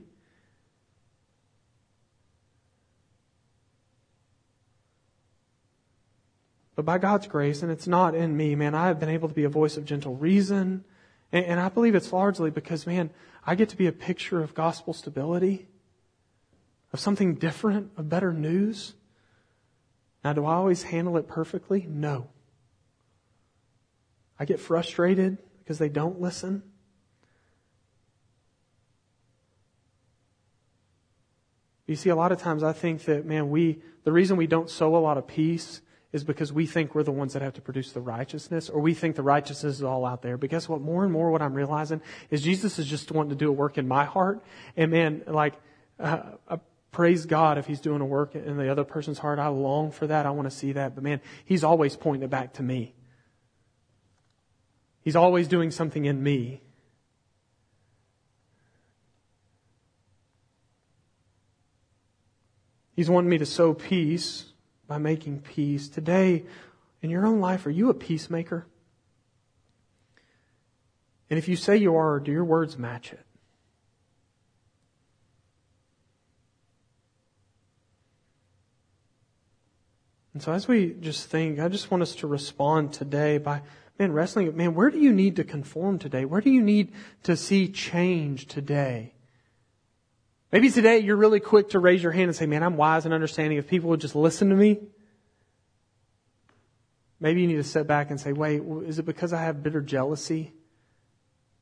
But 6.77 6.85
by 6.85 6.97
God's 6.97 7.27
grace, 7.27 7.61
and 7.61 7.69
it's 7.69 7.87
not 7.87 8.15
in 8.15 8.37
me, 8.37 8.55
man, 8.55 8.73
I 8.73 8.87
have 8.87 9.01
been 9.01 9.09
able 9.09 9.27
to 9.27 9.35
be 9.35 9.43
a 9.43 9.49
voice 9.49 9.75
of 9.75 9.83
gentle 9.83 10.15
reason. 10.15 10.85
And, 11.33 11.43
and 11.43 11.59
I 11.59 11.67
believe 11.67 11.93
it's 11.93 12.13
largely 12.13 12.49
because, 12.49 12.87
man, 12.87 13.09
I 13.45 13.55
get 13.55 13.67
to 13.67 13.75
be 13.75 13.87
a 13.87 13.91
picture 13.91 14.41
of 14.41 14.53
gospel 14.53 14.93
stability, 14.93 15.67
of 16.93 17.01
something 17.01 17.35
different, 17.35 17.91
of 17.97 18.07
better 18.07 18.31
news. 18.31 18.93
Now, 20.23 20.31
do 20.31 20.45
I 20.45 20.53
always 20.53 20.83
handle 20.83 21.17
it 21.17 21.27
perfectly? 21.27 21.85
No. 21.89 22.29
I 24.39 24.45
get 24.45 24.59
frustrated 24.59 25.37
because 25.59 25.77
they 25.77 25.89
don't 25.89 26.21
listen. 26.21 26.63
You 31.87 31.95
see, 31.95 32.09
a 32.09 32.15
lot 32.15 32.31
of 32.31 32.39
times 32.39 32.63
I 32.63 32.73
think 32.73 33.05
that, 33.05 33.25
man, 33.25 33.49
we, 33.49 33.79
the 34.03 34.11
reason 34.11 34.35
we 34.35 34.47
don't 34.47 34.69
sow 34.69 34.95
a 34.95 34.99
lot 34.99 35.17
of 35.17 35.25
peace 35.25 35.81
is 36.11 36.23
because 36.23 36.51
we 36.51 36.65
think 36.65 36.93
we're 36.93 37.03
the 37.03 37.11
ones 37.11 37.33
that 37.33 37.41
have 37.41 37.53
to 37.53 37.61
produce 37.61 37.91
the 37.91 38.01
righteousness, 38.01 38.69
or 38.69 38.81
we 38.81 38.93
think 38.93 39.15
the 39.15 39.23
righteousness 39.23 39.75
is 39.75 39.83
all 39.83 40.05
out 40.05 40.21
there. 40.21 40.37
But 40.37 40.49
guess 40.49 40.67
what? 40.67 40.81
More 40.81 41.03
and 41.03 41.11
more, 41.11 41.31
what 41.31 41.41
I'm 41.41 41.53
realizing 41.53 42.01
is 42.29 42.41
Jesus 42.41 42.79
is 42.79 42.87
just 42.87 43.11
wanting 43.11 43.29
to 43.31 43.35
do 43.35 43.49
a 43.49 43.51
work 43.51 43.77
in 43.77 43.87
my 43.87 44.05
heart. 44.05 44.43
And 44.75 44.91
man, 44.91 45.23
like, 45.27 45.53
uh, 45.99 46.23
I 46.49 46.59
praise 46.91 47.25
God 47.25 47.57
if 47.57 47.67
He's 47.67 47.81
doing 47.81 48.01
a 48.01 48.05
work 48.05 48.35
in 48.35 48.57
the 48.57 48.69
other 48.69 48.83
person's 48.83 49.19
heart. 49.19 49.39
I 49.39 49.47
long 49.47 49.91
for 49.91 50.07
that. 50.07 50.25
I 50.25 50.31
want 50.31 50.49
to 50.49 50.55
see 50.55 50.73
that. 50.73 50.95
But 50.95 51.03
man, 51.03 51.21
He's 51.45 51.63
always 51.63 51.95
pointing 51.95 52.23
it 52.23 52.29
back 52.29 52.53
to 52.53 52.63
me. 52.63 52.93
He's 55.07 55.15
always 55.15 55.47
doing 55.47 55.71
something 55.71 56.03
in 56.03 56.21
me. 56.21 56.59
He's 62.93 63.09
wanting 63.09 63.29
me 63.29 63.37
to 63.37 63.45
sow 63.45 63.73
peace 63.73 64.51
by 64.85 64.97
making 64.97 65.43
peace. 65.43 65.87
Today, 65.87 66.43
in 67.01 67.09
your 67.09 67.25
own 67.25 67.39
life, 67.39 67.65
are 67.65 67.69
you 67.69 67.89
a 67.89 67.93
peacemaker? 67.93 68.67
And 71.29 71.39
if 71.39 71.47
you 71.47 71.55
say 71.55 71.77
you 71.77 71.95
are, 71.95 72.19
do 72.19 72.33
your 72.33 72.43
words 72.43 72.77
match 72.77 73.13
it? 73.13 73.25
And 80.33 80.43
so 80.43 80.51
as 80.51 80.67
we 80.67 80.95
just 80.99 81.29
think, 81.29 81.59
I 81.59 81.69
just 81.69 81.91
want 81.91 82.03
us 82.03 82.13
to 82.15 82.27
respond 82.27 82.91
today 82.91 83.37
by, 83.37 83.61
man, 83.99 84.11
wrestling, 84.11 84.55
man, 84.55 84.75
where 84.75 84.89
do 84.89 84.99
you 84.99 85.11
need 85.11 85.35
to 85.37 85.43
conform 85.43 85.99
today? 85.99 86.25
Where 86.25 86.41
do 86.41 86.49
you 86.49 86.61
need 86.61 86.93
to 87.23 87.35
see 87.35 87.67
change 87.67 88.47
today? 88.47 89.13
Maybe 90.51 90.69
today 90.69 90.99
you're 90.99 91.17
really 91.17 91.39
quick 91.39 91.69
to 91.69 91.79
raise 91.79 92.01
your 92.01 92.11
hand 92.11 92.27
and 92.27 92.35
say, 92.35 92.45
man, 92.45 92.63
I'm 92.63 92.77
wise 92.77 93.05
and 93.05 93.13
understanding. 93.13 93.57
If 93.57 93.67
people 93.67 93.89
would 93.89 94.01
just 94.01 94.15
listen 94.15 94.49
to 94.49 94.55
me. 94.55 94.79
Maybe 97.19 97.41
you 97.41 97.47
need 97.47 97.55
to 97.55 97.63
step 97.63 97.87
back 97.87 98.11
and 98.11 98.19
say, 98.19 98.31
wait, 98.31 98.61
is 98.85 98.99
it 98.99 99.05
because 99.05 99.33
I 99.33 99.41
have 99.41 99.63
bitter 99.63 99.81
jealousy? 99.81 100.53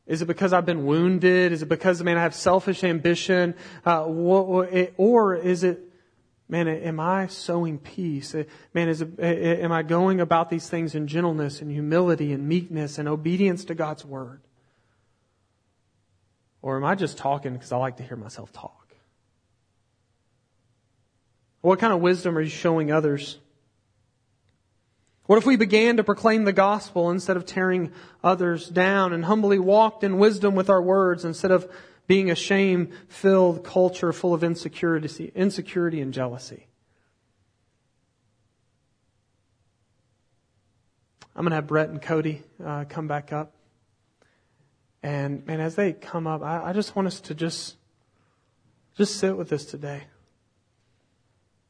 Is 0.05 0.21
it 0.21 0.25
because 0.25 0.53
I've 0.53 0.65
been 0.65 0.86
wounded? 0.86 1.51
Is 1.51 1.63
it 1.63 1.69
because, 1.69 2.03
man, 2.03 2.17
I 2.17 2.21
have 2.21 2.36
selfish 2.36 2.83
ambition? 2.83 3.55
Uh, 3.86 4.03
or 4.05 5.36
is 5.36 5.63
it, 5.63 5.79
man, 6.47 6.67
am 6.67 6.99
I 6.99 7.27
sowing 7.27 7.77
peace? 7.79 8.35
Uh, 8.35 8.43
man, 8.73 8.89
is 8.89 9.01
am 9.01 9.71
I 9.71 9.83
going 9.83 10.21
about 10.21 10.49
these 10.49 10.69
things 10.69 10.95
in 10.95 11.07
gentleness 11.07 11.61
and 11.61 11.71
humility 11.71 12.33
and 12.33 12.47
meekness 12.47 12.97
and 12.97 13.07
obedience 13.07 13.65
to 13.65 13.75
God's 13.75 14.05
word? 14.05 14.41
Or 16.61 16.77
am 16.77 16.83
I 16.83 16.95
just 16.95 17.17
talking 17.17 17.53
because 17.53 17.71
I 17.71 17.77
like 17.77 17.97
to 17.97 18.03
hear 18.03 18.17
myself 18.17 18.51
talk? 18.51 18.95
What 21.61 21.79
kind 21.79 21.93
of 21.93 21.99
wisdom 21.99 22.37
are 22.37 22.41
you 22.41 22.49
showing 22.49 22.91
others? 22.91 23.39
What 25.25 25.37
if 25.37 25.45
we 25.45 25.55
began 25.55 25.97
to 25.97 26.03
proclaim 26.03 26.43
the 26.43 26.53
gospel 26.53 27.09
instead 27.09 27.37
of 27.37 27.45
tearing 27.45 27.91
others 28.23 28.69
down 28.69 29.13
and 29.13 29.25
humbly 29.25 29.57
walked 29.57 30.03
in 30.03 30.19
wisdom 30.19 30.53
with 30.53 30.69
our 30.69 30.81
words 30.81 31.25
instead 31.25 31.49
of 31.49 31.67
being 32.08 32.30
a 32.30 32.36
shame 32.36 32.91
filled 33.08 33.64
culture 33.64 34.14
full 34.14 34.34
of 34.34 34.43
insecurity, 34.43 35.32
insecurity 35.36 36.01
and 36.01 36.14
jealousy? 36.14 36.68
I'm 41.36 41.41
going 41.43 41.51
to 41.51 41.56
have 41.56 41.68
Brett 41.68 41.89
and 41.89 42.01
Cody 42.01 42.43
uh, 42.64 42.86
come 42.88 43.08
back 43.08 43.34
up. 43.34 43.53
And 45.03 45.45
man, 45.45 45.60
as 45.60 45.76
they 45.76 45.91
come 45.93 46.28
up, 46.28 46.41
I, 46.41 46.70
I 46.70 46.74
just 46.74 46.95
want 46.95 47.08
us 47.08 47.20
to 47.22 47.36
just, 47.36 47.76
just 48.97 49.18
sit 49.18 49.36
with 49.36 49.49
this 49.49 49.66
today. 49.66 50.06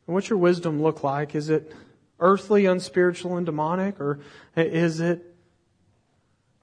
And 0.06 0.14
what's 0.14 0.30
your 0.30 0.38
wisdom 0.38 0.82
look 0.82 1.04
like? 1.04 1.34
Is 1.34 1.50
it 1.50 1.74
earthly, 2.20 2.68
unspiritual, 2.68 3.38
and 3.38 3.46
demonic? 3.46 4.00
Or 4.00 4.20
is 4.56 5.00
it, 5.00 5.36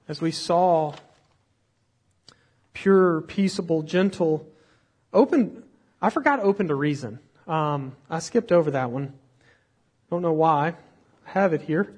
as 0.07 0.21
we 0.21 0.31
saw, 0.31 0.93
pure, 2.73 3.21
peaceable, 3.21 3.83
gentle, 3.83 4.47
open, 5.13 5.63
I 6.01 6.09
forgot 6.09 6.39
open 6.39 6.67
to 6.67 6.75
reason. 6.75 7.19
Um, 7.47 7.95
I 8.09 8.19
skipped 8.19 8.51
over 8.51 8.71
that 8.71 8.91
one. 8.91 9.13
Don't 10.09 10.21
know 10.21 10.33
why. 10.33 10.75
I 11.25 11.29
have 11.29 11.53
it 11.53 11.61
here. 11.61 11.93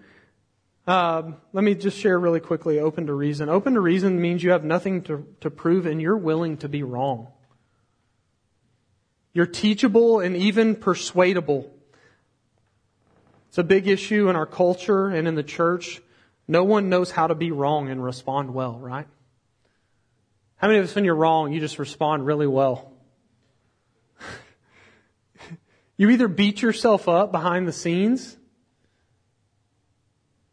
Um, 0.88 1.38
let 1.52 1.64
me 1.64 1.74
just 1.74 1.98
share 1.98 2.20
really 2.20 2.40
quickly 2.40 2.80
open 2.80 3.08
to 3.08 3.14
reason. 3.14 3.50
Open 3.50 3.74
to 3.74 3.80
reason 3.80 4.22
means 4.22 4.44
you 4.44 4.52
have 4.52 4.64
nothing 4.64 5.02
to, 5.04 5.26
to 5.42 5.50
prove 5.50 5.86
and 5.86 6.02
you're 6.02 6.18
willing 6.18 6.58
to 6.58 6.70
be 6.70 6.84
wrong. 6.84 7.28
You're 9.34 9.48
teachable 9.48 10.20
and 10.20 10.38
even 10.38 10.76
persuadable. 10.76 11.72
It's 13.50 13.58
a 13.58 13.64
big 13.64 13.88
issue 13.88 14.30
in 14.30 14.36
our 14.36 14.46
culture 14.46 15.08
and 15.08 15.28
in 15.28 15.36
the 15.36 15.44
church. 15.44 16.02
No 16.48 16.64
one 16.64 16.90
knows 16.90 17.10
how 17.10 17.28
to 17.28 17.36
be 17.36 17.52
wrong 17.52 17.90
and 17.90 18.04
respond 18.04 18.54
well, 18.54 18.78
right? 18.78 19.08
How 20.58 20.68
many 20.68 20.80
of 20.80 20.86
us, 20.86 20.96
when 20.96 21.06
you're 21.06 21.16
wrong, 21.16 21.52
you 21.52 21.60
just 21.60 21.80
respond 21.80 22.26
really 22.26 22.48
well? 22.48 22.94
you 25.98 26.10
either 26.10 26.28
beat 26.28 26.62
yourself 26.62 27.10
up 27.10 27.32
behind 27.32 27.68
the 27.68 27.74
scenes 27.74 28.38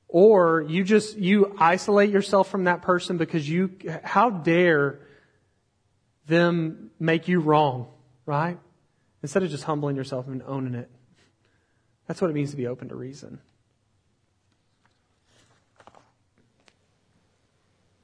or 0.08 0.62
you 0.68 0.84
just, 0.84 1.16
you 1.16 1.56
isolate 1.58 2.10
yourself 2.10 2.50
from 2.50 2.64
that 2.64 2.82
person 2.82 3.16
because 3.16 3.48
you, 3.48 3.70
how 4.04 4.28
dare 4.28 5.00
them 6.26 6.90
make 7.00 7.28
you 7.28 7.40
wrong, 7.40 7.88
right? 8.26 8.58
Instead 9.22 9.42
of 9.42 9.50
just 9.50 9.64
humbling 9.64 9.96
yourself 9.96 10.26
and 10.26 10.42
owning 10.46 10.74
it. 10.74 10.90
That's 12.06 12.20
what 12.20 12.30
it 12.30 12.34
means 12.34 12.50
to 12.50 12.56
be 12.56 12.66
open 12.66 12.88
to 12.88 12.94
reason. 12.94 13.40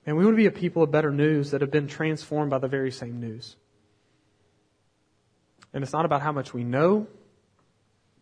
And 0.09 0.17
we 0.17 0.25
want 0.25 0.37
to 0.37 0.39
be 0.39 0.47
a 0.47 0.51
people 0.51 0.83
of 0.83 0.91
better 0.91 1.11
news 1.11 1.51
that 1.51 1.61
have 1.61 1.71
been 1.71 1.87
transformed 1.87 2.49
by 2.49 2.57
the 2.57 2.67
very 2.67 2.91
same 2.91 3.21
news. 3.21 3.57
And 5.75 5.85
it's 5.85 5.93
not 5.93 6.07
about 6.07 6.23
how 6.23 6.33
much 6.33 6.55
we 6.55 6.65
know, 6.65 7.07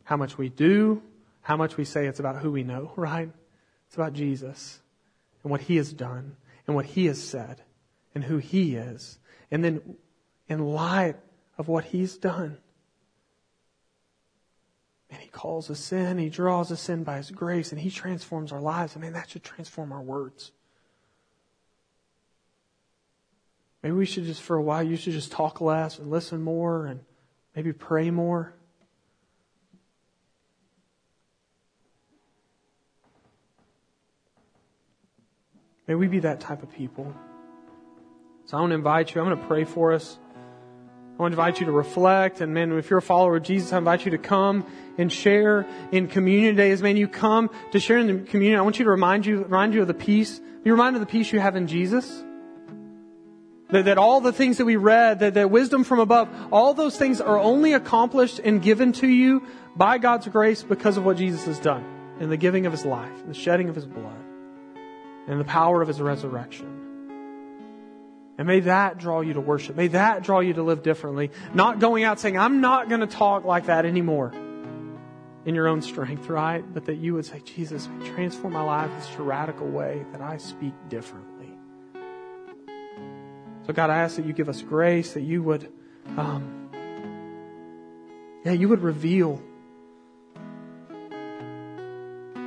how 0.02 0.16
much 0.16 0.36
we 0.36 0.48
do, 0.48 1.00
how 1.42 1.56
much 1.56 1.76
we 1.76 1.84
say, 1.84 2.06
it's 2.06 2.18
about 2.18 2.42
who 2.42 2.50
we 2.50 2.64
know, 2.64 2.90
right? 2.96 3.30
It's 3.86 3.94
about 3.94 4.14
Jesus 4.14 4.80
and 5.44 5.52
what 5.52 5.60
he 5.60 5.76
has 5.76 5.92
done 5.92 6.36
and 6.66 6.74
what 6.74 6.86
he 6.86 7.06
has 7.06 7.22
said 7.22 7.62
and 8.16 8.24
who 8.24 8.38
he 8.38 8.74
is. 8.74 9.20
And 9.52 9.62
then 9.62 9.96
in 10.48 10.66
light 10.66 11.14
of 11.56 11.68
what 11.68 11.84
He's 11.84 12.16
done. 12.16 12.58
And 15.08 15.20
He 15.20 15.28
calls 15.28 15.70
us 15.70 15.92
in, 15.92 16.18
He 16.18 16.30
draws 16.30 16.72
us 16.72 16.88
in 16.88 17.04
by 17.04 17.18
His 17.18 17.30
grace, 17.30 17.70
and 17.70 17.80
He 17.80 17.90
transforms 17.90 18.50
our 18.50 18.60
lives. 18.60 18.96
I 18.96 19.00
mean, 19.00 19.12
that 19.12 19.30
should 19.30 19.44
transform 19.44 19.92
our 19.92 20.02
words. 20.02 20.50
Maybe 23.86 23.98
we 23.98 24.04
should 24.04 24.24
just, 24.24 24.42
for 24.42 24.56
a 24.56 24.62
while, 24.62 24.82
you 24.82 24.96
should 24.96 25.12
just 25.12 25.30
talk 25.30 25.60
less 25.60 26.00
and 26.00 26.10
listen 26.10 26.42
more 26.42 26.86
and 26.86 26.98
maybe 27.54 27.72
pray 27.72 28.10
more. 28.10 28.52
May 35.86 35.94
we 35.94 36.08
be 36.08 36.18
that 36.18 36.40
type 36.40 36.64
of 36.64 36.72
people. 36.72 37.14
So 38.46 38.56
I 38.56 38.60
want 38.60 38.72
to 38.72 38.74
invite 38.74 39.14
you, 39.14 39.20
I'm 39.20 39.28
going 39.28 39.38
to 39.38 39.46
pray 39.46 39.62
for 39.62 39.92
us. 39.92 40.18
I 41.16 41.22
want 41.22 41.30
to 41.32 41.40
invite 41.40 41.60
you 41.60 41.66
to 41.66 41.72
reflect. 41.72 42.40
And 42.40 42.52
man, 42.52 42.72
if 42.72 42.90
you're 42.90 42.98
a 42.98 43.02
follower 43.02 43.36
of 43.36 43.44
Jesus, 43.44 43.72
I 43.72 43.78
invite 43.78 44.04
you 44.04 44.10
to 44.10 44.18
come 44.18 44.66
and 44.98 45.12
share 45.12 45.64
in 45.92 46.08
communion 46.08 46.56
days. 46.56 46.82
Man, 46.82 46.96
you 46.96 47.06
come 47.06 47.50
to 47.70 47.78
share 47.78 47.98
in 47.98 48.08
the 48.08 48.28
communion. 48.28 48.58
I 48.58 48.62
want 48.62 48.80
you 48.80 48.84
to 48.86 48.90
remind 48.90 49.26
you, 49.26 49.44
remind 49.44 49.74
you 49.74 49.82
of 49.82 49.86
the 49.86 49.94
peace. 49.94 50.40
Be 50.64 50.72
reminded 50.72 51.00
of 51.00 51.06
the 51.06 51.12
peace 51.12 51.32
you 51.32 51.38
have 51.38 51.54
in 51.54 51.68
Jesus. 51.68 52.24
That, 53.70 53.86
that 53.86 53.98
all 53.98 54.20
the 54.20 54.32
things 54.32 54.58
that 54.58 54.64
we 54.64 54.76
read, 54.76 55.18
that, 55.20 55.34
that 55.34 55.50
wisdom 55.50 55.82
from 55.82 55.98
above, 55.98 56.28
all 56.52 56.72
those 56.72 56.96
things 56.96 57.20
are 57.20 57.38
only 57.38 57.72
accomplished 57.72 58.38
and 58.38 58.62
given 58.62 58.92
to 58.92 59.08
you 59.08 59.42
by 59.74 59.98
God's 59.98 60.28
grace 60.28 60.62
because 60.62 60.96
of 60.96 61.04
what 61.04 61.16
Jesus 61.16 61.44
has 61.46 61.58
done 61.58 61.84
in 62.20 62.30
the 62.30 62.36
giving 62.36 62.66
of 62.66 62.72
his 62.72 62.84
life, 62.84 63.26
the 63.26 63.34
shedding 63.34 63.68
of 63.68 63.74
his 63.74 63.84
blood, 63.84 64.24
and 65.26 65.40
the 65.40 65.44
power 65.44 65.82
of 65.82 65.88
his 65.88 66.00
resurrection. 66.00 66.76
And 68.38 68.46
may 68.46 68.60
that 68.60 68.98
draw 68.98 69.20
you 69.20 69.34
to 69.34 69.40
worship. 69.40 69.76
May 69.76 69.88
that 69.88 70.22
draw 70.22 70.40
you 70.40 70.54
to 70.54 70.62
live 70.62 70.82
differently. 70.82 71.30
Not 71.54 71.78
going 71.78 72.04
out 72.04 72.20
saying, 72.20 72.38
I'm 72.38 72.60
not 72.60 72.88
going 72.88 73.00
to 73.00 73.06
talk 73.06 73.44
like 73.44 73.66
that 73.66 73.86
anymore 73.86 74.32
in 75.46 75.54
your 75.54 75.68
own 75.68 75.80
strength, 75.80 76.28
right? 76.28 76.62
But 76.74 76.84
that 76.86 76.96
you 76.96 77.14
would 77.14 77.24
say, 77.24 77.40
Jesus, 77.40 77.88
transform 78.04 78.52
my 78.52 78.62
life 78.62 78.90
in 78.90 79.02
such 79.02 79.18
a 79.18 79.22
radical 79.22 79.68
way 79.68 80.04
that 80.12 80.20
I 80.20 80.36
speak 80.36 80.74
differently. 80.88 81.35
So 83.66 83.72
God, 83.72 83.90
I 83.90 83.96
ask 83.98 84.14
that 84.14 84.24
you 84.24 84.32
give 84.32 84.48
us 84.48 84.62
grace, 84.62 85.14
that 85.14 85.22
you 85.22 85.42
would, 85.42 85.68
um, 86.16 86.70
yeah, 88.44 88.52
you 88.52 88.68
would 88.68 88.80
reveal 88.80 89.42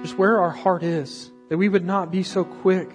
just 0.01 0.17
where 0.17 0.39
our 0.39 0.49
heart 0.49 0.81
is, 0.81 1.29
that 1.49 1.57
we 1.57 1.67
would 1.67 1.83
not 1.83 2.09
be 2.09 2.23
so 2.23 2.45
quick 2.45 2.89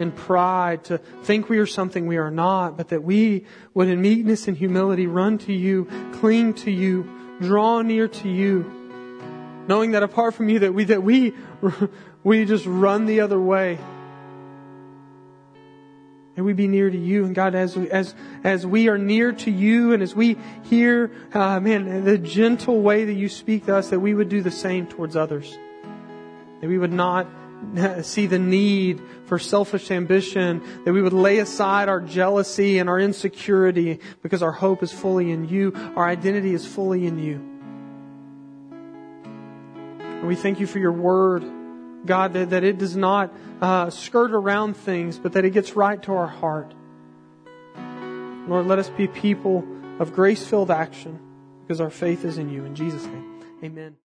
in 0.00 0.10
pride 0.10 0.82
to 0.84 0.98
think 0.98 1.48
we 1.48 1.58
are 1.58 1.66
something 1.66 2.08
we 2.08 2.16
are 2.16 2.32
not, 2.32 2.76
but 2.76 2.88
that 2.88 3.04
we 3.04 3.46
would 3.74 3.86
in 3.86 4.02
meekness 4.02 4.48
and 4.48 4.56
humility 4.56 5.06
run 5.06 5.38
to 5.38 5.52
you, 5.52 5.86
cling 6.14 6.54
to 6.54 6.72
you, 6.72 7.08
draw 7.40 7.80
near 7.82 8.08
to 8.08 8.28
you, 8.28 8.64
knowing 9.68 9.92
that 9.92 10.02
apart 10.02 10.34
from 10.34 10.48
you 10.48 10.58
that 10.58 10.74
we, 10.74 10.82
that 10.82 11.04
we, 11.04 11.32
we 12.24 12.44
just 12.44 12.66
run 12.66 13.06
the 13.06 13.20
other 13.20 13.40
way. 13.40 13.78
And 16.38 16.46
we 16.46 16.52
be 16.52 16.68
near 16.68 16.88
to 16.88 16.96
you. 16.96 17.24
And 17.24 17.34
God, 17.34 17.56
as 17.56 17.76
we, 17.76 17.90
as, 17.90 18.14
as 18.44 18.64
we 18.64 18.88
are 18.88 18.96
near 18.96 19.32
to 19.32 19.50
you 19.50 19.92
and 19.92 20.00
as 20.04 20.14
we 20.14 20.36
hear, 20.62 21.10
uh, 21.34 21.58
man, 21.58 22.04
the 22.04 22.16
gentle 22.16 22.80
way 22.80 23.06
that 23.06 23.14
you 23.14 23.28
speak 23.28 23.66
to 23.66 23.74
us, 23.74 23.90
that 23.90 23.98
we 23.98 24.14
would 24.14 24.28
do 24.28 24.40
the 24.40 24.52
same 24.52 24.86
towards 24.86 25.16
others. 25.16 25.58
That 26.60 26.68
we 26.68 26.78
would 26.78 26.92
not 26.92 27.26
see 28.02 28.26
the 28.26 28.38
need 28.38 29.02
for 29.26 29.40
selfish 29.40 29.90
ambition, 29.90 30.62
that 30.84 30.92
we 30.92 31.02
would 31.02 31.12
lay 31.12 31.38
aside 31.38 31.88
our 31.88 32.00
jealousy 32.00 32.78
and 32.78 32.88
our 32.88 33.00
insecurity 33.00 33.98
because 34.22 34.40
our 34.40 34.52
hope 34.52 34.84
is 34.84 34.92
fully 34.92 35.32
in 35.32 35.48
you, 35.48 35.72
our 35.96 36.06
identity 36.06 36.54
is 36.54 36.64
fully 36.64 37.04
in 37.04 37.18
you. 37.18 37.34
And 40.00 40.28
we 40.28 40.36
thank 40.36 40.60
you 40.60 40.68
for 40.68 40.78
your 40.78 40.92
word, 40.92 41.42
God, 42.06 42.32
that, 42.32 42.50
that 42.50 42.64
it 42.64 42.78
does 42.78 42.96
not 42.96 43.32
uh, 43.60 43.90
skirt 43.90 44.32
around 44.32 44.76
things, 44.76 45.18
but 45.18 45.32
that 45.32 45.44
it 45.44 45.50
gets 45.50 45.76
right 45.76 46.02
to 46.04 46.12
our 46.12 46.26
heart. 46.26 46.72
Lord, 48.48 48.66
let 48.66 48.78
us 48.78 48.88
be 48.88 49.06
people 49.06 49.66
of 49.98 50.14
grace 50.14 50.46
filled 50.46 50.70
action 50.70 51.20
because 51.62 51.80
our 51.80 51.90
faith 51.90 52.24
is 52.24 52.38
in 52.38 52.48
you. 52.48 52.64
In 52.64 52.74
Jesus' 52.74 53.04
name, 53.04 53.44
amen. 53.62 53.98